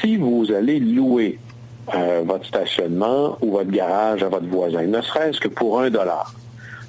si 0.00 0.16
vous 0.16 0.50
allez 0.50 0.80
louer 0.80 1.38
euh, 1.94 2.22
votre 2.24 2.44
stationnement 2.44 3.38
ou 3.40 3.52
votre 3.52 3.70
garage 3.70 4.22
à 4.24 4.28
votre 4.28 4.46
voisin, 4.46 4.82
ne 4.82 5.00
serait-ce 5.00 5.40
que 5.40 5.48
pour 5.48 5.80
un 5.80 5.88
dollar, 5.88 6.34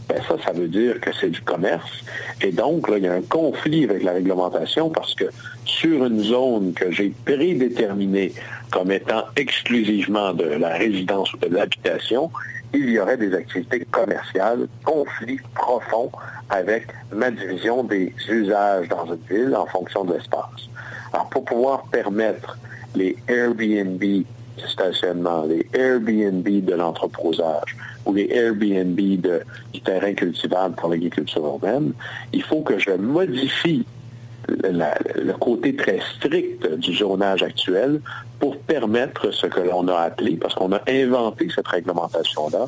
ben 0.09 0.21
ça, 0.27 0.35
ça 0.45 0.51
veut 0.51 0.67
dire 0.67 0.99
que 0.99 1.11
c'est 1.19 1.29
du 1.29 1.41
commerce. 1.41 2.03
Et 2.41 2.51
donc, 2.51 2.89
là, 2.89 2.97
il 2.97 3.03
y 3.03 3.07
a 3.07 3.13
un 3.13 3.21
conflit 3.21 3.85
avec 3.85 4.03
la 4.03 4.13
réglementation 4.13 4.89
parce 4.89 5.15
que 5.15 5.25
sur 5.65 6.05
une 6.05 6.21
zone 6.21 6.73
que 6.73 6.91
j'ai 6.91 7.13
prédéterminée 7.25 8.33
comme 8.71 8.91
étant 8.91 9.23
exclusivement 9.35 10.33
de 10.33 10.45
la 10.45 10.69
résidence 10.69 11.33
ou 11.33 11.37
de 11.37 11.47
l'habitation, 11.47 12.31
il 12.73 12.89
y 12.89 12.99
aurait 12.99 13.17
des 13.17 13.33
activités 13.33 13.85
commerciales, 13.91 14.67
conflit 14.83 15.39
profond 15.53 16.11
avec 16.49 16.87
ma 17.11 17.29
division 17.31 17.83
des 17.83 18.13
usages 18.27 18.89
dans 18.89 19.05
une 19.05 19.19
ville 19.29 19.55
en 19.55 19.65
fonction 19.67 20.03
de 20.03 20.13
l'espace. 20.13 20.69
Alors, 21.13 21.29
pour 21.29 21.45
pouvoir 21.45 21.83
permettre 21.91 22.57
les 22.95 23.15
Airbnb 23.27 23.99
du 23.99 24.25
stationnement, 24.67 25.45
les 25.45 25.67
Airbnb 25.73 26.47
de 26.47 26.73
l'entreposage, 26.73 27.77
ou 28.05 28.13
les 28.13 28.29
Airbnb 28.31 28.97
de, 28.97 29.41
du 29.73 29.81
terrain 29.81 30.13
cultivable 30.13 30.75
pour 30.75 30.89
l'agriculture 30.89 31.45
urbaine, 31.45 31.93
il 32.31 32.43
faut 32.43 32.61
que 32.61 32.77
je 32.79 32.91
modifie 32.91 33.85
le 34.47 35.31
côté 35.33 35.75
très 35.75 35.99
strict 36.15 36.67
du 36.75 36.95
zonage 36.95 37.43
actuel 37.43 38.01
pour 38.39 38.57
permettre 38.57 39.31
ce 39.31 39.47
que 39.47 39.61
l'on 39.61 39.87
a 39.87 39.95
appelé, 40.01 40.35
parce 40.35 40.53
qu'on 40.53 40.73
a 40.73 40.81
inventé 40.87 41.47
cette 41.53 41.67
réglementation-là, 41.67 42.65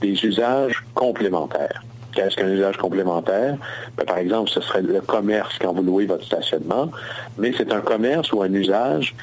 des 0.00 0.24
usages 0.24 0.84
complémentaires. 0.94 1.82
Qu'est-ce 2.14 2.36
qu'un 2.36 2.48
usage 2.48 2.76
complémentaire? 2.78 3.58
Ben, 3.96 4.04
par 4.06 4.18
exemple, 4.18 4.50
ce 4.50 4.60
serait 4.60 4.82
le 4.82 5.00
commerce 5.00 5.58
quand 5.60 5.74
vous 5.74 5.82
louez 5.82 6.06
votre 6.06 6.24
stationnement, 6.24 6.90
mais 7.38 7.52
c'est 7.56 7.72
un 7.72 7.80
commerce 7.80 8.32
ou 8.32 8.42
un 8.42 8.52
usage 8.52 9.14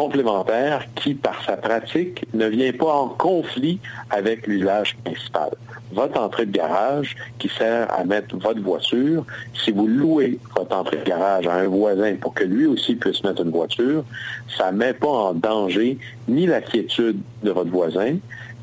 complémentaire 0.00 0.86
qui, 0.94 1.12
par 1.12 1.44
sa 1.44 1.58
pratique, 1.58 2.24
ne 2.32 2.46
vient 2.46 2.72
pas 2.72 2.90
en 2.90 3.08
conflit 3.08 3.78
avec 4.08 4.46
l'usage 4.46 4.96
principal. 5.04 5.50
Votre 5.92 6.18
entrée 6.18 6.46
de 6.46 6.52
garage 6.52 7.16
qui 7.38 7.50
sert 7.50 7.92
à 7.92 8.02
mettre 8.04 8.34
votre 8.38 8.62
voiture, 8.62 9.26
si 9.52 9.72
vous 9.72 9.86
louez 9.86 10.38
votre 10.56 10.74
entrée 10.74 10.96
de 10.96 11.04
garage 11.04 11.46
à 11.46 11.52
un 11.52 11.66
voisin 11.66 12.14
pour 12.14 12.32
que 12.32 12.44
lui 12.44 12.64
aussi 12.64 12.94
puisse 12.94 13.22
mettre 13.24 13.42
une 13.42 13.50
voiture, 13.50 14.02
ça 14.56 14.72
ne 14.72 14.78
met 14.78 14.94
pas 14.94 15.08
en 15.08 15.34
danger 15.34 15.98
ni 16.28 16.46
la 16.46 16.62
quiétude 16.62 17.18
de 17.42 17.50
votre 17.50 17.70
voisin, 17.70 18.16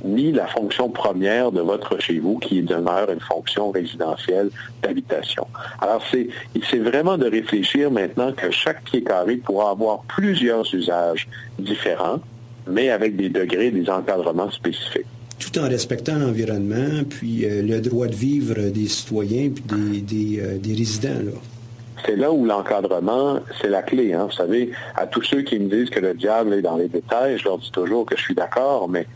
ni 0.04 0.32
la 0.32 0.48
fonction 0.48 0.90
première 0.90 1.52
de 1.52 1.62
votre 1.62 2.00
chez 2.00 2.20
vous 2.20 2.38
qui 2.38 2.62
demeure 2.62 3.10
une 3.10 3.20
fonction 3.20 3.72
résidentielle 3.72 4.50
d'habitation. 4.82 5.48
Alors, 5.82 6.02
c'est, 6.12 6.28
c'est 6.70 6.80
vraiment 6.80 7.18
de 7.18 7.28
réfléchir 7.28 7.92
maintenant 7.92 8.32
que 8.32 8.52
chaque 8.52 8.84
pied 8.84 9.04
carré 9.04 9.38
pourra 9.38 9.72
avoir 9.72 10.02
plusieurs 10.04 10.74
usages 10.74 11.28
différents, 11.60 12.20
mais 12.68 12.90
avec 12.90 13.16
des 13.16 13.30
degrés, 13.30 13.72
des 13.72 13.90
encadrements 13.90 14.52
spécifiques. 14.52 15.06
Tout 15.40 15.60
en 15.60 15.68
respectant 15.68 16.16
l'environnement, 16.16 17.04
puis 17.08 17.46
euh, 17.46 17.62
le 17.62 17.80
droit 17.80 18.08
de 18.08 18.16
vivre 18.16 18.56
des 18.70 18.88
citoyens, 18.88 19.50
puis 19.50 19.64
des, 19.64 20.02
des, 20.02 20.40
euh, 20.40 20.58
des 20.58 20.74
résidents. 20.74 21.22
Là 21.24 21.40
c'est 22.06 22.16
là 22.16 22.32
où 22.32 22.46
l'encadrement, 22.46 23.40
c'est 23.62 23.70
la 23.70 23.82
clé. 23.82 24.14
Hein. 24.14 24.26
Vous 24.26 24.36
savez, 24.36 24.72
à 24.96 25.08
tous 25.08 25.24
ceux 25.24 25.42
qui 25.42 25.60
me 25.60 25.70
disent 25.70 25.90
que 25.90 26.00
le 26.00 26.14
diable 26.14 26.54
est 26.54 26.62
dans 26.62 26.78
les 26.78 26.88
détails, 26.88 27.38
je 27.38 27.44
leur 27.44 27.58
dis 27.58 27.72
toujours 27.72 28.06
que 28.06 28.16
je 28.16 28.22
suis 28.22 28.36
d'accord, 28.36 28.88
mais 28.88 29.08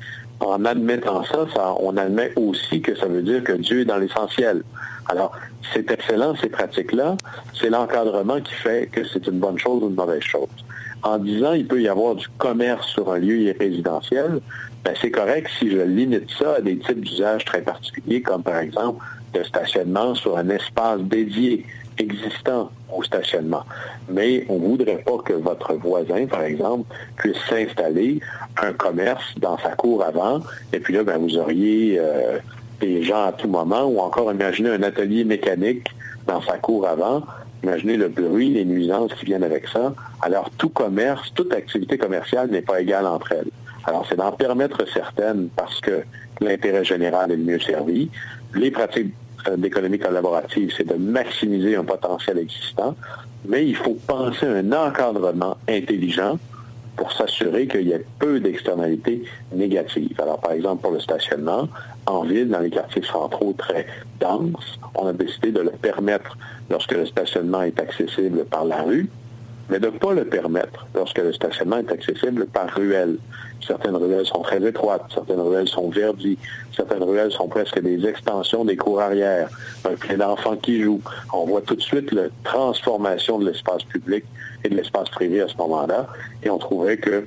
en 0.42 0.66
admettant 0.66 1.24
ça, 1.24 1.76
on 1.80 1.96
admet 1.98 2.32
aussi 2.36 2.82
que 2.82 2.96
ça 2.96 3.06
veut 3.06 3.22
dire 3.22 3.44
que 3.44 3.54
Dieu 3.54 3.82
est 3.82 3.86
dans 3.86 3.98
l'essentiel. 3.98 4.64
Alors, 5.08 5.32
c'est 5.74 5.89
excellent, 5.92 6.36
ces 6.36 6.50
pratiques-là. 6.50 7.16
C'est 7.54 7.70
l'encadrement 7.70 8.42
qui 8.42 8.54
fait 8.54 8.89
que 8.92 9.04
c'est 9.04 9.28
une 9.28 9.39
bonne 9.39 9.58
chose 9.58 9.84
ou 9.84 9.89
une 9.89 9.96
mauvaise 9.96 10.24
chose. 10.24 10.50
En 11.04 11.18
disant 11.18 11.54
il 11.54 11.66
peut 11.66 11.82
y 11.82 11.88
avoir 11.88 12.16
du 12.16 12.28
commerce 12.38 12.88
sur 12.88 13.12
un 13.12 13.18
lieu 13.18 13.54
résidentiel, 13.60 14.39
ben 14.84 14.94
c'est 15.02 15.12
correct 15.12 15.50
si 15.60 15.70
je 15.70 15.78
limite 15.78 16.30
ça 16.38 16.56
à 16.58 16.62
des 16.62 16.78
types 16.78 17.02
d'usages 17.02 17.46
très 17.46 17.62
particuliers, 17.62 18.22
comme 18.22 18.44
par 18.44 18.58
exemple 18.58 19.04
le 19.34 19.44
stationnement 19.44 20.14
sur 20.16 20.38
un 20.38 20.50
espace 20.50 21.02
dédié 21.02 21.66
existant 21.98 22.72
au 22.94 23.04
stationnement. 23.04 23.64
Mais 24.10 24.46
on 24.50 24.60
ne 24.60 24.68
voudrait 24.68 25.04
pas 25.06 25.18
que 25.24 25.34
votre 25.34 25.74
voisin, 25.76 26.26
par 26.26 26.44
exemple, 26.44 26.86
puisse 27.18 27.38
s'installer 27.50 28.20
un 28.62 28.74
commerce 28.74 29.24
dans 29.38 29.58
sa 29.58 29.70
cour 29.70 30.04
avant, 30.04 30.42
et 30.74 30.80
puis 30.80 30.94
là, 30.94 31.04
ben, 31.04 31.18
vous 31.18 31.38
auriez 31.38 31.98
euh, 32.00 32.39
des 32.80 33.04
gens 33.04 33.26
à 33.26 33.32
tout 33.32 33.48
moment, 33.48 33.86
ou 33.86 34.00
encore 34.00 34.32
imaginez 34.32 34.70
un 34.70 34.84
atelier 34.84 35.24
mécanique 35.24 35.88
dans 36.28 36.42
sa 36.42 36.58
cour 36.58 36.88
avant, 36.88 37.24
imaginez 37.64 37.98
le 37.98 38.10
bruit, 38.10 38.50
les 38.50 38.66
nuisances 38.66 39.14
qui 39.14 39.26
viennent 39.26 39.44
avec 39.44 39.68
ça. 39.68 39.94
Alors, 40.22 40.50
tout 40.58 40.70
commerce, 40.70 41.32
toute 41.34 41.54
activité 41.54 41.98
commerciale 41.98 42.50
n'est 42.50 42.62
pas 42.62 42.82
égale 42.82 43.06
entre 43.06 43.32
elles. 43.34 43.50
Alors, 43.86 44.06
c'est 44.08 44.18
d'en 44.18 44.32
permettre 44.32 44.86
certaines 44.88 45.50
parce 45.56 45.80
que 45.82 46.04
l'intérêt 46.39 46.84
général 46.84 47.32
est 47.32 47.38
le 47.38 47.44
mieux 47.44 47.60
servi. 47.60 48.10
Les 48.54 48.72
pratiques 48.72 49.14
d'économie 49.58 50.00
collaborative, 50.00 50.74
c'est 50.76 50.88
de 50.88 50.96
maximiser 50.96 51.76
un 51.76 51.84
potentiel 51.84 52.38
existant, 52.38 52.96
mais 53.46 53.66
il 53.66 53.76
faut 53.76 53.98
penser 54.08 54.46
à 54.46 54.52
un 54.52 54.72
encadrement 54.72 55.58
intelligent 55.68 56.38
pour 56.96 57.12
s'assurer 57.14 57.68
qu'il 57.68 57.88
y 57.88 57.92
ait 57.94 58.06
peu 58.20 58.39
d'externalités 58.39 59.24
négatives. 59.54 60.20
Alors, 60.22 60.39
par 60.39 60.52
exemple, 60.52 60.82
pour 60.82 60.92
le 60.92 61.00
stationnement, 61.00 61.68
en 62.06 62.24
ville, 62.24 62.50
dans 62.50 62.60
les 62.60 62.70
quartiers 62.70 63.04
centraux 63.04 63.54
très 63.58 63.88
denses, 64.20 64.80
on 64.96 65.08
a 65.08 65.14
décidé 65.14 65.52
de 65.52 65.62
le 65.62 65.72
permettre 65.72 66.38
lorsque 66.70 66.92
le 66.92 67.06
stationnement 67.06 67.64
est 67.64 67.80
accessible 67.80 68.46
par 68.46 68.66
la 68.66 68.84
rue, 68.84 69.10
mais 69.72 69.80
de 69.80 69.88
ne 69.88 69.97
pas 69.97 70.13
le 70.13 70.26
permettre 70.26 70.86
lorsque 70.93 71.17
le 71.17 71.32
stationnement 71.32 71.78
est 71.78 71.91
accessible 71.91 72.45
par 72.47 72.69
ruelle. 72.76 73.17
Certaines 73.65 73.95
ruelles 73.95 74.26
sont 74.26 74.41
très 74.41 74.61
étroites, 74.61 75.05
certaines 75.13 75.39
ruelles 75.39 75.67
sont 75.67 75.89
verdies, 75.89 76.38
certaines 76.76 77.03
ruelles 77.03 77.32
sont 77.32 77.47
presque 77.47 77.80
des 77.80 78.05
extensions 78.05 78.65
des 78.65 78.76
cours 78.76 78.99
arrière, 78.99 79.49
un 79.86 79.95
plein 79.95 80.17
d'enfants 80.17 80.57
qui 80.57 80.82
jouent. 80.82 81.01
On 81.32 81.45
voit 81.45 81.61
tout 81.61 81.76
de 81.76 81.82
suite 81.82 82.11
la 82.11 82.24
transformation 82.43 83.39
de 83.39 83.49
l'espace 83.49 83.84
public 83.84 84.26
et 84.65 84.69
de 84.69 84.76
l'espace 84.76 85.09
privé 85.09 85.41
à 85.41 85.47
ce 85.47 85.55
moment-là, 85.57 86.07
et 86.43 86.49
on 86.49 86.57
trouvait 86.57 86.97
que 86.97 87.26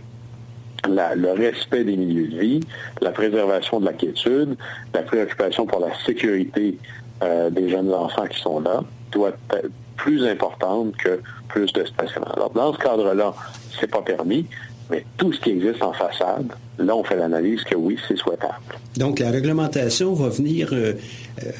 le 0.87 1.33
respect 1.33 1.85
des 1.85 1.97
milieux 1.97 2.29
de 2.29 2.39
vie, 2.39 2.61
la 3.01 3.11
préservation 3.11 3.81
de 3.81 3.87
la 3.87 3.95
quiétude, 3.95 4.57
la 4.93 5.03
préoccupation 5.03 5.65
pour 5.65 5.81
la 5.81 5.95
sécurité 6.05 6.77
euh, 7.23 7.49
des 7.49 7.71
jeunes 7.71 7.95
enfants 7.95 8.27
qui 8.27 8.39
sont 8.39 8.61
là 8.61 8.83
doit 9.13 9.33
être 9.55 9.71
plus 9.97 10.27
importante 10.27 10.97
que 10.97 11.21
plus 11.49 11.73
de 11.73 11.85
stationnement. 11.85 12.33
Alors, 12.35 12.51
dans 12.51 12.73
ce 12.73 12.79
cadre-là, 12.79 13.35
c'est 13.79 13.91
pas 13.91 14.03
permis, 14.03 14.47
mais 14.91 15.05
tout 15.17 15.33
ce 15.33 15.41
qui 15.41 15.51
existe 15.51 15.83
en 15.83 15.93
façade, 15.93 16.53
là, 16.79 16.97
on 16.97 17.05
fait 17.05 17.17
l'analyse 17.17 17.63
que 17.65 17.75
oui, 17.75 17.99
c'est 18.07 18.17
souhaitable. 18.17 18.55
Donc, 18.97 19.19
la 19.19 19.31
réglementation 19.31 20.13
va 20.13 20.29
venir 20.29 20.71
euh, 20.73 20.95
euh, 21.43 21.51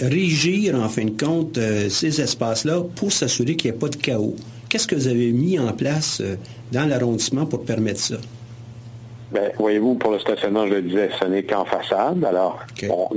régir, 0.00 0.74
en 0.74 0.88
fin 0.88 1.04
de 1.04 1.22
compte, 1.22 1.58
euh, 1.58 1.88
ces 1.88 2.20
espaces-là 2.20 2.82
pour 2.96 3.12
s'assurer 3.12 3.56
qu'il 3.56 3.70
n'y 3.70 3.76
ait 3.76 3.80
pas 3.80 3.88
de 3.88 3.96
chaos. 3.96 4.34
Qu'est-ce 4.68 4.88
que 4.88 4.96
vous 4.96 5.06
avez 5.06 5.30
mis 5.30 5.58
en 5.58 5.72
place 5.72 6.20
dans 6.72 6.88
l'arrondissement 6.88 7.46
pour 7.46 7.64
permettre 7.64 8.00
ça? 8.00 8.16
Bien, 9.32 9.50
voyez-vous, 9.56 9.94
pour 9.94 10.10
le 10.10 10.18
stationnement, 10.18 10.66
je 10.66 10.74
le 10.74 10.82
disais, 10.82 11.10
ce 11.20 11.26
n'est 11.26 11.44
qu'en 11.44 11.64
façade. 11.64 12.24
Alors, 12.24 12.58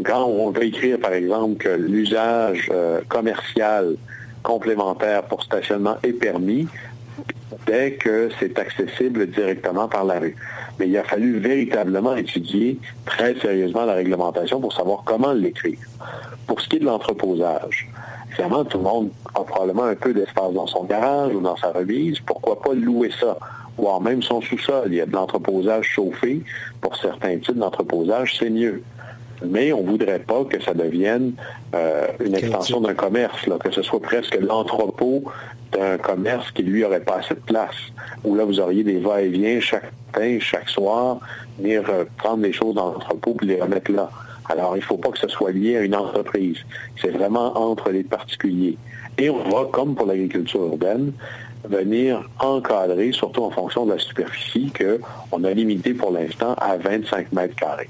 quand 0.05 0.25
on 0.25 0.51
veut 0.51 0.65
écrire, 0.65 0.99
par 0.99 1.13
exemple, 1.13 1.57
que 1.57 1.69
l'usage 1.69 2.71
commercial 3.07 3.95
complémentaire 4.47 5.23
pour 5.23 5.43
stationnement 5.43 5.97
est 6.03 6.13
permis 6.13 6.67
dès 7.65 7.91
que 8.03 8.29
c'est 8.39 8.57
accessible 8.57 9.27
directement 9.27 9.89
par 9.89 10.05
la 10.05 10.19
rue. 10.19 10.37
Mais 10.79 10.87
il 10.87 10.97
a 10.97 11.03
fallu 11.03 11.39
véritablement 11.39 12.15
étudier 12.15 12.79
très 13.05 13.35
sérieusement 13.35 13.83
la 13.83 13.95
réglementation 13.95 14.61
pour 14.61 14.71
savoir 14.71 15.03
comment 15.05 15.33
l'écrire. 15.33 15.79
Pour 16.47 16.61
ce 16.61 16.69
qui 16.69 16.77
est 16.77 16.79
de 16.79 16.85
l'entreposage, 16.85 17.89
évidemment, 18.31 18.63
tout 18.63 18.77
le 18.77 18.85
monde 18.85 19.09
a 19.35 19.41
probablement 19.43 19.83
un 19.83 19.95
peu 19.95 20.13
d'espace 20.13 20.53
dans 20.53 20.67
son 20.67 20.85
garage 20.85 21.35
ou 21.35 21.41
dans 21.41 21.57
sa 21.57 21.71
remise. 21.71 22.17
Pourquoi 22.21 22.61
pas 22.61 22.73
louer 22.73 23.11
ça? 23.19 23.37
Voire 23.77 23.99
même 23.99 24.23
son 24.23 24.39
sous-sol? 24.39 24.85
Il 24.87 24.95
y 24.95 25.01
a 25.01 25.05
de 25.05 25.11
l'entreposage 25.11 25.87
chauffé. 25.87 26.41
Pour 26.79 26.95
certains 26.95 27.37
types 27.39 27.57
d'entreposage, 27.57 28.37
c'est 28.39 28.49
mieux 28.49 28.81
mais 29.45 29.73
on 29.73 29.83
ne 29.83 29.89
voudrait 29.89 30.19
pas 30.19 30.43
que 30.45 30.61
ça 30.61 30.73
devienne 30.73 31.33
euh, 31.75 32.07
une 32.19 32.35
extension 32.35 32.81
d'un 32.81 32.93
commerce, 32.93 33.45
que 33.63 33.71
ce 33.71 33.81
soit 33.81 34.01
presque 34.01 34.35
l'entrepôt 34.35 35.23
d'un 35.71 35.97
commerce 35.97 36.51
qui, 36.51 36.63
lui, 36.63 36.81
n'aurait 36.81 37.01
pas 37.01 37.17
assez 37.17 37.35
de 37.35 37.39
place, 37.39 37.75
où 38.23 38.35
là, 38.35 38.45
vous 38.45 38.59
auriez 38.59 38.83
des 38.83 38.99
va-et-vient 38.99 39.59
chaque 39.59 39.91
matin, 40.07 40.37
chaque 40.39 40.69
soir, 40.69 41.19
venir 41.59 41.83
euh, 41.89 42.05
prendre 42.17 42.43
les 42.43 42.53
choses 42.53 42.75
dans 42.75 42.93
l'entrepôt 42.93 43.35
et 43.41 43.45
les 43.45 43.61
remettre 43.61 43.91
là. 43.91 44.09
Alors, 44.49 44.75
il 44.75 44.79
ne 44.79 44.85
faut 44.85 44.97
pas 44.97 45.09
que 45.09 45.19
ce 45.19 45.27
soit 45.27 45.51
lié 45.51 45.77
à 45.77 45.81
une 45.81 45.95
entreprise. 45.95 46.57
C'est 47.01 47.09
vraiment 47.09 47.57
entre 47.57 47.89
les 47.89 48.03
particuliers. 48.03 48.77
Et 49.17 49.29
on 49.29 49.43
va, 49.49 49.65
comme 49.71 49.95
pour 49.95 50.05
l'agriculture 50.05 50.61
urbaine, 50.61 51.11
venir 51.67 52.29
encadrer, 52.39 53.11
surtout 53.11 53.43
en 53.43 53.51
fonction 53.51 53.85
de 53.85 53.93
la 53.93 53.99
superficie, 53.99 54.71
qu'on 54.71 55.43
a 55.43 55.51
limité 55.51 55.93
pour 55.93 56.11
l'instant 56.11 56.53
à 56.59 56.77
25 56.77 57.31
mètres 57.33 57.55
carrés. 57.55 57.89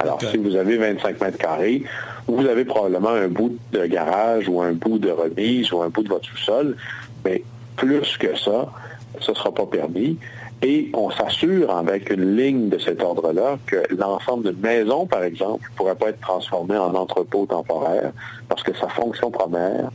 Alors, 0.00 0.20
si 0.20 0.36
vous 0.36 0.56
avez 0.56 0.76
25 0.76 1.20
mètres 1.20 1.38
carrés, 1.38 1.82
vous 2.26 2.46
avez 2.46 2.64
probablement 2.64 3.10
un 3.10 3.28
bout 3.28 3.56
de 3.72 3.86
garage 3.86 4.48
ou 4.48 4.60
un 4.60 4.72
bout 4.72 4.98
de 4.98 5.10
remise 5.10 5.72
ou 5.72 5.82
un 5.82 5.88
bout 5.88 6.02
de 6.02 6.08
votre 6.08 6.26
sous-sol, 6.26 6.76
mais 7.24 7.42
plus 7.76 8.16
que 8.16 8.36
ça, 8.36 8.72
ce 9.20 9.30
ne 9.30 9.36
sera 9.36 9.52
pas 9.52 9.66
permis. 9.66 10.18
Et 10.62 10.90
on 10.94 11.10
s'assure 11.10 11.70
avec 11.76 12.10
une 12.10 12.36
ligne 12.36 12.68
de 12.70 12.78
cet 12.78 13.02
ordre-là 13.02 13.58
que 13.66 13.82
l'ensemble 13.94 14.50
d'une 14.50 14.62
maison, 14.62 15.06
par 15.06 15.22
exemple, 15.22 15.68
ne 15.70 15.76
pourrait 15.76 15.94
pas 15.94 16.08
être 16.08 16.20
transformé 16.20 16.76
en 16.78 16.94
entrepôt 16.94 17.46
temporaire 17.46 18.12
parce 18.48 18.62
que 18.62 18.74
sa 18.74 18.88
fonction 18.88 19.30
première, 19.30 19.90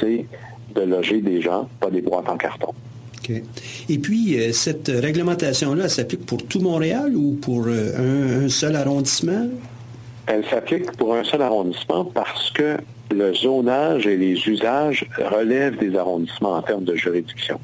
c'est 0.00 0.26
de 0.74 0.80
loger 0.82 1.20
des 1.20 1.40
gens, 1.40 1.68
pas 1.78 1.90
des 1.90 2.00
boîtes 2.00 2.28
en 2.28 2.36
carton. 2.36 2.74
Et 3.28 3.98
puis, 3.98 4.38
euh, 4.38 4.52
cette 4.52 4.88
réglementation-là, 4.88 5.88
s'applique 5.88 6.26
pour 6.26 6.44
tout 6.46 6.60
Montréal 6.60 7.14
ou 7.14 7.32
pour 7.40 7.66
euh, 7.66 8.44
un, 8.44 8.48
seul 8.48 8.76
arrondissement? 8.76 9.48
Elle 10.26 10.44
s'applique 10.46 10.90
pour 10.92 11.14
un 11.14 11.24
seul 11.24 11.42
arrondissement 11.42 12.04
parce 12.04 12.50
que 12.50 12.76
le 13.10 13.34
zonage 13.34 14.06
et 14.06 14.16
les 14.16 14.36
usages 14.48 15.04
relèvent 15.18 15.78
des 15.78 15.96
arrondissements 15.96 16.54
en 16.54 16.62
termes 16.62 16.84
de 16.84 16.94
juridiction. 16.94 17.60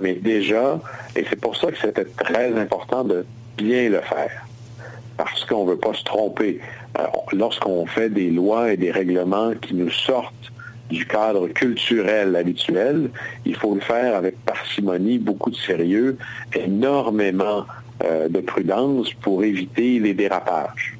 Mais 0.00 0.14
déjà, 0.14 0.80
et 1.14 1.24
c'est 1.28 1.40
pour 1.40 1.56
ça 1.56 1.70
que 1.70 1.78
c'était 1.78 2.04
très 2.04 2.52
important 2.54 3.04
de 3.04 3.24
bien 3.56 3.90
le 3.90 4.00
faire, 4.00 4.46
parce 5.16 5.44
qu'on 5.44 5.64
ne 5.64 5.70
veut 5.70 5.78
pas 5.78 5.94
se 5.94 6.04
tromper. 6.04 6.60
Euh, 6.98 7.02
lorsqu'on 7.32 7.86
fait 7.86 8.08
des 8.08 8.30
lois 8.30 8.72
et 8.72 8.76
des 8.76 8.90
règlements 8.90 9.52
qui 9.60 9.74
nous 9.74 9.90
sortent 9.90 10.52
du 10.90 11.06
cadre 11.06 11.48
culturel 11.48 12.36
habituel. 12.36 13.10
Il 13.44 13.56
faut 13.56 13.74
le 13.74 13.80
faire 13.80 14.14
avec 14.14 14.36
parcimonie, 14.44 15.18
beaucoup 15.18 15.50
de 15.50 15.56
sérieux, 15.56 16.16
énormément 16.54 17.64
euh, 18.04 18.28
de 18.28 18.40
prudence 18.40 19.12
pour 19.22 19.44
éviter 19.44 19.98
les 19.98 20.14
dérapages, 20.14 20.96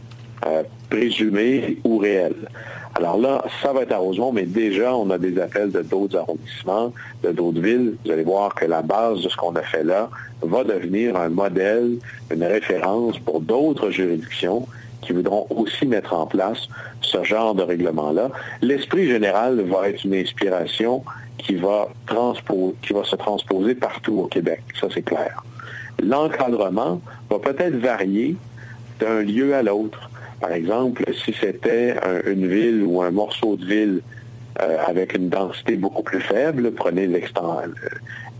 euh, 0.47 0.63
présumés 0.89 1.79
ou 1.85 1.99
réels. 1.99 2.49
Alors 2.97 3.19
là, 3.19 3.45
ça 3.61 3.73
va 3.73 3.83
être 3.83 3.93
à 3.93 3.97
Rosemont, 3.97 4.31
mais 4.33 4.45
déjà, 4.45 4.95
on 4.95 5.11
a 5.11 5.19
des 5.19 5.41
appels 5.41 5.73
de 5.73 5.83
d'autres 5.83 6.17
arrondissements, 6.17 6.93
de 7.25 7.33
d'autres 7.33 7.61
villes. 7.61 7.97
Vous 8.05 8.13
allez 8.13 8.23
voir 8.23 8.55
que 8.55 8.67
la 8.67 8.83
base 8.83 9.23
de 9.23 9.29
ce 9.29 9.37
qu'on 9.37 9.57
a 9.57 9.63
fait 9.63 9.83
là 9.83 10.09
va 10.43 10.63
devenir 10.63 11.17
un 11.17 11.29
modèle, 11.29 11.99
une 12.33 12.45
référence 12.45 13.19
pour 13.19 13.41
d'autres 13.41 13.91
juridictions 13.91 14.69
qui 15.05 15.13
voudront 15.13 15.47
aussi 15.51 15.87
mettre 15.87 16.15
en 16.15 16.27
place 16.27 16.69
ce 17.01 17.23
genre 17.23 17.55
de 17.55 17.63
règlement-là. 17.63 18.31
L'esprit 18.63 19.07
général 19.07 19.61
va 19.61 19.89
être 19.89 20.05
une 20.05 20.15
inspiration 20.15 21.05
qui 21.39 21.57
va, 21.57 21.89
qui 22.83 22.93
va 22.93 23.05
se 23.05 23.17
transposer 23.17 23.75
partout 23.75 24.21
au 24.21 24.27
Québec, 24.27 24.63
ça 24.81 24.89
c'est 24.93 25.03
clair. 25.03 25.45
L'encadrement 26.03 27.01
va 27.31 27.39
peut-être 27.39 27.77
varier 27.77 28.37
d'un 29.01 29.23
lieu 29.23 29.55
à 29.55 29.63
l'autre. 29.63 30.11
Par 30.41 30.53
exemple, 30.53 31.05
si 31.25 31.35
c'était 31.39 31.95
une 32.27 32.47
ville 32.47 32.83
ou 32.85 33.03
un 33.03 33.11
morceau 33.11 33.57
de 33.57 33.65
ville 33.65 34.01
euh, 34.61 34.77
avec 34.87 35.15
une 35.15 35.29
densité 35.29 35.77
beaucoup 35.77 36.03
plus 36.03 36.21
faible, 36.21 36.73
prenez 36.73 37.07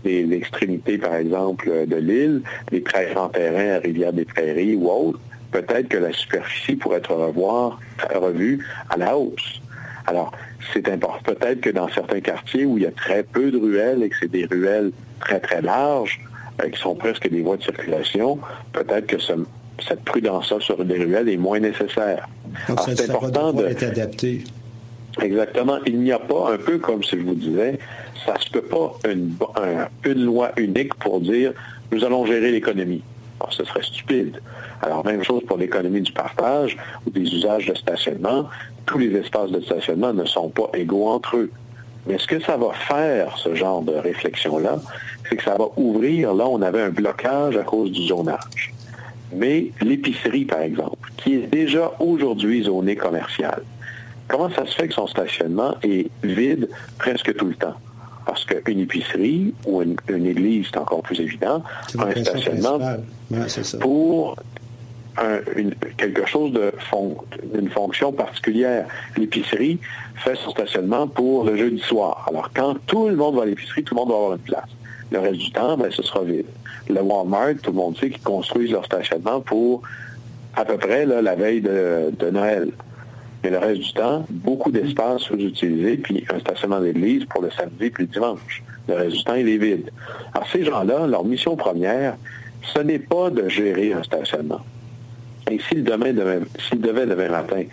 l'extrémité, 0.05 0.97
par 0.97 1.15
exemple, 1.15 1.87
de 1.87 1.95
l'île, 1.95 2.41
les 2.71 2.81
prairies 2.81 3.17
en 3.17 3.29
terrain 3.29 3.75
à 3.75 3.79
Rivière-des-Prairies 3.79 4.75
ou 4.75 4.89
autre, 4.89 5.19
peut-être 5.51 5.87
que 5.87 5.97
la 5.97 6.11
superficie 6.11 6.75
pourrait 6.75 6.97
être 6.97 7.13
revoir, 7.13 7.79
revue 8.13 8.65
à 8.89 8.97
la 8.97 9.17
hausse. 9.17 9.61
Alors, 10.07 10.31
c'est 10.73 10.87
important. 10.89 11.19
Peut-être 11.23 11.61
que 11.61 11.69
dans 11.69 11.87
certains 11.89 12.21
quartiers 12.21 12.65
où 12.65 12.77
il 12.77 12.83
y 12.83 12.87
a 12.87 12.91
très 12.91 13.23
peu 13.23 13.51
de 13.51 13.57
ruelles 13.57 14.03
et 14.03 14.09
que 14.09 14.15
c'est 14.19 14.31
des 14.31 14.45
ruelles 14.45 14.91
très, 15.19 15.39
très 15.39 15.61
larges, 15.61 16.19
euh, 16.63 16.69
qui 16.69 16.79
sont 16.79 16.95
presque 16.95 17.29
des 17.29 17.41
voies 17.41 17.57
de 17.57 17.63
circulation, 17.63 18.39
peut-être 18.71 19.07
que 19.07 19.17
cette 19.19 20.03
prudence-là 20.05 20.59
sur 20.59 20.83
des 20.83 20.97
ruelles 20.97 21.29
est 21.29 21.37
moins 21.37 21.59
nécessaire. 21.59 22.27
c'est 22.85 23.09
important 23.09 23.53
de... 23.53 23.65
être 23.65 23.83
adapté. 23.83 24.43
Exactement. 25.21 25.77
Il 25.85 25.99
n'y 25.99 26.11
a 26.11 26.19
pas, 26.19 26.53
un 26.53 26.57
peu 26.57 26.77
comme 26.77 27.03
si 27.03 27.17
je 27.17 27.23
vous 27.23 27.35
disais, 27.35 27.79
ça 28.25 28.33
ne 28.33 28.39
se 28.39 28.49
peut 28.49 28.61
pas 28.61 28.97
une, 29.09 29.33
une 30.03 30.25
loi 30.25 30.51
unique 30.57 30.93
pour 30.95 31.21
dire 31.21 31.53
nous 31.91 32.03
allons 32.03 32.25
gérer 32.25 32.51
l'économie. 32.51 33.03
Ce 33.53 33.63
serait 33.63 33.83
stupide. 33.83 34.41
Alors, 34.81 35.05
même 35.05 35.23
chose 35.23 35.43
pour 35.47 35.57
l'économie 35.57 36.01
du 36.01 36.11
partage 36.11 36.77
ou 37.05 37.09
des 37.09 37.21
usages 37.21 37.65
de 37.65 37.75
stationnement. 37.75 38.49
Tous 38.85 38.97
les 38.97 39.15
espaces 39.15 39.51
de 39.51 39.61
stationnement 39.61 40.13
ne 40.13 40.25
sont 40.25 40.49
pas 40.49 40.69
égaux 40.73 41.07
entre 41.07 41.37
eux. 41.37 41.51
Mais 42.07 42.19
ce 42.19 42.27
que 42.27 42.39
ça 42.39 42.55
va 42.57 42.71
faire, 42.73 43.37
ce 43.37 43.55
genre 43.55 43.81
de 43.81 43.93
réflexion-là, 43.93 44.79
c'est 45.27 45.37
que 45.37 45.43
ça 45.43 45.55
va 45.55 45.65
ouvrir, 45.75 46.33
là, 46.33 46.47
on 46.47 46.61
avait 46.61 46.83
un 46.83 46.89
blocage 46.89 47.57
à 47.57 47.63
cause 47.63 47.91
du 47.91 48.07
zonage. 48.07 48.73
Mais 49.33 49.71
l'épicerie, 49.81 50.45
par 50.45 50.61
exemple, 50.61 51.11
qui 51.17 51.33
est 51.35 51.47
déjà 51.47 51.91
aujourd'hui 51.99 52.63
zonée 52.63 52.95
commerciale, 52.95 53.63
comment 54.27 54.49
ça 54.51 54.65
se 54.65 54.75
fait 54.75 54.87
que 54.87 54.93
son 54.93 55.07
stationnement 55.07 55.75
est 55.81 56.09
vide 56.23 56.69
presque 56.99 57.35
tout 57.35 57.47
le 57.47 57.55
temps? 57.55 57.75
Parce 58.25 58.45
qu'une 58.45 58.79
épicerie 58.79 59.53
ou 59.65 59.81
une, 59.81 60.25
église, 60.25 60.67
c'est 60.71 60.79
encore 60.79 61.01
plus 61.01 61.19
évident, 61.19 61.63
a 61.97 62.05
un 62.05 62.23
stationnement 62.23 62.79
pour 63.79 64.35
quelque 65.97 66.25
chose 66.25 66.51
d'une 67.53 67.69
fonction 67.69 68.11
particulière. 68.11 68.87
L'épicerie 69.17 69.79
fait 70.15 70.35
son 70.35 70.51
stationnement 70.51 71.07
pour 71.07 71.43
le 71.45 71.55
jeudi 71.55 71.81
soir. 71.81 72.25
Alors, 72.29 72.49
quand 72.53 72.75
tout 72.87 73.07
le 73.07 73.15
monde 73.15 73.35
va 73.35 73.43
à 73.43 73.45
l'épicerie, 73.45 73.83
tout 73.83 73.95
le 73.95 74.01
monde 74.01 74.09
va 74.09 74.15
avoir 74.15 74.33
une 74.33 74.39
place. 74.39 74.69
Le 75.11 75.19
reste 75.19 75.37
du 75.37 75.51
temps, 75.51 75.77
ben, 75.77 75.91
ce 75.91 76.03
sera 76.03 76.23
vide. 76.23 76.45
Le 76.89 77.01
Walmart, 77.01 77.55
tout 77.61 77.71
le 77.71 77.77
monde 77.77 77.97
sait 77.97 78.09
qu'ils 78.09 78.21
construisent 78.21 78.71
leur 78.71 78.85
stationnement 78.85 79.39
pour 79.41 79.81
à 80.55 80.65
peu 80.65 80.77
près 80.77 81.05
la 81.05 81.35
veille 81.35 81.61
de, 81.61 82.29
Noël. 82.31 82.71
Mais 83.45 83.51
le 83.51 83.59
reste 83.59 83.81
du 83.81 83.93
temps, 83.93 84.25
beaucoup 84.27 84.71
d'espace 84.71 85.21
sous-utilisé, 85.21 85.97
puis 85.97 86.25
un 86.33 86.39
stationnement 86.39 86.79
d'église 86.79 87.25
pour 87.25 87.43
le 87.43 87.51
samedi 87.51 87.91
puis 87.91 88.05
le 88.05 88.07
dimanche. 88.07 88.63
Le 88.87 88.95
reste 88.95 89.17
du 89.17 89.23
temps, 89.23 89.35
il 89.35 89.47
est 89.47 89.57
vide. 89.57 89.91
Alors, 90.33 90.47
ces 90.51 90.63
gens-là, 90.63 91.05
leur 91.05 91.23
mission 91.23 91.55
première, 91.55 92.15
ce 92.63 92.79
n'est 92.79 92.97
pas 92.97 93.29
de 93.29 93.47
gérer 93.47 93.93
un 93.93 94.01
stationnement. 94.01 94.61
Et 95.51 95.59
s'ils 95.59 95.83
devaient 95.83 96.13
demain 96.13 97.29
matin 97.29 97.65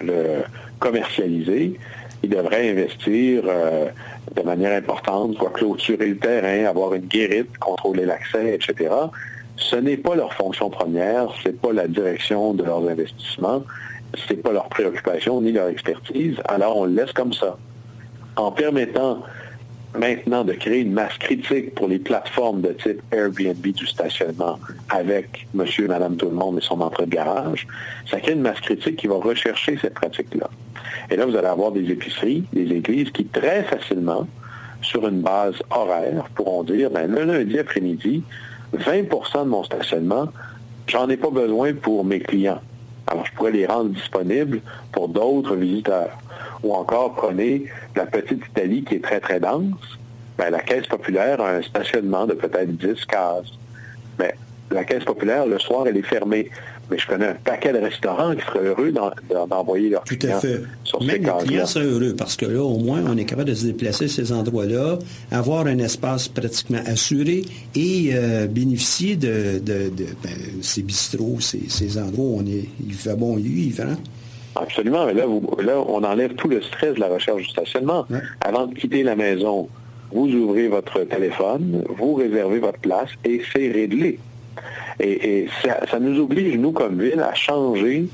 le 0.00 0.42
commercialiser, 0.80 1.78
ils 2.24 2.30
devraient 2.30 2.70
investir 2.70 3.44
euh, 3.46 3.90
de 4.34 4.42
manière 4.42 4.76
importante, 4.76 5.36
soit 5.36 5.50
clôturer 5.50 6.08
le 6.08 6.16
terrain, 6.16 6.68
avoir 6.68 6.94
une 6.94 7.06
guérite, 7.06 7.56
contrôler 7.58 8.06
l'accès, 8.06 8.54
etc. 8.56 8.90
Ce 9.56 9.76
n'est 9.76 9.98
pas 9.98 10.16
leur 10.16 10.34
fonction 10.34 10.68
première, 10.68 11.28
ce 11.40 11.48
n'est 11.48 11.54
pas 11.54 11.72
la 11.72 11.86
direction 11.86 12.54
de 12.54 12.64
leurs 12.64 12.88
investissements, 12.88 13.62
ce 14.14 14.32
n'est 14.32 14.40
pas 14.40 14.52
leur 14.52 14.68
préoccupation 14.68 15.40
ni 15.40 15.52
leur 15.52 15.68
expertise, 15.68 16.36
alors 16.46 16.76
on 16.76 16.84
le 16.84 16.94
laisse 16.94 17.12
comme 17.12 17.32
ça. 17.32 17.56
En 18.36 18.50
permettant 18.50 19.22
maintenant 19.98 20.44
de 20.44 20.52
créer 20.52 20.80
une 20.80 20.92
masse 20.92 21.16
critique 21.18 21.74
pour 21.74 21.88
les 21.88 21.98
plateformes 21.98 22.62
de 22.62 22.72
type 22.72 23.02
Airbnb 23.12 23.62
du 23.62 23.86
stationnement 23.86 24.58
avec 24.88 25.46
monsieur 25.54 25.84
et 25.84 25.88
madame 25.88 26.16
tout 26.16 26.28
le 26.30 26.34
monde 26.34 26.58
et 26.58 26.62
son 26.62 26.80
entrée 26.80 27.06
de 27.06 27.10
garage, 27.10 27.66
ça 28.10 28.20
crée 28.20 28.32
une 28.32 28.40
masse 28.40 28.60
critique 28.60 28.96
qui 28.96 29.06
va 29.06 29.16
rechercher 29.16 29.78
cette 29.80 29.94
pratique-là. 29.94 30.48
Et 31.10 31.16
là, 31.16 31.26
vous 31.26 31.36
allez 31.36 31.46
avoir 31.46 31.72
des 31.72 31.90
épiceries, 31.90 32.44
des 32.52 32.72
églises 32.72 33.10
qui 33.10 33.26
très 33.26 33.64
facilement, 33.64 34.26
sur 34.80 35.06
une 35.06 35.20
base 35.20 35.54
horaire, 35.70 36.24
pourront 36.34 36.64
dire, 36.64 36.90
ben, 36.90 37.10
le 37.10 37.24
lundi 37.24 37.58
après-midi, 37.58 38.24
20% 38.76 39.44
de 39.44 39.48
mon 39.48 39.62
stationnement, 39.62 40.28
j'en 40.86 41.08
ai 41.08 41.16
pas 41.16 41.30
besoin 41.30 41.74
pour 41.74 42.04
mes 42.04 42.20
clients. 42.20 42.60
Alors, 43.06 43.26
je 43.26 43.32
pourrais 43.32 43.52
les 43.52 43.66
rendre 43.66 43.90
disponibles 43.90 44.60
pour 44.92 45.08
d'autres 45.08 45.56
visiteurs. 45.56 46.16
Ou 46.62 46.74
encore, 46.74 47.14
prenez 47.14 47.64
la 47.96 48.06
petite 48.06 48.46
Italie 48.46 48.84
qui 48.84 48.96
est 48.96 49.04
très, 49.04 49.20
très 49.20 49.40
dense. 49.40 49.98
Ben, 50.38 50.50
la 50.50 50.60
caisse 50.60 50.86
populaire 50.86 51.40
a 51.40 51.50
un 51.50 51.62
stationnement 51.62 52.26
de 52.26 52.34
peut-être 52.34 52.76
10 52.76 53.04
cases. 53.06 53.52
Mais 54.18 54.34
la 54.70 54.84
caisse 54.84 55.04
populaire, 55.04 55.46
le 55.46 55.58
soir, 55.58 55.86
elle 55.86 55.96
est 55.96 56.02
fermée. 56.02 56.50
Mais 56.90 56.98
je 56.98 57.06
connais 57.06 57.28
un 57.28 57.34
paquet 57.34 57.72
de 57.72 57.78
restaurants 57.78 58.34
qui 58.34 58.44
seraient 58.44 58.66
heureux 58.66 58.92
d'envoyer 59.48 59.88
leurs 59.88 60.04
Tout 60.04 60.18
à 60.22 60.40
fait. 60.40 60.60
sur 60.84 61.02
Même 61.02 61.22
les 61.22 61.44
clients 61.46 61.66
seraient 61.66 61.86
heureux 61.86 62.14
parce 62.16 62.36
que 62.36 62.46
là, 62.46 62.62
au 62.62 62.78
moins, 62.78 63.02
on 63.06 63.16
est 63.16 63.24
capable 63.24 63.48
de 63.48 63.54
se 63.54 63.64
déplacer 63.64 64.04
à 64.04 64.08
ces 64.08 64.32
endroits-là, 64.32 64.98
avoir 65.30 65.66
un 65.66 65.78
espace 65.78 66.28
pratiquement 66.28 66.80
assuré 66.86 67.44
et 67.74 68.10
euh, 68.12 68.46
bénéficier 68.46 69.16
de, 69.16 69.60
ben, 69.64 70.32
ces 70.60 70.82
bistrots, 70.82 71.38
ces, 71.40 71.98
endroits 71.98 72.24
où 72.24 72.40
on 72.40 72.46
est, 72.46 72.68
il 72.86 72.94
fait 72.94 73.16
bon 73.16 73.36
vivre. 73.36 73.84
Hein? 73.84 73.96
Absolument, 74.56 75.06
mais 75.06 75.14
là, 75.14 75.24
là, 75.62 75.82
on 75.86 76.04
enlève 76.04 76.34
tout 76.34 76.48
le 76.48 76.60
stress 76.60 76.94
de 76.94 77.00
la 77.00 77.08
recherche 77.08 77.42
du 77.42 77.48
stationnement. 77.48 78.06
Avant 78.40 78.66
de 78.66 78.74
quitter 78.74 79.02
la 79.02 79.16
maison, 79.16 79.68
vous 80.12 80.28
ouvrez 80.28 80.68
votre 80.68 81.00
téléphone, 81.04 81.82
vous 81.88 82.14
réservez 82.14 82.58
votre 82.58 82.78
place 82.78 83.08
et 83.24 83.40
c'est 83.52 83.70
réglé. 83.70 84.18
Et, 85.00 85.48
ça, 85.62 85.98
nous 85.98 86.20
oblige, 86.20 86.56
nous, 86.56 86.72
comme 86.72 87.00
ville, 87.00 87.20
à 87.20 87.34
changer 87.34 88.06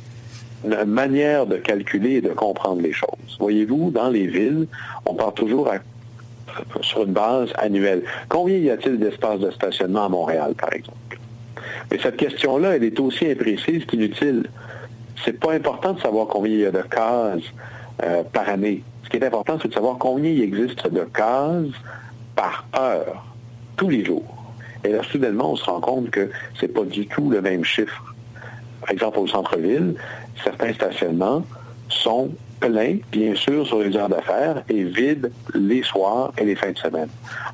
notre 0.65 0.87
manière 0.87 1.47
de 1.47 1.57
calculer 1.57 2.15
et 2.15 2.21
de 2.21 2.31
comprendre 2.31 2.81
les 2.83 2.93
choses. 2.93 3.37
Voyez-vous, 3.39 3.91
dans 3.91 4.09
les 4.09 4.27
villes, 4.27 4.67
on 5.07 5.15
part 5.15 5.35
toujours 5.35 5.71
sur 6.81 7.05
une 7.05 7.13
base 7.13 7.51
annuelle. 7.59 8.03
Combien 8.29 8.57
y 8.57 8.71
a-t-il 8.71 8.99
d'espaces 8.99 9.41
de 9.41 9.51
stationnement 9.51 10.07
à 10.07 10.09
Montréal, 10.09 10.55
par 10.59 10.73
exemple? 10.73 10.97
Mais 11.91 11.99
cette 12.03 12.17
question-là, 12.17 12.77
elle 12.77 12.85
est 12.85 12.99
aussi 12.99 13.31
imprécise 13.31 13.85
qu'inutile. 13.85 14.49
C'est 15.25 15.39
pas 15.39 15.53
important 15.53 15.93
de 15.93 16.01
savoir 16.01 16.27
combien 16.27 16.53
il 16.53 16.61
y 16.61 16.67
a 16.67 16.71
de 16.71 16.83
cases 16.83 17.43
euh, 18.03 18.23
par 18.33 18.49
année. 18.49 18.83
Ce 19.05 19.09
qui 19.09 19.17
est 19.17 19.25
important, 19.25 19.59
c'est 19.61 19.69
de 19.69 19.75
savoir 19.75 19.99
combien 19.99 20.31
il 20.31 20.43
existe 20.43 20.87
de 20.93 21.05
cases 21.05 21.75
par 22.37 22.67
heure, 22.77 23.25
tous 23.77 23.89
les 23.89 24.05
jours. 24.05 24.38
Et 24.85 24.91
là, 24.91 25.03
soudainement, 25.03 25.53
on 25.53 25.57
se 25.57 25.65
rend 25.65 25.81
compte 25.81 26.11
que 26.11 26.31
ce 26.55 26.67
n'est 26.67 26.73
pas 26.73 26.85
du 26.85 27.07
tout 27.07 27.31
le 27.31 27.41
même 27.43 27.65
chiffre. 27.65 28.15
Par 28.81 28.91
exemple, 28.91 29.19
au 29.19 29.27
centre-ville, 29.27 29.95
certains 30.43 30.73
stationnements 30.73 31.45
sont 31.89 32.31
pleins, 32.61 32.99
bien 33.13 33.35
sûr, 33.35 33.67
sur 33.67 33.81
les 33.81 33.97
heures 33.97 34.09
d'affaires 34.09 34.63
et 34.69 34.83
vides 34.83 35.31
les 35.55 35.83
soirs 35.83 36.33
et 36.39 36.45
les 36.45 36.55
fins 36.55 36.73
de 36.73 36.79
semaine. 36.79 37.09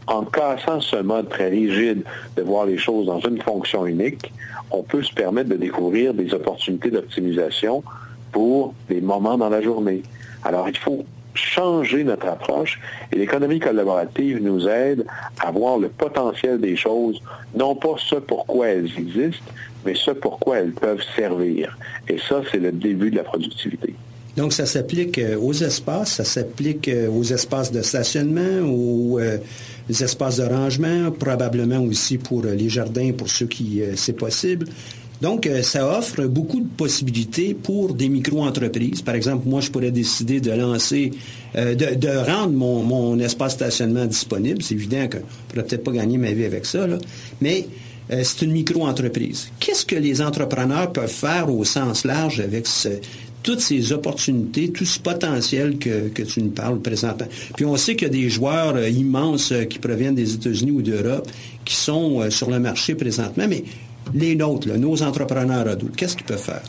En 0.07 0.25
cassant 0.25 0.81
ce 0.81 0.97
mode 0.97 1.29
très 1.29 1.49
rigide 1.49 2.05
de 2.37 2.43
voir 2.43 2.67
les 2.67 2.79
choses 2.79 3.07
dans 3.07 3.21
une 3.21 3.41
fonction 3.41 3.87
unique, 3.87 4.33
on 4.71 4.83
peut 4.83 5.03
se 5.03 5.13
permettre 5.13 5.51
de 5.51 5.57
découvrir 5.57 6.15
des 6.15 6.33
opportunités 6.35 6.91
d'optimisation 6.91 7.83
pour 8.33 8.75
des 8.89 9.01
moments 9.01 9.39
dans 9.39 9.51
la 9.51 9.63
journée. 9.63 10.03
Alors, 10.43 10.69
il 10.69 10.77
faut 10.77 11.05
changer 11.35 12.05
notre 12.05 12.27
approche 12.27 12.81
et 13.13 13.17
l'économie 13.17 13.59
collaborative 13.61 14.43
nous 14.43 14.67
aide 14.69 15.05
à 15.41 15.51
voir 15.51 15.79
le 15.79 15.89
potentiel 15.89 16.61
des 16.61 16.77
choses, 16.77 17.21
non 17.55 17.75
pas 17.75 17.97
ce 17.99 18.17
pourquoi 18.17 18.69
elles 18.69 18.91
existent, 18.99 19.45
mais 19.85 19.95
ce 19.95 20.13
pourquoi 20.13 20.59
elles 20.59 20.73
peuvent 20.73 21.05
servir. 21.17 21.77
Et 22.09 22.19
ça, 22.19 22.43
c'est 22.51 22.59
le 22.59 22.73
début 22.73 23.11
de 23.11 23.17
la 23.17 23.25
productivité. 23.25 23.95
Donc, 24.37 24.53
ça 24.53 24.67
s'applique 24.67 25.19
euh, 25.19 25.39
aux 25.39 25.53
espaces, 25.53 26.15
ça 26.15 26.25
s'applique 26.25 26.89
euh, 26.89 27.09
aux 27.09 27.23
espaces 27.23 27.71
de 27.71 27.83
stationnement, 27.83 28.67
aux, 28.67 29.21
euh, 29.21 29.39
espaces 29.89 30.39
de 30.39 30.45
rangement, 30.45 31.13
probablement 31.13 31.79
aussi 31.79 32.19
pour 32.19 32.43
les 32.43 32.69
jardins, 32.69 33.13
pour 33.13 33.29
ceux 33.29 33.47
qui 33.47 33.83
c'est 33.97 34.17
possible. 34.17 34.67
Donc, 35.23 35.47
euh, 35.47 35.63
ça 35.63 35.99
offre 35.99 36.25
beaucoup 36.25 36.61
de 36.61 36.69
possibilités 36.69 37.55
pour 37.55 37.95
des 37.95 38.09
micro-entreprises. 38.09 39.03
Par 39.03 39.15
exemple, 39.15 39.49
moi, 39.49 39.61
je 39.61 39.71
pourrais 39.71 39.91
décider 39.91 40.41
de 40.41 40.51
lancer, 40.51 41.13
euh, 41.57 41.75
de, 41.75 42.09
rendre 42.31 42.53
mon, 42.53 43.19
espace 43.19 43.53
stationnement 43.55 44.07
disponible. 44.07 44.63
C'est 44.63 44.75
évident 44.75 45.07
que 45.09 45.19
je 45.19 45.23
ne 45.23 45.49
pourrais 45.49 45.65
peut-être 45.65 45.85
pas 45.85 45.93
gagner 45.93 46.19
ma 46.19 46.33
vie 46.33 46.45
avec 46.45 46.67
ça, 46.67 46.87
mais 47.41 47.67
euh, 48.11 48.23
c'est 48.25 48.45
une 48.45 48.53
micro-entreprise. 48.53 49.51
Qu'est-ce 49.61 49.87
que 49.87 49.97
les 49.97 50.21
entrepreneurs 50.21 50.93
peuvent 50.93 51.09
faire 51.09 51.49
au 51.49 51.65
sens 51.65 52.05
large 52.05 52.41
avec 52.41 52.67
toutes 53.43 53.61
ces 53.61 53.93
opportunités, 53.93 54.71
tout 54.71 54.85
ce 54.85 54.99
potentiel 54.99 55.79
que, 55.79 56.09
que, 56.09 56.23
tu 56.23 56.43
nous 56.43 56.51
parles 56.51 56.81
présentement? 56.81 57.29
Puis 57.57 57.65
on 57.65 57.77
sait 57.77 57.95
qu'il 57.95 58.09
y 58.09 58.11
a 58.11 58.13
des 58.13 58.29
joueurs 58.29 58.77
immenses 58.89 59.55
qui 59.71 59.79
proviennent 59.79 60.15
des 60.15 60.35
États-Unis 60.35 60.73
ou 60.73 60.83
d'Europe 60.83 61.31
qui 61.65 61.77
sont 61.77 62.29
sur 62.31 62.51
le 62.51 62.59
marché 62.59 62.95
présentement, 62.95 63.47
mais 63.49 63.65
les 64.13 64.37
nôtres, 64.37 64.69
nos 64.77 65.03
entrepreneurs 65.03 65.69
adultes, 65.69 65.97
qu'est-ce 65.97 66.17
qu'ils 66.17 66.27
peuvent 66.27 66.39
faire? 66.39 66.63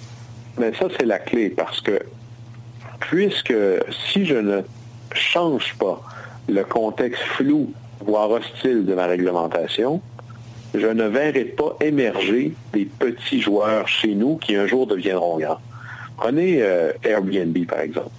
Mais 0.58 0.74
ça, 0.74 0.88
c'est 0.98 1.06
la 1.06 1.20
clé 1.20 1.50
parce 1.50 1.82
que 1.82 2.00
puisque 3.00 3.54
si 4.12 4.26
je 4.26 4.36
ne 4.36 4.62
change 5.14 5.76
pas 5.78 6.02
le 6.48 6.64
contexte 6.64 7.22
flou, 7.22 7.72
voire 8.06 8.32
hostile 8.32 8.86
de 8.86 8.94
la 8.94 9.08
réglementation, 9.08 10.02
je 10.74 10.88
ne 10.88 11.06
verrai 11.06 11.46
pas 11.46 11.76
émerger 11.82 12.54
des 12.74 12.86
petits 12.86 13.42
joueurs 13.42 13.88
chez 13.88 14.14
nous 14.14 14.38
qui 14.38 14.56
un 14.56 14.68
jour 14.68 14.88
deviendront 14.88 15.38
grands. 15.40 15.60
Prenez 16.18 16.62
euh, 16.62 16.92
Airbnb, 17.04 17.58
par 17.68 17.80
exemple, 17.80 18.10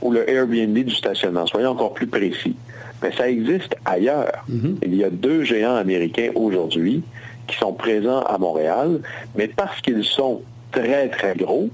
ou 0.00 0.12
le 0.12 0.28
Airbnb 0.28 0.76
du 0.76 0.94
stationnement. 0.94 1.46
Soyons 1.46 1.70
encore 1.70 1.94
plus 1.94 2.06
précis. 2.06 2.56
Mais 3.02 3.12
ça 3.12 3.28
existe 3.28 3.76
ailleurs. 3.84 4.44
Mm-hmm. 4.50 4.76
Il 4.82 4.94
y 4.94 5.04
a 5.04 5.10
deux 5.10 5.44
géants 5.44 5.76
américains 5.76 6.30
aujourd'hui 6.34 7.02
qui 7.46 7.56
sont 7.56 7.72
présents 7.72 8.22
à 8.22 8.38
Montréal, 8.38 9.00
mais 9.36 9.48
parce 9.48 9.80
qu'ils 9.80 10.04
sont 10.04 10.42
très, 10.72 11.08
très 11.08 11.34
gros, 11.34 11.68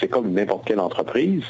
c'est 0.00 0.08
comme 0.08 0.32
n'importe 0.32 0.66
quelle 0.66 0.80
entreprise, 0.80 1.44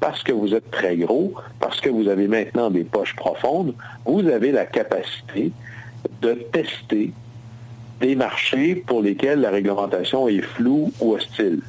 parce 0.00 0.22
que 0.22 0.32
vous 0.32 0.54
êtes 0.54 0.70
très 0.70 0.96
gros, 0.96 1.32
parce 1.60 1.80
que 1.80 1.88
vous 1.88 2.08
avez 2.08 2.28
maintenant 2.28 2.70
des 2.70 2.84
poches 2.84 3.16
profondes, 3.16 3.74
vous 4.04 4.26
avez 4.28 4.52
la 4.52 4.66
capacité 4.66 5.52
de 6.22 6.34
tester 6.52 7.12
des 8.00 8.14
marchés 8.14 8.74
pour 8.86 9.00
lesquels 9.02 9.40
la 9.40 9.50
réglementation 9.50 10.28
est 10.28 10.42
floue 10.42 10.92
ou 11.00 11.14
hostile, 11.14 11.60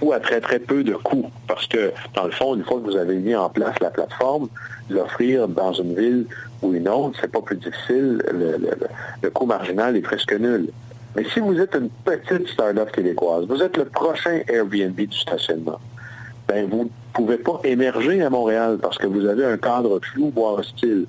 ou 0.00 0.12
à 0.12 0.20
très 0.20 0.40
très 0.40 0.60
peu 0.60 0.84
de 0.84 0.94
coûts. 0.94 1.30
Parce 1.48 1.66
que, 1.66 1.92
dans 2.14 2.24
le 2.24 2.30
fond, 2.30 2.54
une 2.54 2.64
fois 2.64 2.78
que 2.80 2.84
vous 2.84 2.96
avez 2.96 3.16
mis 3.16 3.34
en 3.34 3.48
place 3.48 3.74
la 3.80 3.90
plateforme, 3.90 4.48
l'offrir 4.88 5.48
dans 5.48 5.72
une 5.72 5.94
ville 5.94 6.26
ou 6.62 6.72
une 6.74 6.88
autre, 6.88 7.18
c'est 7.20 7.30
pas 7.30 7.40
plus 7.42 7.56
difficile, 7.56 8.22
le, 8.32 8.52
le- 8.58 8.78
le 9.22 9.30
coût 9.30 9.46
marginal 9.46 9.96
est 9.96 10.00
presque 10.02 10.32
nul. 10.32 10.68
Mais 11.14 11.24
si 11.24 11.40
vous 11.40 11.58
êtes 11.60 11.74
une 11.74 11.90
petite 12.04 12.48
start-up 12.48 12.90
québécoise, 12.90 13.46
vous 13.46 13.62
êtes 13.62 13.76
le 13.76 13.84
prochain 13.84 14.40
Airbnb 14.48 14.96
du 14.96 15.16
stationnement, 15.16 15.78
ben 16.48 16.68
vous 16.70 16.84
ne 16.84 16.88
pouvez 17.12 17.36
pas 17.36 17.60
émerger 17.64 18.22
à 18.22 18.30
Montréal 18.30 18.78
parce 18.80 18.96
que 18.98 19.06
vous 19.06 19.26
avez 19.26 19.44
un 19.44 19.58
cadre 19.58 20.00
flou, 20.00 20.32
voire 20.34 20.54
hostile. 20.54 21.06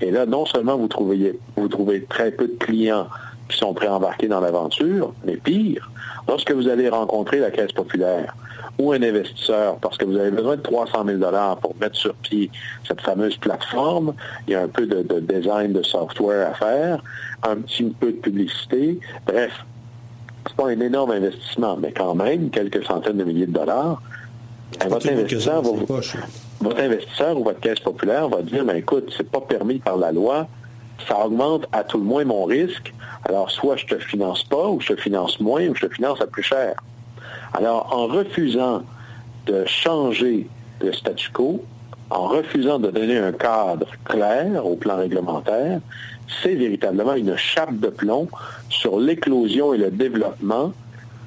Et 0.00 0.10
là, 0.10 0.26
non 0.26 0.44
seulement 0.44 0.76
vous 0.76 0.88
trouvez, 0.88 1.38
vous 1.56 1.68
trouvez 1.68 2.04
très 2.04 2.30
peu 2.30 2.48
de 2.48 2.56
clients 2.58 3.08
qui 3.48 3.56
sont 3.56 3.72
prêts 3.72 3.86
à 3.86 3.94
embarquer 3.94 4.28
dans 4.28 4.40
l'aventure, 4.40 5.14
mais 5.24 5.36
pire, 5.36 5.90
lorsque 6.28 6.52
vous 6.52 6.68
allez 6.68 6.88
rencontrer 6.88 7.38
la 7.38 7.50
Caisse 7.50 7.72
populaire 7.72 8.34
ou 8.78 8.92
un 8.92 9.02
investisseur, 9.02 9.76
parce 9.76 9.96
que 9.96 10.04
vous 10.04 10.16
avez 10.16 10.30
besoin 10.30 10.56
de 10.56 10.62
300 10.62 11.04
000 11.06 11.18
pour 11.60 11.74
mettre 11.80 11.96
sur 11.96 12.14
pied 12.14 12.50
cette 12.86 13.00
fameuse 13.00 13.36
plateforme, 13.36 14.14
il 14.46 14.52
y 14.52 14.54
a 14.54 14.62
un 14.62 14.68
peu 14.68 14.86
de, 14.86 15.02
de 15.02 15.20
design 15.20 15.72
de 15.72 15.82
software 15.82 16.50
à 16.50 16.54
faire, 16.54 17.02
un 17.42 17.56
petit 17.56 17.84
peu 17.84 18.08
de 18.12 18.18
publicité, 18.18 18.98
bref, 19.26 19.52
c'est 20.46 20.56
pas 20.56 20.68
un 20.68 20.80
énorme 20.80 21.10
investissement, 21.12 21.76
mais 21.76 21.92
quand 21.92 22.14
même, 22.14 22.50
quelques 22.50 22.84
centaines 22.84 23.16
de 23.16 23.24
milliers 23.24 23.46
de 23.46 23.52
dollars. 23.52 24.00
Ben, 24.80 24.88
votre, 24.88 25.06
investisseur 25.08 25.62
va 25.62 25.70
vous- 25.70 25.86
votre 26.60 26.80
investisseur 26.80 27.38
ou 27.38 27.44
votre 27.44 27.60
caisse 27.60 27.80
populaire 27.80 28.28
va 28.28 28.42
dire, 28.42 28.64
ben, 28.64 28.76
écoute, 28.76 29.12
c'est 29.16 29.28
pas 29.30 29.40
permis 29.40 29.78
par 29.78 29.96
la 29.96 30.12
loi, 30.12 30.48
ça 31.08 31.24
augmente 31.24 31.66
à 31.72 31.82
tout 31.84 31.98
le 31.98 32.04
moins 32.04 32.24
mon 32.24 32.44
risque, 32.44 32.92
alors 33.24 33.50
soit 33.50 33.76
je 33.76 33.86
te 33.86 33.98
finance 33.98 34.44
pas, 34.44 34.68
ou 34.68 34.80
je 34.80 34.92
te 34.92 35.00
finance 35.00 35.40
moins, 35.40 35.66
ou 35.68 35.74
je 35.74 35.86
te 35.86 35.94
finance 35.94 36.20
à 36.20 36.26
plus 36.26 36.42
cher. 36.42 36.74
Alors, 37.54 37.88
en 37.92 38.06
refusant 38.06 38.82
de 39.46 39.64
changer 39.66 40.48
le 40.80 40.92
statu 40.92 41.30
quo, 41.30 41.64
en 42.10 42.28
refusant 42.28 42.78
de 42.78 42.90
donner 42.90 43.18
un 43.18 43.32
cadre 43.32 43.88
clair 44.04 44.64
au 44.64 44.76
plan 44.76 44.96
réglementaire, 44.96 45.80
c'est 46.42 46.54
véritablement 46.54 47.14
une 47.14 47.36
chape 47.36 47.78
de 47.78 47.88
plomb 47.88 48.28
sur 48.68 48.98
l'éclosion 48.98 49.74
et 49.74 49.78
le 49.78 49.90
développement 49.90 50.72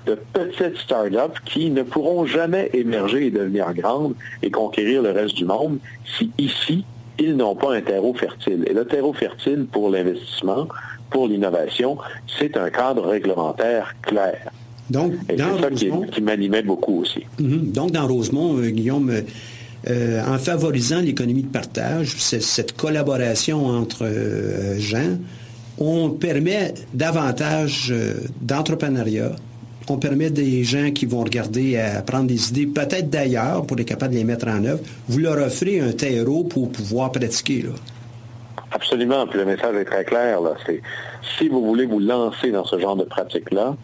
de 0.06 0.18
petites 0.34 0.78
start-up 0.78 1.38
qui 1.46 1.70
ne 1.70 1.84
pourront 1.84 2.26
jamais 2.26 2.70
émerger 2.74 3.28
et 3.28 3.32
devenir 3.32 3.74
grandes 3.74 4.16
et 4.42 4.50
conquérir 4.50 5.02
le 5.02 5.12
reste 5.12 5.36
du 5.36 5.46
monde 5.46 5.80
si 6.18 6.32
ici, 6.38 6.86
ils 7.18 7.36
n'ont 7.36 7.56
pas 7.56 7.76
un 7.76 7.82
terreau 7.82 8.14
fertile. 8.14 8.66
Et 8.68 8.74
le 8.74 8.86
terreau 8.86 9.14
fertile 9.14 9.66
pour 9.70 9.90
l'investissement, 9.90 10.68
pour 11.10 11.28
l'innovation, 11.28 11.98
c'est 12.40 12.56
un 12.56 12.70
cadre 12.70 13.06
réglementaire 13.08 13.94
clair. 14.02 14.52
Donc, 14.90 15.14
Et 15.30 15.36
dans 15.36 15.56
c'est 15.58 15.62
ça 15.62 15.70
Rosemont- 15.70 16.08
qui 16.08 16.22
m'animait 16.22 16.64
beaucoup 16.64 17.02
aussi. 17.02 17.22
Mhm. 17.40 17.72
Donc, 17.72 17.92
dans 17.92 18.08
Rosemont, 18.08 18.58
euh, 18.58 18.70
Guillaume, 18.70 19.10
euh, 19.12 19.22
euh, 19.90 20.22
en 20.28 20.38
favorisant 20.38 21.00
l'économie 21.02 21.44
de 21.44 21.48
partage, 21.48 22.16
cette 22.18 22.76
collaboration 22.76 23.66
entre 23.68 24.04
euh, 24.06 24.78
gens, 24.80 25.18
on 25.78 26.10
permet 26.10 26.74
davantage 26.94 27.90
euh, 27.92 28.14
d'entrepreneuriat. 28.42 29.32
On 29.92 29.98
permet 29.98 30.30
des 30.30 30.64
gens 30.64 30.92
qui 30.92 31.06
vont 31.06 31.24
regarder 31.24 31.78
à 31.78 32.02
prendre 32.02 32.26
des 32.28 32.50
idées 32.50 32.68
peut-être 32.68 33.10
d'ailleurs 33.10 33.66
pour 33.66 33.80
être 33.80 33.88
capable 33.88 34.14
de 34.14 34.20
les 34.20 34.24
mettre 34.24 34.48
en 34.48 34.64
œuvre. 34.66 34.82
Vous 35.08 35.20
leur 35.20 35.38
offrez 35.38 35.80
un 35.80 35.92
terreau 35.94 36.44
pour 36.44 36.72
pouvoir 36.72 37.12
pratiquer. 37.12 37.64
Là. 37.64 37.70
Absolument. 38.72 39.26
Puis 39.28 39.40
le 39.40 39.46
message 39.46 39.76
est 39.76 39.86
très 39.86 40.04
clair. 40.04 40.42
Là. 40.42 40.52
C'est, 40.66 40.82
si 41.38 41.48
vous 41.48 41.66
voulez 41.66 41.86
vous 41.88 42.00
lancer 42.00 42.52
dans 42.52 42.66
ce 42.66 42.78
genre 42.80 42.96
de 42.96 43.04
pratique-là, 43.04 43.76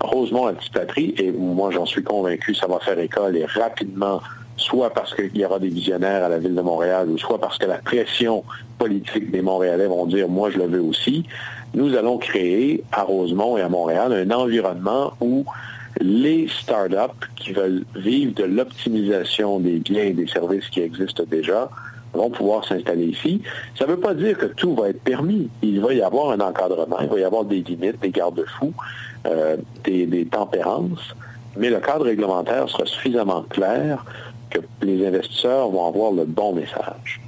Rosemont 0.00 0.46
a 0.46 0.52
petite 0.52 0.72
patrie, 0.72 1.14
et 1.18 1.30
moi 1.30 1.70
j'en 1.70 1.86
suis 1.86 2.02
convaincu, 2.02 2.54
ça 2.54 2.66
va 2.66 2.78
faire 2.80 2.98
école 2.98 3.36
et 3.36 3.44
rapidement, 3.44 4.20
soit 4.56 4.90
parce 4.90 5.14
qu'il 5.14 5.36
y 5.36 5.44
aura 5.44 5.58
des 5.58 5.68
visionnaires 5.68 6.24
à 6.24 6.28
la 6.28 6.38
ville 6.38 6.54
de 6.54 6.62
Montréal, 6.62 7.08
ou 7.10 7.18
soit 7.18 7.38
parce 7.38 7.58
que 7.58 7.66
la 7.66 7.78
pression 7.78 8.44
politique 8.78 9.30
des 9.30 9.42
Montréalais 9.42 9.86
vont 9.86 10.06
dire 10.06 10.28
moi 10.28 10.50
je 10.50 10.58
le 10.58 10.66
veux 10.66 10.82
aussi, 10.82 11.26
nous 11.74 11.94
allons 11.96 12.18
créer 12.18 12.82
à 12.92 13.02
Rosemont 13.02 13.56
et 13.56 13.62
à 13.62 13.68
Montréal 13.68 14.12
un 14.12 14.30
environnement 14.34 15.12
où 15.20 15.44
les 16.00 16.48
startups 16.48 17.26
qui 17.36 17.52
veulent 17.52 17.84
vivre 17.94 18.34
de 18.34 18.44
l'optimisation 18.44 19.60
des 19.60 19.78
biens 19.78 20.04
et 20.04 20.12
des 20.12 20.26
services 20.26 20.68
qui 20.68 20.80
existent 20.80 21.24
déjà 21.28 21.68
vont 22.12 22.30
pouvoir 22.30 22.64
s'installer 22.64 23.04
ici. 23.04 23.40
Ça 23.78 23.86
ne 23.86 23.92
veut 23.92 24.00
pas 24.00 24.14
dire 24.14 24.36
que 24.36 24.46
tout 24.46 24.74
va 24.74 24.88
être 24.88 25.02
permis. 25.02 25.48
Il 25.62 25.80
va 25.80 25.94
y 25.94 26.02
avoir 26.02 26.30
un 26.30 26.40
encadrement, 26.40 26.98
il 27.00 27.08
va 27.08 27.18
y 27.20 27.24
avoir 27.24 27.44
des 27.44 27.60
limites, 27.60 28.00
des 28.00 28.10
garde-fous, 28.10 28.74
euh, 29.26 29.56
des, 29.84 30.24
tempérances, 30.24 31.14
mais 31.56 31.68
le 31.68 31.78
cadre 31.80 32.06
réglementaire 32.06 32.68
sera 32.70 32.86
suffisamment 32.86 33.42
clair 33.42 34.02
que 34.48 34.60
les 34.80 35.06
investisseurs 35.06 35.68
vont 35.68 35.86
avoir 35.86 36.12
le 36.12 36.24
bon 36.24 36.54
message. 36.54 37.20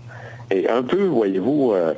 Et 0.51 0.69
un 0.71 0.83
peu, 0.83 1.05
voyez-vous, 1.05 1.73
euh, 1.73 1.93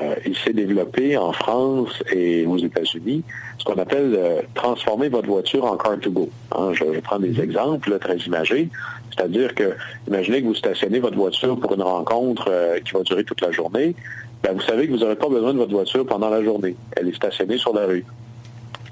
euh, 0.00 0.14
il 0.24 0.36
s'est 0.36 0.52
développé 0.52 1.16
en 1.16 1.32
France 1.32 2.02
et 2.12 2.46
aux 2.46 2.58
États-Unis 2.58 3.24
ce 3.58 3.64
qu'on 3.64 3.80
appelle 3.80 4.44
transformer 4.54 5.08
votre 5.08 5.28
voiture 5.28 5.64
en 5.64 5.76
car 5.76 5.98
to 5.98 6.10
go. 6.10 6.28
Hein, 6.52 6.70
je, 6.72 6.84
je 6.94 7.00
prends 7.00 7.18
des 7.18 7.40
exemples 7.40 7.98
très 7.98 8.18
imagés. 8.18 8.68
C'est-à-dire 9.10 9.54
que, 9.54 9.74
imaginez 10.06 10.42
que 10.42 10.46
vous 10.46 10.54
stationnez 10.54 11.00
votre 11.00 11.16
voiture 11.16 11.58
pour 11.58 11.74
une 11.74 11.82
rencontre 11.82 12.50
qui 12.84 12.92
va 12.92 13.02
durer 13.02 13.24
toute 13.24 13.40
la 13.40 13.50
journée. 13.50 13.94
Ben, 14.42 14.52
vous 14.54 14.62
savez 14.62 14.86
que 14.86 14.92
vous 14.92 14.98
n'aurez 14.98 15.16
pas 15.16 15.28
besoin 15.28 15.52
de 15.52 15.58
votre 15.58 15.72
voiture 15.72 16.06
pendant 16.06 16.30
la 16.30 16.42
journée. 16.42 16.76
Elle 16.96 17.08
est 17.08 17.16
stationnée 17.16 17.58
sur 17.58 17.72
la 17.72 17.86
rue 17.86 18.04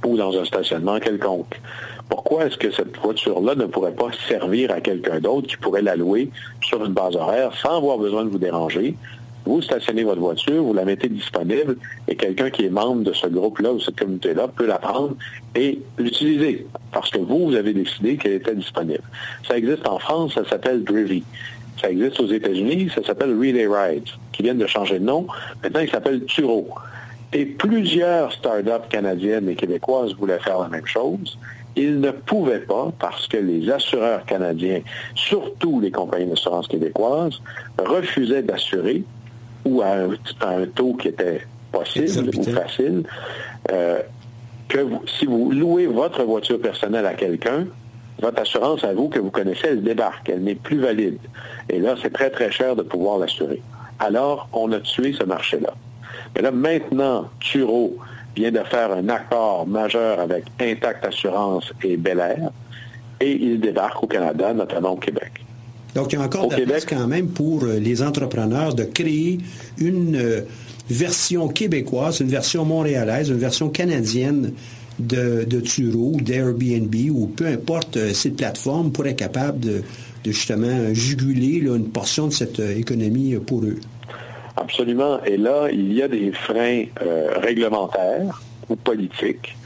ou 0.04 0.16
dans 0.16 0.38
un 0.38 0.44
stationnement 0.44 0.98
quelconque. 0.98 1.60
Pourquoi 2.08 2.46
est-ce 2.46 2.56
que 2.56 2.70
cette 2.70 2.96
voiture-là 2.98 3.54
ne 3.54 3.66
pourrait 3.66 3.94
pas 3.94 4.10
servir 4.28 4.72
à 4.72 4.80
quelqu'un 4.80 5.20
d'autre 5.20 5.46
qui 5.46 5.56
pourrait 5.56 5.82
la 5.82 5.96
louer 5.96 6.30
sur 6.62 6.84
une 6.84 6.92
base 6.92 7.16
horaire 7.16 7.52
sans 7.62 7.78
avoir 7.78 7.98
besoin 7.98 8.24
de 8.24 8.30
vous 8.30 8.38
déranger? 8.38 8.96
Vous 9.46 9.62
stationnez 9.62 10.04
votre 10.04 10.20
voiture, 10.20 10.62
vous 10.62 10.74
la 10.74 10.84
mettez 10.84 11.08
disponible 11.08 11.76
et 12.08 12.14
quelqu'un 12.14 12.50
qui 12.50 12.66
est 12.66 12.70
membre 12.70 13.02
de 13.04 13.12
ce 13.12 13.26
groupe-là 13.26 13.72
ou 13.72 13.80
cette 13.80 13.98
communauté-là 13.98 14.48
peut 14.48 14.66
la 14.66 14.78
prendre 14.78 15.16
et 15.54 15.80
l'utiliser 15.98 16.66
parce 16.92 17.10
que 17.10 17.18
vous, 17.18 17.46
vous 17.46 17.54
avez 17.54 17.72
décidé 17.72 18.16
qu'elle 18.16 18.34
était 18.34 18.54
disponible. 18.54 19.02
Ça 19.48 19.56
existe 19.56 19.88
en 19.88 19.98
France, 19.98 20.34
ça 20.34 20.44
s'appelle 20.48 20.84
Drivy. 20.84 21.22
Ça 21.80 21.90
existe 21.90 22.20
aux 22.20 22.26
États-Unis, 22.26 22.90
ça 22.94 23.02
s'appelle 23.02 23.30
Relay 23.30 23.66
Rides, 23.66 24.10
qui 24.32 24.42
viennent 24.42 24.58
de 24.58 24.66
changer 24.66 24.98
de 24.98 25.04
nom. 25.04 25.26
Maintenant, 25.62 25.80
il 25.80 25.90
s'appelle 25.90 26.24
Turo. 26.26 26.68
Et 27.32 27.46
plusieurs 27.46 28.32
startups 28.32 28.88
canadiennes 28.88 29.48
et 29.48 29.54
québécoises 29.54 30.14
voulaient 30.14 30.40
faire 30.40 30.58
la 30.60 30.68
même 30.68 30.86
chose. 30.86 31.38
Ils 31.76 32.00
ne 32.00 32.10
pouvaient 32.10 32.58
pas 32.60 32.90
parce 32.98 33.28
que 33.28 33.36
les 33.36 33.70
assureurs 33.70 34.24
canadiens, 34.24 34.80
surtout 35.14 35.80
les 35.80 35.92
compagnies 35.92 36.26
d'assurance 36.26 36.66
québécoises, 36.66 37.40
refusaient 37.78 38.42
d'assurer 38.42 39.04
ou 39.64 39.80
à 39.80 39.88
un, 39.92 40.10
à 40.40 40.48
un 40.56 40.66
taux 40.66 40.94
qui 40.94 41.08
était 41.08 41.42
possible 41.70 42.30
ou 42.36 42.42
facile, 42.54 43.02
euh, 43.70 44.00
que 44.68 44.78
vous- 44.80 45.02
si 45.06 45.26
vous 45.26 45.52
louez 45.52 45.86
votre 45.86 46.24
voiture 46.24 46.60
personnelle 46.60 47.06
à 47.06 47.14
quelqu'un, 47.14 47.66
votre 48.20 48.40
assurance 48.42 48.82
à 48.82 48.92
vous 48.92 49.08
que 49.08 49.20
vous 49.20 49.30
connaissez, 49.30 49.68
elle 49.68 49.82
débarque, 49.82 50.28
elle 50.28 50.42
n'est 50.42 50.56
plus 50.56 50.78
valide. 50.80 51.18
Et 51.68 51.78
là, 51.78 51.94
c'est 52.02 52.12
très, 52.12 52.30
très 52.30 52.50
cher 52.50 52.74
de 52.74 52.82
pouvoir 52.82 53.18
l'assurer. 53.18 53.62
Alors, 54.00 54.48
on 54.52 54.72
a 54.72 54.80
tué 54.80 55.12
ce 55.12 55.22
marché-là. 55.24 55.72
Mais 56.34 56.42
là, 56.42 56.50
maintenant, 56.50 57.28
Turo 57.40 57.96
vient 58.36 58.50
de 58.50 58.60
faire 58.60 58.92
un 58.92 59.08
accord 59.08 59.66
majeur 59.66 60.20
avec 60.20 60.44
Intact 60.60 61.04
Assurance 61.04 61.72
et 61.82 61.96
Bel 61.96 62.20
Air, 62.20 62.50
et 63.20 63.32
il 63.32 63.60
débarque 63.60 64.02
au 64.02 64.06
Canada, 64.06 64.52
notamment 64.54 64.92
au 64.92 64.96
Québec. 64.96 65.44
Donc, 65.94 66.12
il 66.12 66.18
y 66.18 66.22
a 66.22 66.24
encore 66.24 66.48
de 66.48 66.56
la 66.56 66.66
place 66.66 66.84
quand 66.84 67.06
même 67.08 67.28
pour 67.28 67.64
euh, 67.64 67.78
les 67.78 68.00
entrepreneurs 68.02 68.74
de 68.74 68.84
créer 68.84 69.38
une 69.78 70.16
euh, 70.16 70.42
version 70.88 71.48
québécoise, 71.48 72.20
une 72.20 72.28
version 72.28 72.64
montréalaise, 72.64 73.28
une 73.30 73.38
version 73.38 73.68
canadienne 73.68 74.52
de, 75.00 75.44
de 75.44 75.60
Turo, 75.60 76.16
d'Airbnb 76.20 76.94
ou 77.10 77.26
peu 77.26 77.46
importe 77.46 77.96
euh, 77.96 78.12
cette 78.12 78.36
plateforme 78.36 78.92
pour 78.92 79.06
être 79.06 79.16
capable 79.16 79.60
de, 79.60 79.82
justement 80.24 80.92
juguler 80.92 81.60
une 81.60 81.88
portion 81.88 82.26
de 82.26 82.32
cette 82.32 82.60
euh, 82.60 82.76
économie 82.76 83.36
pour 83.46 83.62
eux. 83.62 83.78
Absolument. 84.60 85.20
Et 85.24 85.36
là, 85.36 85.68
il 85.72 85.92
y 85.92 86.02
a 86.02 86.08
des 86.08 86.32
freins 86.32 86.84
réglementaires 87.36 88.42
ou 88.68 88.76
politiques. 88.76 89.56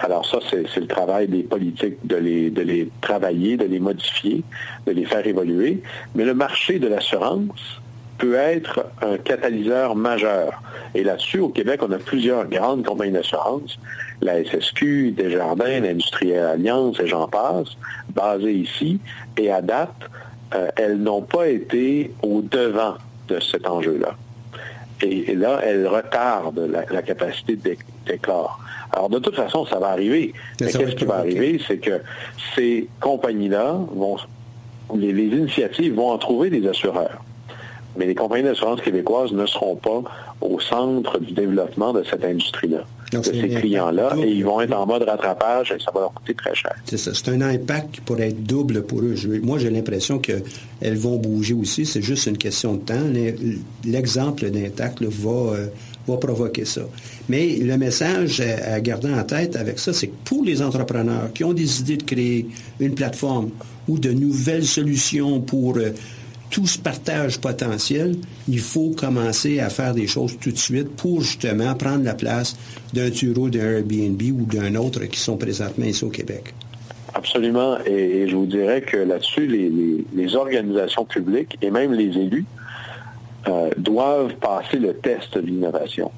alors 0.00 0.26
ça, 0.26 0.38
c'est 0.50 0.80
le 0.80 0.86
travail 0.86 1.28
des 1.28 1.42
politiques 1.42 1.96
de 2.04 2.16
les, 2.16 2.50
de 2.50 2.62
les 2.62 2.88
travailler, 3.00 3.56
de 3.56 3.64
les 3.64 3.80
modifier, 3.80 4.44
de 4.86 4.92
les 4.92 5.06
faire 5.06 5.26
évoluer. 5.26 5.82
Mais 6.14 6.24
le 6.24 6.34
marché 6.34 6.78
de 6.78 6.88
l'assurance, 6.88 7.80
peut 8.22 8.34
être 8.34 8.86
un 9.02 9.16
catalyseur 9.16 9.96
majeur. 9.96 10.62
Et 10.94 11.02
là-dessus, 11.02 11.40
au 11.40 11.48
Québec, 11.48 11.80
on 11.82 11.90
a 11.90 11.98
plusieurs 11.98 12.46
grandes 12.46 12.84
compagnies 12.84 13.10
d'assurance, 13.10 13.80
la 14.20 14.44
SSQ, 14.44 15.10
Desjardins, 15.10 15.80
l'Industrielle 15.80 16.46
Alliance 16.46 17.00
et 17.00 17.08
j'en 17.08 17.26
passe, 17.26 17.76
basées 18.14 18.54
ici, 18.54 19.00
et 19.36 19.50
à 19.50 19.60
date, 19.60 19.90
euh, 20.54 20.68
elles 20.76 20.98
n'ont 20.98 21.22
pas 21.22 21.48
été 21.48 22.12
au 22.22 22.42
devant 22.42 22.94
de 23.28 23.40
cet 23.40 23.66
enjeu-là. 23.66 24.14
Et, 25.02 25.34
là, 25.34 25.60
elles 25.64 25.88
retardent 25.88 26.70
la, 26.70 27.02
capacité 27.02 27.58
d'éclore. 28.06 28.60
Alors, 28.92 29.08
de 29.08 29.18
toute 29.18 29.34
façon, 29.34 29.66
ça 29.66 29.78
va 29.80 29.88
arriver. 29.88 30.32
Mais 30.60 30.70
qu'est-ce 30.70 30.94
qui 30.94 31.04
va 31.04 31.16
arriver? 31.16 31.60
C'est 31.66 31.78
que 31.78 32.00
ces 32.54 32.88
compagnies-là 33.00 33.78
vont, 33.94 34.16
les 34.94 35.10
initiatives 35.10 35.94
vont 35.94 36.10
en 36.10 36.18
trouver 36.18 36.50
des 36.50 36.68
assureurs 36.68 37.20
mais 37.96 38.06
les 38.06 38.14
compagnies 38.14 38.44
d'assurance 38.44 38.80
québécoises 38.80 39.32
ne 39.32 39.46
seront 39.46 39.76
pas 39.76 40.02
au 40.40 40.58
centre 40.60 41.18
du 41.18 41.32
développement 41.32 41.92
de 41.92 42.02
cette 42.02 42.24
industrie-là, 42.24 42.84
de 43.20 43.24
ces 43.24 43.48
clients-là, 43.48 44.16
et 44.18 44.28
ils 44.28 44.44
vont 44.44 44.60
être 44.60 44.72
en 44.72 44.86
mode 44.86 45.02
rattrapage 45.02 45.72
et 45.72 45.82
ça 45.82 45.90
va 45.94 46.00
leur 46.00 46.12
coûter 46.14 46.34
très 46.34 46.54
cher. 46.54 46.74
C'est 46.84 46.96
ça. 46.96 47.12
C'est 47.14 47.28
un 47.28 47.40
impact 47.40 47.92
qui 47.92 48.00
pourrait 48.00 48.28
être 48.28 48.42
double 48.42 48.82
pour 48.82 49.00
eux. 49.00 49.14
moi, 49.42 49.58
j'ai 49.58 49.70
l'impression 49.70 50.18
qu'elles 50.18 50.96
vont 50.96 51.16
bouger 51.16 51.54
aussi. 51.54 51.84
C'est 51.86 52.02
juste 52.02 52.26
une 52.26 52.38
question 52.38 52.74
de 52.74 52.80
temps. 52.80 53.04
L'exemple 53.84 54.50
d'Intact 54.50 55.02
va, 55.02 55.30
euh, 55.30 55.66
va 56.06 56.16
provoquer 56.16 56.64
ça. 56.64 56.82
Mais 57.28 57.56
le 57.56 57.76
message 57.76 58.40
à, 58.40 58.80
garder 58.80 59.12
en 59.12 59.24
tête 59.24 59.56
avec 59.56 59.78
ça, 59.78 59.92
c'est 59.92 60.08
que 60.08 60.16
pour 60.24 60.44
les 60.44 60.62
entrepreneurs 60.62 61.32
qui 61.34 61.44
ont 61.44 61.52
décidé 61.52 61.96
de 61.96 62.04
créer 62.04 62.46
une 62.80 62.94
plateforme 62.94 63.50
ou 63.88 63.98
de 63.98 64.10
nouvelles 64.10 64.66
solutions 64.66 65.40
pour... 65.40 65.76
Tout 66.52 66.66
ce 66.66 66.78
partage 66.78 67.40
potentiel, 67.40 68.14
il 68.46 68.58
faut 68.58 68.90
commencer 68.90 69.58
à 69.58 69.70
faire 69.70 69.94
des 69.94 70.06
choses 70.06 70.38
tout 70.38 70.50
de 70.50 70.58
suite 70.58 70.94
pour 70.96 71.22
justement 71.22 71.74
prendre 71.74 72.04
la 72.04 72.12
place 72.12 72.58
d'un 72.92 73.08
Turo, 73.08 73.48
d'un 73.48 73.78
Airbnb 73.78 74.20
ou 74.20 74.44
d'un 74.44 74.74
autre 74.74 75.00
qui 75.06 75.18
sont 75.18 75.38
présentement 75.38 75.86
ici 75.86 76.04
au 76.04 76.10
Québec. 76.10 76.52
Absolument. 77.14 77.78
Et, 77.86 78.28
je 78.28 78.36
vous 78.36 78.44
dirais 78.44 78.82
que 78.82 78.98
là-dessus, 78.98 79.46
les, 79.46 80.36
organisations 80.36 81.06
publiques 81.06 81.56
et 81.62 81.70
même 81.70 81.94
les 81.94 82.18
élus 82.18 82.44
euh, 83.48 83.70
doivent 83.78 84.34
passer 84.34 84.76
le 84.76 84.92
test 84.92 85.38
de 85.38 85.40
l'innovation. 85.40 86.10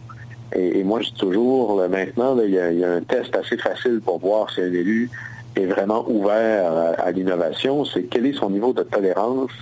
Et, 0.53 0.82
moi, 0.82 1.01
je 1.01 1.11
dis 1.11 1.14
toujours, 1.14 1.80
maintenant, 1.89 2.37
il 2.45 2.51
y, 2.51 2.85
a 2.85 2.93
un 2.93 3.03
test 3.03 3.37
assez 3.37 3.57
facile 3.57 4.01
pour 4.05 4.18
voir 4.18 4.51
si 4.51 4.62
un 4.62 4.72
élu 4.72 5.11
est 5.55 5.66
vraiment 5.66 6.05
ouvert 6.11 6.72
à 6.99 7.12
l'innovation, 7.12 7.85
c'est 7.85 8.03
quel 8.03 8.26
est 8.26 8.32
son 8.32 8.51
niveau 8.51 8.72
de 8.72 8.82
tolérance 8.82 9.53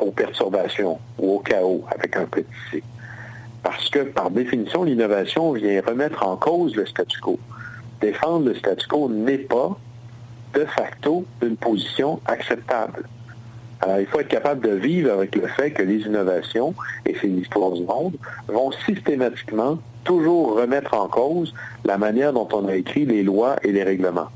aux 0.00 0.10
perturbations 0.10 0.98
ou 1.18 1.36
au 1.36 1.38
chaos 1.38 1.84
avec 1.90 2.16
un 2.16 2.26
petit 2.26 2.46
c. 2.70 2.82
Parce 3.62 3.88
que, 3.88 4.00
par 4.00 4.30
définition, 4.30 4.84
l'innovation 4.84 5.52
vient 5.52 5.80
remettre 5.86 6.26
en 6.26 6.36
cause 6.36 6.76
le 6.76 6.84
statu 6.86 7.18
quo. 7.20 7.38
Défendre 8.00 8.46
le 8.48 8.54
statu 8.54 8.86
quo 8.86 9.08
n'est 9.08 9.38
pas, 9.38 9.78
de 10.52 10.64
facto, 10.66 11.24
une 11.42 11.56
position 11.56 12.20
acceptable. 12.26 13.04
Alors, 13.80 13.98
il 14.00 14.06
faut 14.06 14.20
être 14.20 14.28
capable 14.28 14.60
de 14.60 14.74
vivre 14.74 15.12
avec 15.12 15.34
le 15.34 15.46
fait 15.46 15.70
que 15.70 15.82
les 15.82 16.00
innovations, 16.00 16.74
et 17.06 17.16
c'est 17.20 17.26
l'histoire 17.26 17.72
du 17.72 17.84
monde, 17.84 18.16
vont 18.48 18.70
systématiquement 18.86 19.78
toujours 20.04 20.56
remettre 20.56 20.94
en 20.94 21.08
cause 21.08 21.54
la 21.84 21.96
manière 21.96 22.32
dont 22.32 22.48
on 22.52 22.68
a 22.68 22.74
écrit 22.76 23.06
les 23.06 23.22
lois 23.22 23.56
et 23.62 23.72
les 23.72 23.82
règlements. 23.82 24.28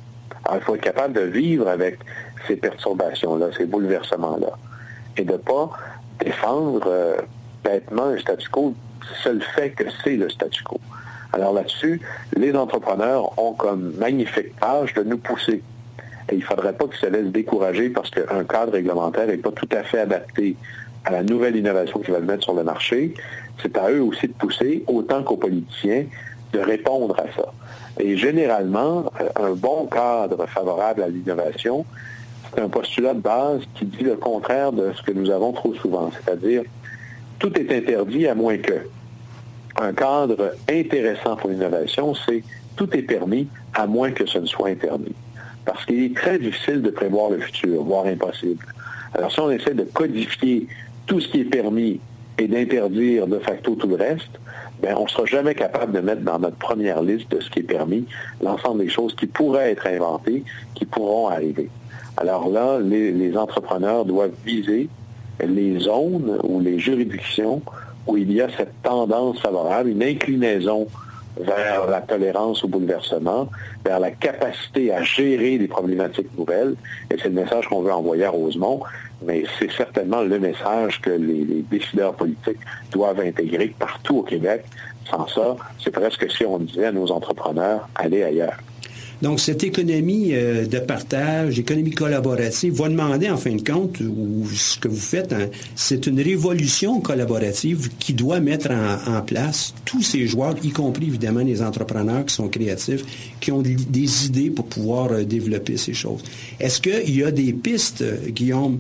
Alors, 0.44 0.58
il 0.60 0.64
faut 0.64 0.74
être 0.74 0.80
capable 0.80 1.12
de 1.12 1.20
vivre 1.20 1.68
avec 1.68 1.98
ces 2.46 2.56
perturbations-là, 2.56 3.48
ces 3.56 3.66
bouleversements-là 3.66 4.56
et 5.18 5.24
de 5.24 5.32
ne 5.32 5.36
pas 5.38 5.70
défendre 6.20 6.86
euh, 6.86 7.16
bêtement 7.64 8.04
un 8.04 8.18
statu 8.18 8.48
quo, 8.48 8.74
seul 9.22 9.42
fait 9.54 9.70
que 9.70 9.84
c'est 10.02 10.16
le 10.16 10.28
statu 10.30 10.62
quo. 10.62 10.80
Alors 11.32 11.52
là-dessus, 11.52 12.00
les 12.36 12.54
entrepreneurs 12.54 13.38
ont 13.38 13.52
comme 13.52 13.94
magnifique 13.98 14.58
tâche 14.60 14.94
de 14.94 15.02
nous 15.02 15.18
pousser. 15.18 15.62
Et 16.30 16.34
il 16.34 16.38
ne 16.38 16.44
faudrait 16.44 16.72
pas 16.72 16.86
qu'ils 16.86 16.98
se 16.98 17.06
laissent 17.06 17.32
décourager 17.32 17.90
parce 17.90 18.10
qu'un 18.10 18.44
cadre 18.44 18.72
réglementaire 18.72 19.26
n'est 19.26 19.36
pas 19.36 19.52
tout 19.52 19.68
à 19.72 19.82
fait 19.82 20.00
adapté 20.00 20.56
à 21.04 21.12
la 21.12 21.22
nouvelle 21.22 21.56
innovation 21.56 22.00
qu'ils 22.00 22.14
veulent 22.14 22.24
mettre 22.24 22.44
sur 22.44 22.54
le 22.54 22.64
marché. 22.64 23.14
C'est 23.62 23.76
à 23.78 23.90
eux 23.90 24.02
aussi 24.02 24.28
de 24.28 24.32
pousser, 24.32 24.84
autant 24.86 25.22
qu'aux 25.22 25.36
politiciens, 25.36 26.04
de 26.52 26.58
répondre 26.60 27.18
à 27.18 27.24
ça. 27.34 27.52
Et 27.98 28.16
généralement, 28.16 29.10
euh, 29.20 29.28
un 29.36 29.52
bon 29.52 29.86
cadre 29.86 30.46
favorable 30.46 31.02
à 31.02 31.08
l'innovation, 31.08 31.84
c'est 32.54 32.60
un 32.60 32.68
postulat 32.68 33.14
de 33.14 33.20
base 33.20 33.62
qui 33.74 33.84
dit 33.84 34.04
le 34.04 34.16
contraire 34.16 34.72
de 34.72 34.92
ce 34.96 35.02
que 35.02 35.12
nous 35.12 35.30
avons 35.30 35.52
trop 35.52 35.74
souvent, 35.74 36.10
c'est-à-dire 36.12 36.62
tout 37.38 37.56
est 37.58 37.70
interdit 37.72 38.26
à 38.26 38.34
moins 38.34 38.58
que. 38.58 38.80
Un 39.80 39.92
cadre 39.92 40.54
intéressant 40.68 41.36
pour 41.36 41.50
l'innovation, 41.50 42.14
c'est 42.14 42.42
tout 42.76 42.94
est 42.96 43.02
permis 43.02 43.48
à 43.74 43.86
moins 43.86 44.10
que 44.10 44.26
ce 44.26 44.38
ne 44.38 44.46
soit 44.46 44.70
interdit. 44.70 45.14
Parce 45.64 45.84
qu'il 45.84 46.02
est 46.02 46.16
très 46.16 46.38
difficile 46.38 46.82
de 46.82 46.90
prévoir 46.90 47.30
le 47.30 47.38
futur, 47.38 47.82
voire 47.84 48.06
impossible. 48.06 48.64
Alors 49.14 49.30
si 49.30 49.40
on 49.40 49.50
essaie 49.50 49.74
de 49.74 49.84
codifier 49.84 50.66
tout 51.06 51.20
ce 51.20 51.28
qui 51.28 51.40
est 51.40 51.44
permis 51.44 52.00
et 52.38 52.48
d'interdire 52.48 53.26
de 53.26 53.38
facto 53.38 53.74
tout 53.74 53.86
le 53.86 53.96
reste, 53.96 54.30
ben, 54.80 54.94
on 54.96 55.04
ne 55.04 55.08
sera 55.08 55.26
jamais 55.26 55.54
capable 55.54 55.92
de 55.92 56.00
mettre 56.00 56.22
dans 56.22 56.38
notre 56.38 56.56
première 56.56 57.02
liste 57.02 57.30
de 57.30 57.40
ce 57.40 57.50
qui 57.50 57.60
est 57.60 57.64
permis 57.64 58.04
l'ensemble 58.42 58.80
des 58.80 58.88
choses 58.88 59.14
qui 59.16 59.26
pourraient 59.26 59.72
être 59.72 59.86
inventées, 59.86 60.44
qui 60.74 60.84
pourront 60.84 61.28
arriver. 61.28 61.68
Alors 62.20 62.48
là, 62.48 62.80
les, 62.80 63.36
entrepreneurs 63.36 64.04
doivent 64.04 64.34
viser 64.44 64.88
les 65.40 65.78
zones 65.78 66.40
ou 66.42 66.58
les 66.58 66.80
juridictions 66.80 67.62
où 68.08 68.16
il 68.16 68.32
y 68.32 68.40
a 68.40 68.48
cette 68.56 68.82
tendance 68.82 69.38
favorable, 69.38 69.90
une 69.90 70.02
inclinaison 70.02 70.88
vers 71.38 71.86
la 71.86 72.00
tolérance 72.00 72.64
au 72.64 72.68
bouleversement, 72.68 73.48
vers 73.84 74.00
la 74.00 74.10
capacité 74.10 74.92
à 74.92 75.00
gérer 75.04 75.58
des 75.58 75.68
problématiques 75.68 76.36
nouvelles. 76.36 76.74
Et 77.12 77.16
c'est 77.18 77.28
le 77.28 77.40
message 77.40 77.68
qu'on 77.68 77.82
veut 77.82 77.92
envoyer 77.92 78.24
à 78.24 78.30
Rosemont, 78.30 78.80
mais 79.24 79.44
c'est 79.60 79.70
certainement 79.70 80.22
le 80.22 80.40
message 80.40 81.00
que 81.00 81.10
les, 81.10 81.44
les, 81.44 81.64
décideurs 81.70 82.14
politiques 82.14 82.58
doivent 82.90 83.20
intégrer 83.20 83.72
partout 83.78 84.18
au 84.18 84.22
Québec. 84.24 84.64
Sans 85.08 85.28
ça, 85.28 85.56
c'est 85.78 85.92
presque 85.92 86.28
si 86.32 86.44
on 86.44 86.58
disait 86.58 86.86
à 86.86 86.92
nos 86.92 87.12
entrepreneurs, 87.12 87.88
allez 87.94 88.24
ailleurs. 88.24 88.58
Donc, 89.20 89.40
cette 89.40 89.64
économie 89.64 90.28
euh, 90.32 90.66
de 90.66 90.78
partage, 90.78 91.58
économie 91.58 91.90
collaborative, 91.90 92.74
va 92.74 92.88
demander, 92.88 93.28
en 93.28 93.36
fin 93.36 93.54
de 93.54 93.62
compte, 93.62 94.00
ou 94.00 94.46
ce 94.54 94.78
que 94.78 94.86
vous 94.86 94.96
faites, 94.96 95.32
hein, 95.32 95.48
c'est 95.74 96.06
une 96.06 96.20
révolution 96.20 97.00
collaborative 97.00 97.90
qui 97.98 98.14
doit 98.14 98.40
mettre 98.40 98.70
en, 98.70 99.20
place 99.22 99.74
tous 99.84 100.02
ces 100.02 100.26
joueurs, 100.26 100.54
y 100.62 100.70
compris 100.70 101.06
évidemment 101.06 101.40
les 101.40 101.60
entrepreneurs 101.60 102.24
qui 102.24 102.34
sont 102.34 102.48
créatifs, 102.48 103.04
qui 103.40 103.50
ont 103.50 103.62
des 103.62 104.26
idées 104.26 104.50
pour 104.50 104.66
pouvoir 104.66 105.10
euh, 105.12 105.24
développer 105.24 105.76
ces 105.76 105.94
choses. 105.94 106.22
Est-ce 106.60 106.80
qu'il 106.80 107.16
y 107.16 107.24
a 107.24 107.32
des 107.32 107.52
pistes, 107.52 108.02
euh, 108.02 108.16
Guillaume, 108.28 108.78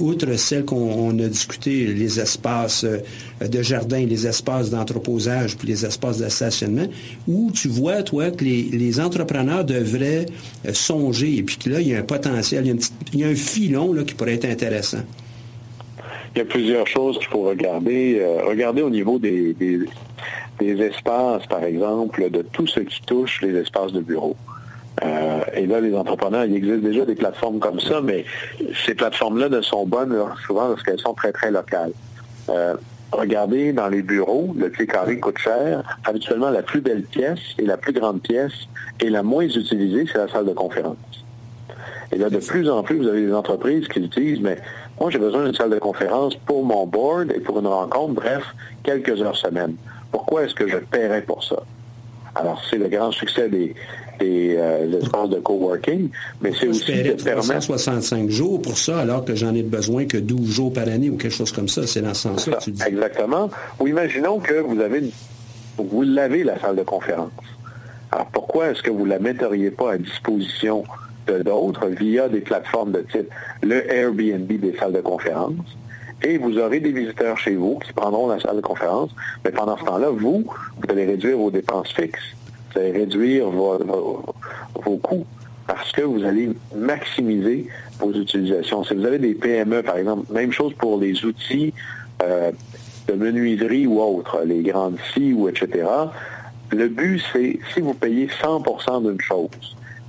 outre 0.00 0.34
celles 0.34 0.64
qu'on 0.64 1.18
a 1.18 1.28
discuté, 1.28 1.86
les 1.86 2.20
espaces 2.20 2.84
euh, 2.84 3.46
de 3.46 3.62
jardin, 3.62 4.04
les 4.04 4.26
espaces 4.26 4.70
d'entreposage, 4.70 5.56
puis 5.56 5.68
les 5.68 5.84
espaces 5.84 6.18
de 6.18 6.28
stationnement, 6.28 6.86
où 7.26 7.50
tu 7.52 7.68
vois, 7.68 8.02
toi, 8.02 8.30
que 8.30 8.44
les, 8.44 9.00
entrepreneurs 9.00 9.64
devraient 9.64 10.26
euh, 10.66 10.72
songer, 10.72 11.38
et 11.38 11.42
puis 11.42 11.56
que 11.56 11.70
là, 11.70 11.80
il 11.80 11.88
y 11.88 11.94
a 11.94 11.98
un 11.98 12.02
potentiel, 12.02 12.66
il 13.12 13.20
y 13.20 13.24
a, 13.24 13.28
un 13.28 13.34
filon 13.34 13.94
qui 14.04 14.14
pourrait 14.14 14.34
être 14.34 14.46
intéressant. 14.46 15.02
Il 16.34 16.38
y 16.38 16.42
a 16.42 16.44
plusieurs 16.44 16.86
choses 16.86 17.18
qu'il 17.18 17.28
faut 17.28 17.42
regarder. 17.42 18.22
regarder 18.46 18.82
au 18.82 18.90
niveau 18.90 19.18
des, 19.18 19.56
des 20.58 20.82
espaces, 20.82 21.46
par 21.46 21.64
exemple, 21.64 22.30
de 22.30 22.42
tout 22.42 22.66
ce 22.66 22.80
qui 22.80 23.00
touche 23.02 23.40
les 23.42 23.56
espaces 23.56 23.92
de 23.92 24.00
bureau. 24.00 24.36
Euh, 25.04 25.40
et 25.54 25.66
là, 25.66 25.80
les 25.80 25.94
entrepreneurs, 25.94 26.44
il 26.44 26.56
existe 26.56 26.82
déjà 26.82 27.04
des 27.04 27.14
plateformes 27.14 27.58
comme 27.58 27.80
ça, 27.80 28.00
mais 28.00 28.24
ces 28.86 28.94
plateformes-là 28.94 29.48
ne 29.48 29.60
sont 29.60 29.86
bonnes 29.86 30.16
souvent 30.46 30.68
parce 30.68 30.82
qu'elles 30.82 31.00
sont 31.00 31.14
très, 31.14 31.32
très 31.32 31.50
locales. 31.50 31.92
Euh, 32.48 32.74
regardez 33.12 33.72
dans 33.72 33.88
les 33.88 34.02
bureaux, 34.02 34.54
le 34.56 34.70
pied 34.70 34.86
carré 34.86 35.18
coûte 35.18 35.38
cher. 35.38 35.82
Habituellement, 36.04 36.50
la 36.50 36.62
plus 36.62 36.80
belle 36.80 37.02
pièce 37.02 37.40
et 37.58 37.64
la 37.64 37.76
plus 37.76 37.92
grande 37.92 38.20
pièce 38.22 38.52
et 39.00 39.10
la 39.10 39.22
moins 39.22 39.44
utilisée, 39.44 40.06
c'est 40.10 40.18
la 40.18 40.28
salle 40.28 40.46
de 40.46 40.52
conférence. 40.52 40.96
Et 42.10 42.16
là, 42.16 42.30
de 42.30 42.38
plus 42.38 42.70
en 42.70 42.82
plus, 42.82 42.96
vous 42.96 43.06
avez 43.06 43.26
des 43.26 43.34
entreprises 43.34 43.86
qui 43.88 44.00
utilisent, 44.00 44.40
mais 44.40 44.56
moi, 44.98 45.10
j'ai 45.10 45.18
besoin 45.18 45.44
d'une 45.44 45.54
salle 45.54 45.70
de 45.70 45.78
conférence 45.78 46.34
pour 46.34 46.64
mon 46.64 46.86
board 46.86 47.30
et 47.32 47.40
pour 47.40 47.58
une 47.58 47.66
rencontre, 47.66 48.14
bref, 48.14 48.42
quelques 48.82 49.20
heures 49.20 49.36
semaine. 49.36 49.74
Pourquoi 50.10 50.44
est-ce 50.44 50.54
que 50.54 50.66
je 50.66 50.78
paierais 50.78 51.22
pour 51.22 51.44
ça? 51.44 51.62
Alors, 52.34 52.62
c'est 52.70 52.78
le 52.78 52.88
grand 52.88 53.12
succès 53.12 53.48
des, 53.48 53.74
euh, 54.24 55.00
espaces 55.00 55.30
de 55.30 55.38
coworking, 55.38 56.08
mais 56.40 56.52
c'est 56.58 56.68
aussi 56.68 57.02
de 57.02 57.12
permettre... 57.22 57.62
65 57.62 58.28
jours 58.30 58.60
pour 58.60 58.78
ça, 58.78 58.98
alors 58.98 59.24
que 59.24 59.34
j'en 59.34 59.54
ai 59.54 59.62
besoin 59.62 60.06
que 60.06 60.16
12 60.16 60.50
jours 60.50 60.72
par 60.72 60.88
année 60.88 61.10
ou 61.10 61.16
quelque 61.16 61.34
chose 61.34 61.52
comme 61.52 61.68
ça. 61.68 61.86
C'est 61.86 62.02
dans 62.02 62.14
ce 62.14 62.22
sens-là 62.22 62.56
que 62.56 62.64
tu 62.64 62.70
dis. 62.72 62.82
Exactement. 62.82 63.50
Ou 63.80 63.86
imaginons 63.86 64.38
que 64.38 64.54
vous 64.54 64.80
avez, 64.80 65.02
vous 65.76 66.02
l'avez, 66.02 66.44
la 66.44 66.58
salle 66.58 66.76
de 66.76 66.82
conférence. 66.82 67.30
Alors, 68.10 68.26
pourquoi 68.26 68.70
est-ce 68.70 68.82
que 68.82 68.90
vous 68.90 69.04
ne 69.04 69.10
la 69.10 69.18
metteriez 69.18 69.70
pas 69.70 69.92
à 69.92 69.98
disposition 69.98 70.84
de 71.26 71.42
d'autres 71.42 71.88
via 71.88 72.28
des 72.28 72.40
plateformes 72.40 72.92
de 72.92 73.04
type 73.12 73.28
le 73.62 73.90
Airbnb 73.92 74.48
des 74.48 74.74
salles 74.78 74.94
de 74.94 75.00
conférence? 75.00 75.52
et 76.22 76.38
vous 76.38 76.58
aurez 76.58 76.80
des 76.80 76.92
visiteurs 76.92 77.38
chez 77.38 77.54
vous 77.54 77.78
qui 77.78 77.92
prendront 77.92 78.28
la 78.28 78.40
salle 78.40 78.56
de 78.56 78.60
conférence. 78.60 79.10
Mais 79.44 79.50
pendant 79.50 79.76
ce 79.76 79.84
temps-là, 79.84 80.10
vous, 80.10 80.44
vous 80.44 80.90
allez 80.90 81.06
réduire 81.06 81.38
vos 81.38 81.50
dépenses 81.50 81.92
fixes. 81.92 82.34
Vous 82.72 82.80
allez 82.80 82.92
réduire 82.92 83.48
vos, 83.50 83.78
coûts 85.02 85.26
parce 85.66 85.92
que 85.92 86.02
vous 86.02 86.24
allez 86.24 86.50
maximiser 86.74 87.66
vos 87.98 88.12
utilisations. 88.12 88.84
Si 88.84 88.94
vous 88.94 89.04
avez 89.04 89.18
des 89.18 89.34
PME, 89.34 89.82
par 89.82 89.98
exemple, 89.98 90.32
même 90.32 90.52
chose 90.52 90.72
pour 90.74 90.98
les 90.98 91.24
outils 91.24 91.74
euh, 92.22 92.50
de 93.06 93.14
menuiserie 93.14 93.86
ou 93.86 94.00
autres, 94.00 94.42
les 94.44 94.62
grandes 94.62 94.98
scies 95.12 95.32
ou 95.32 95.48
etc. 95.48 95.86
Le 96.70 96.88
but, 96.88 97.22
c'est 97.32 97.58
si 97.72 97.80
vous 97.80 97.94
payez 97.94 98.26
100% 98.26 99.08
d'une 99.08 99.20
chose 99.20 99.48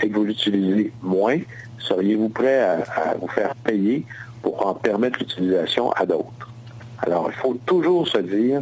et 0.01 0.09
que 0.09 0.15
vous 0.15 0.25
l'utilisez 0.25 0.91
moins, 1.01 1.37
seriez-vous 1.77 2.29
prêt 2.29 2.59
à, 2.59 3.15
vous 3.19 3.27
faire 3.29 3.55
payer 3.55 4.05
pour 4.41 4.65
en 4.65 4.73
permettre 4.73 5.19
l'utilisation 5.19 5.91
à 5.91 6.05
d'autres? 6.05 6.51
Alors, 6.99 7.29
il 7.29 7.35
faut 7.35 7.57
toujours 7.65 8.07
se 8.07 8.17
dire, 8.17 8.61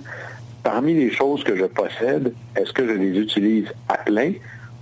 parmi 0.68 0.93
les 0.93 1.09
choses 1.09 1.45
que 1.45 1.55
je 1.55 1.63
possède, 1.63 2.34
est-ce 2.57 2.74
que 2.74 2.86
je 2.86 2.91
les 2.91 3.18
utilise 3.18 3.68
à 3.88 3.99
plein 3.99 4.34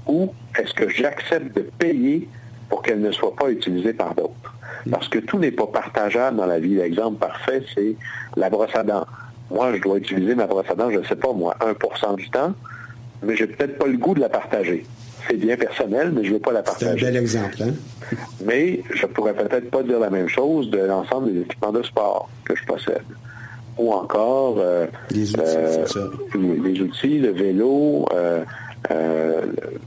ou 0.08 0.34
est-ce 0.58 0.74
que 0.74 0.90
j'accepte 0.90 1.56
de 1.56 1.62
payer 1.62 2.28
pour 2.70 2.82
qu'elles 2.82 3.02
ne 3.02 3.12
soient 3.12 3.36
pas 3.36 3.52
utilisées 3.52 3.94
par 3.94 4.16
d'autres? 4.16 4.56
Parce 4.90 5.08
que 5.08 5.20
tout 5.20 5.38
n'est 5.38 5.52
pas 5.52 5.68
partageable 5.68 6.38
dans 6.38 6.48
la 6.48 6.58
vie. 6.58 6.74
L'exemple 6.74 7.20
parfait, 7.20 7.62
c'est 7.76 7.96
la 8.36 8.50
brosse 8.50 8.74
à 8.74 8.82
dents. 8.82 9.06
Moi, 9.52 9.76
je 9.76 9.82
dois 9.84 9.98
utiliser 9.98 10.34
ma 10.34 10.48
brosse 10.48 10.66
à 10.72 10.74
dents, 10.74 10.90
je 10.90 10.98
ne 10.98 11.04
sais 11.04 11.18
pas, 11.18 11.32
moi, 11.34 11.56
1% 11.60 12.16
du 12.16 12.32
temps, 12.32 12.56
mais 13.22 13.36
je 13.36 13.44
n'ai 13.44 13.52
peut-être 13.52 13.78
pas 13.78 13.86
le 13.86 13.98
goût 13.98 14.16
de 14.16 14.22
la 14.22 14.30
partager. 14.30 14.88
C'est 15.28 15.38
bien 15.38 15.56
personnel, 15.56 16.12
mais 16.16 16.24
je 16.24 16.30
ne 16.30 16.34
veux 16.34 16.42
pas 16.42 16.52
la 16.52 16.64
partager. 16.64 17.00
C'est 17.00 17.06
un 17.06 17.12
bel 17.12 17.16
exemple. 17.16 17.62
Hein? 17.62 17.74
mais 18.44 18.82
je 18.92 19.06
pourrais 19.06 19.36
peut-être 19.36 19.70
pas 19.70 19.84
dire 19.84 20.00
la 20.00 20.10
même 20.10 20.30
chose 20.30 20.72
de 20.72 20.80
l'ensemble 20.80 21.32
des 21.32 21.42
équipements 21.42 21.74
de 21.74 21.84
sport 21.84 22.28
que 22.44 22.56
je 22.56 22.66
possède 22.66 23.04
ou 23.78 23.92
encore 23.92 24.56
euh, 24.60 24.88
les, 25.12 25.34
outils, 25.34 25.42
euh, 25.98 26.10
les, 26.64 26.82
outils, 26.82 27.20
le 27.20 27.32
vélo, 27.32 28.06
euh, 28.14 28.44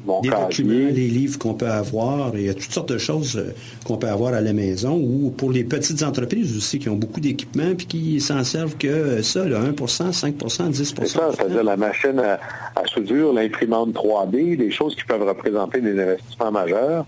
mon 0.05 0.21
les 0.23 0.31
documents, 0.31 0.91
les 0.91 1.09
livres 1.09 1.39
qu'on 1.39 1.55
peut 1.55 1.69
avoir, 1.69 2.33
il 2.35 2.47
y 2.47 2.49
a 2.49 2.55
toutes 2.55 2.73
sortes 2.73 2.93
de 2.93 2.99
choses 2.99 3.41
qu'on 3.87 3.97
peut 3.97 4.09
avoir 4.09 4.35
à 4.35 4.41
la 4.41 4.53
maison 4.53 4.97
ou 4.97 5.31
pour 5.31 5.53
les 5.53 5.63
petites 5.63 6.03
entreprises 6.03 6.57
aussi 6.57 6.81
qui 6.81 6.89
ont 6.89 6.97
beaucoup 6.97 7.21
d'équipements 7.21 7.75
puis 7.77 7.87
qui 7.87 8.21
s'en 8.21 8.43
servent 8.43 8.77
que 8.77 9.23
ça, 9.23 9.45
le 9.45 9.55
1% 9.55 9.75
5% 9.77 10.71
10 10.71 10.95
C'est 10.99 11.07
ça, 11.07 11.31
c'est-à-dire 11.33 11.63
la 11.63 11.77
machine 11.77 12.19
à, 12.19 12.41
à 12.75 12.85
soudure, 12.87 13.33
l'imprimante 13.33 13.95
3D, 13.95 14.57
des 14.57 14.71
choses 14.71 14.97
qui 14.97 15.05
peuvent 15.05 15.27
représenter 15.27 15.81
des 15.81 15.99
investissements 16.01 16.51
majeurs. 16.51 17.07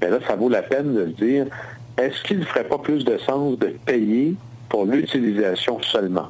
Mais 0.00 0.10
là, 0.10 0.18
ça 0.26 0.36
vaut 0.36 0.48
la 0.48 0.62
peine 0.62 0.94
de 0.94 1.06
se 1.06 1.24
dire, 1.24 1.46
est-ce 1.98 2.22
qu'il 2.22 2.38
ne 2.38 2.44
ferait 2.44 2.68
pas 2.68 2.78
plus 2.78 3.04
de 3.04 3.18
sens 3.18 3.58
de 3.58 3.74
payer 3.84 4.36
pour 4.72 4.86
l'utilisation 4.86 5.82
seulement. 5.82 6.28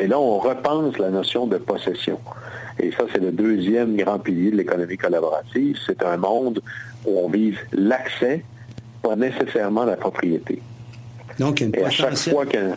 Et 0.00 0.08
là, 0.08 0.18
on 0.18 0.38
repense 0.38 0.98
la 0.98 1.08
notion 1.08 1.46
de 1.46 1.56
possession. 1.56 2.18
Et 2.80 2.90
ça, 2.90 3.04
c'est 3.12 3.20
le 3.20 3.30
deuxième 3.30 3.96
grand 3.96 4.18
pilier 4.18 4.50
de 4.50 4.56
l'économie 4.56 4.96
collaborative. 4.96 5.78
C'est 5.86 6.02
un 6.02 6.16
monde 6.16 6.60
où 7.06 7.16
on 7.16 7.28
vise 7.28 7.54
l'accès, 7.72 8.44
pas 9.04 9.14
nécessairement 9.14 9.84
la 9.84 9.96
propriété. 9.96 10.60
Donc, 11.38 11.60
une 11.60 11.72
Et 11.76 11.84
à 11.84 11.90
chaque 11.90 12.16
fois 12.16 12.44
qu'un 12.44 12.74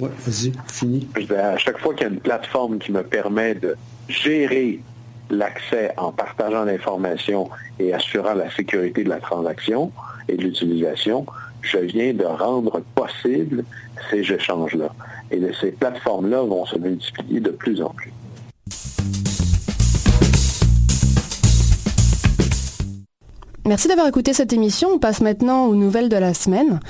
vas-y, 0.00 0.52
fini. 0.66 1.06
À 1.36 1.56
chaque 1.56 1.78
fois 1.78 1.94
qu'il 1.94 2.08
y 2.08 2.10
a 2.10 2.12
une 2.12 2.20
plateforme 2.20 2.78
qui 2.78 2.90
me 2.90 3.04
permet 3.04 3.54
de 3.54 3.76
gérer 4.08 4.80
l'accès 5.30 5.92
en 5.96 6.10
partageant 6.10 6.64
l'information 6.64 7.48
et 7.78 7.94
assurant 7.94 8.34
la 8.34 8.50
sécurité 8.50 9.04
de 9.04 9.08
la 9.08 9.20
transaction 9.20 9.92
et 10.28 10.36
de 10.36 10.42
l'utilisation, 10.42 11.26
je 11.62 11.78
viens 11.78 12.12
de 12.12 12.24
rendre 12.24 12.82
possible 12.94 13.64
ces 14.10 14.32
échanges-là. 14.32 14.88
Et 15.30 15.40
ces 15.60 15.72
plateformes-là 15.72 16.42
vont 16.42 16.66
se 16.66 16.78
multiplier 16.78 17.40
de 17.40 17.50
plus 17.50 17.82
en 17.82 17.90
plus. 17.90 18.12
Merci 23.66 23.88
d'avoir 23.88 24.08
écouté 24.08 24.32
cette 24.32 24.52
émission. 24.52 24.88
On 24.94 24.98
passe 24.98 25.20
maintenant 25.20 25.66
aux 25.66 25.74
nouvelles 25.74 26.08
de 26.08 26.16
la 26.16 26.34
semaine. 26.34 26.80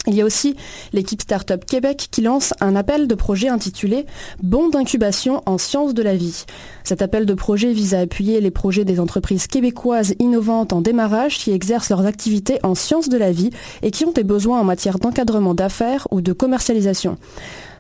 Il 0.08 0.14
y 0.14 0.20
a 0.20 0.24
aussi 0.24 0.56
l'équipe 0.92 1.22
Startup 1.22 1.64
Québec 1.64 2.08
qui 2.10 2.22
lance 2.22 2.54
un 2.60 2.74
appel 2.74 3.06
de 3.06 3.14
projet 3.14 3.48
intitulé 3.48 4.04
Bon 4.42 4.68
d'incubation 4.68 5.42
en 5.46 5.58
sciences 5.58 5.94
de 5.94 6.02
la 6.02 6.16
vie. 6.16 6.44
Cet 6.82 7.02
appel 7.02 7.24
de 7.24 7.34
projet 7.34 7.72
vise 7.72 7.94
à 7.94 8.00
appuyer 8.00 8.40
les 8.40 8.50
projets 8.50 8.84
des 8.84 8.98
entreprises 8.98 9.46
québécoises 9.46 10.14
innovantes 10.18 10.72
en 10.72 10.80
démarrage 10.80 11.38
qui 11.38 11.52
exercent 11.52 11.90
leurs 11.90 12.04
activités 12.04 12.58
en 12.64 12.74
sciences 12.74 13.08
de 13.08 13.16
la 13.16 13.30
vie 13.30 13.50
et 13.82 13.92
qui 13.92 14.04
ont 14.04 14.10
des 14.10 14.24
besoins 14.24 14.58
en 14.58 14.64
matière 14.64 14.98
d'encadrement 14.98 15.54
d'affaires 15.54 16.08
ou 16.10 16.20
de 16.20 16.32
commercialisation. 16.32 17.16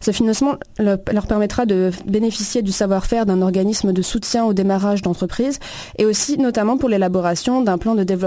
Ce 0.02 0.10
financement 0.10 0.56
leur 0.80 1.26
permettra 1.28 1.64
de 1.64 1.92
bénéficier 2.06 2.62
du 2.62 2.72
savoir-faire 2.72 3.24
d'un 3.24 3.40
organisme 3.40 3.92
de 3.92 4.02
soutien 4.02 4.44
au 4.44 4.52
démarrage 4.52 5.00
d'entreprise 5.00 5.60
et 5.96 6.04
aussi 6.04 6.38
notamment 6.38 6.76
pour 6.76 6.88
l'élaboration 6.88 7.62
d'un 7.62 7.78
plan 7.78 7.94
de 7.94 8.02
développement 8.02 8.22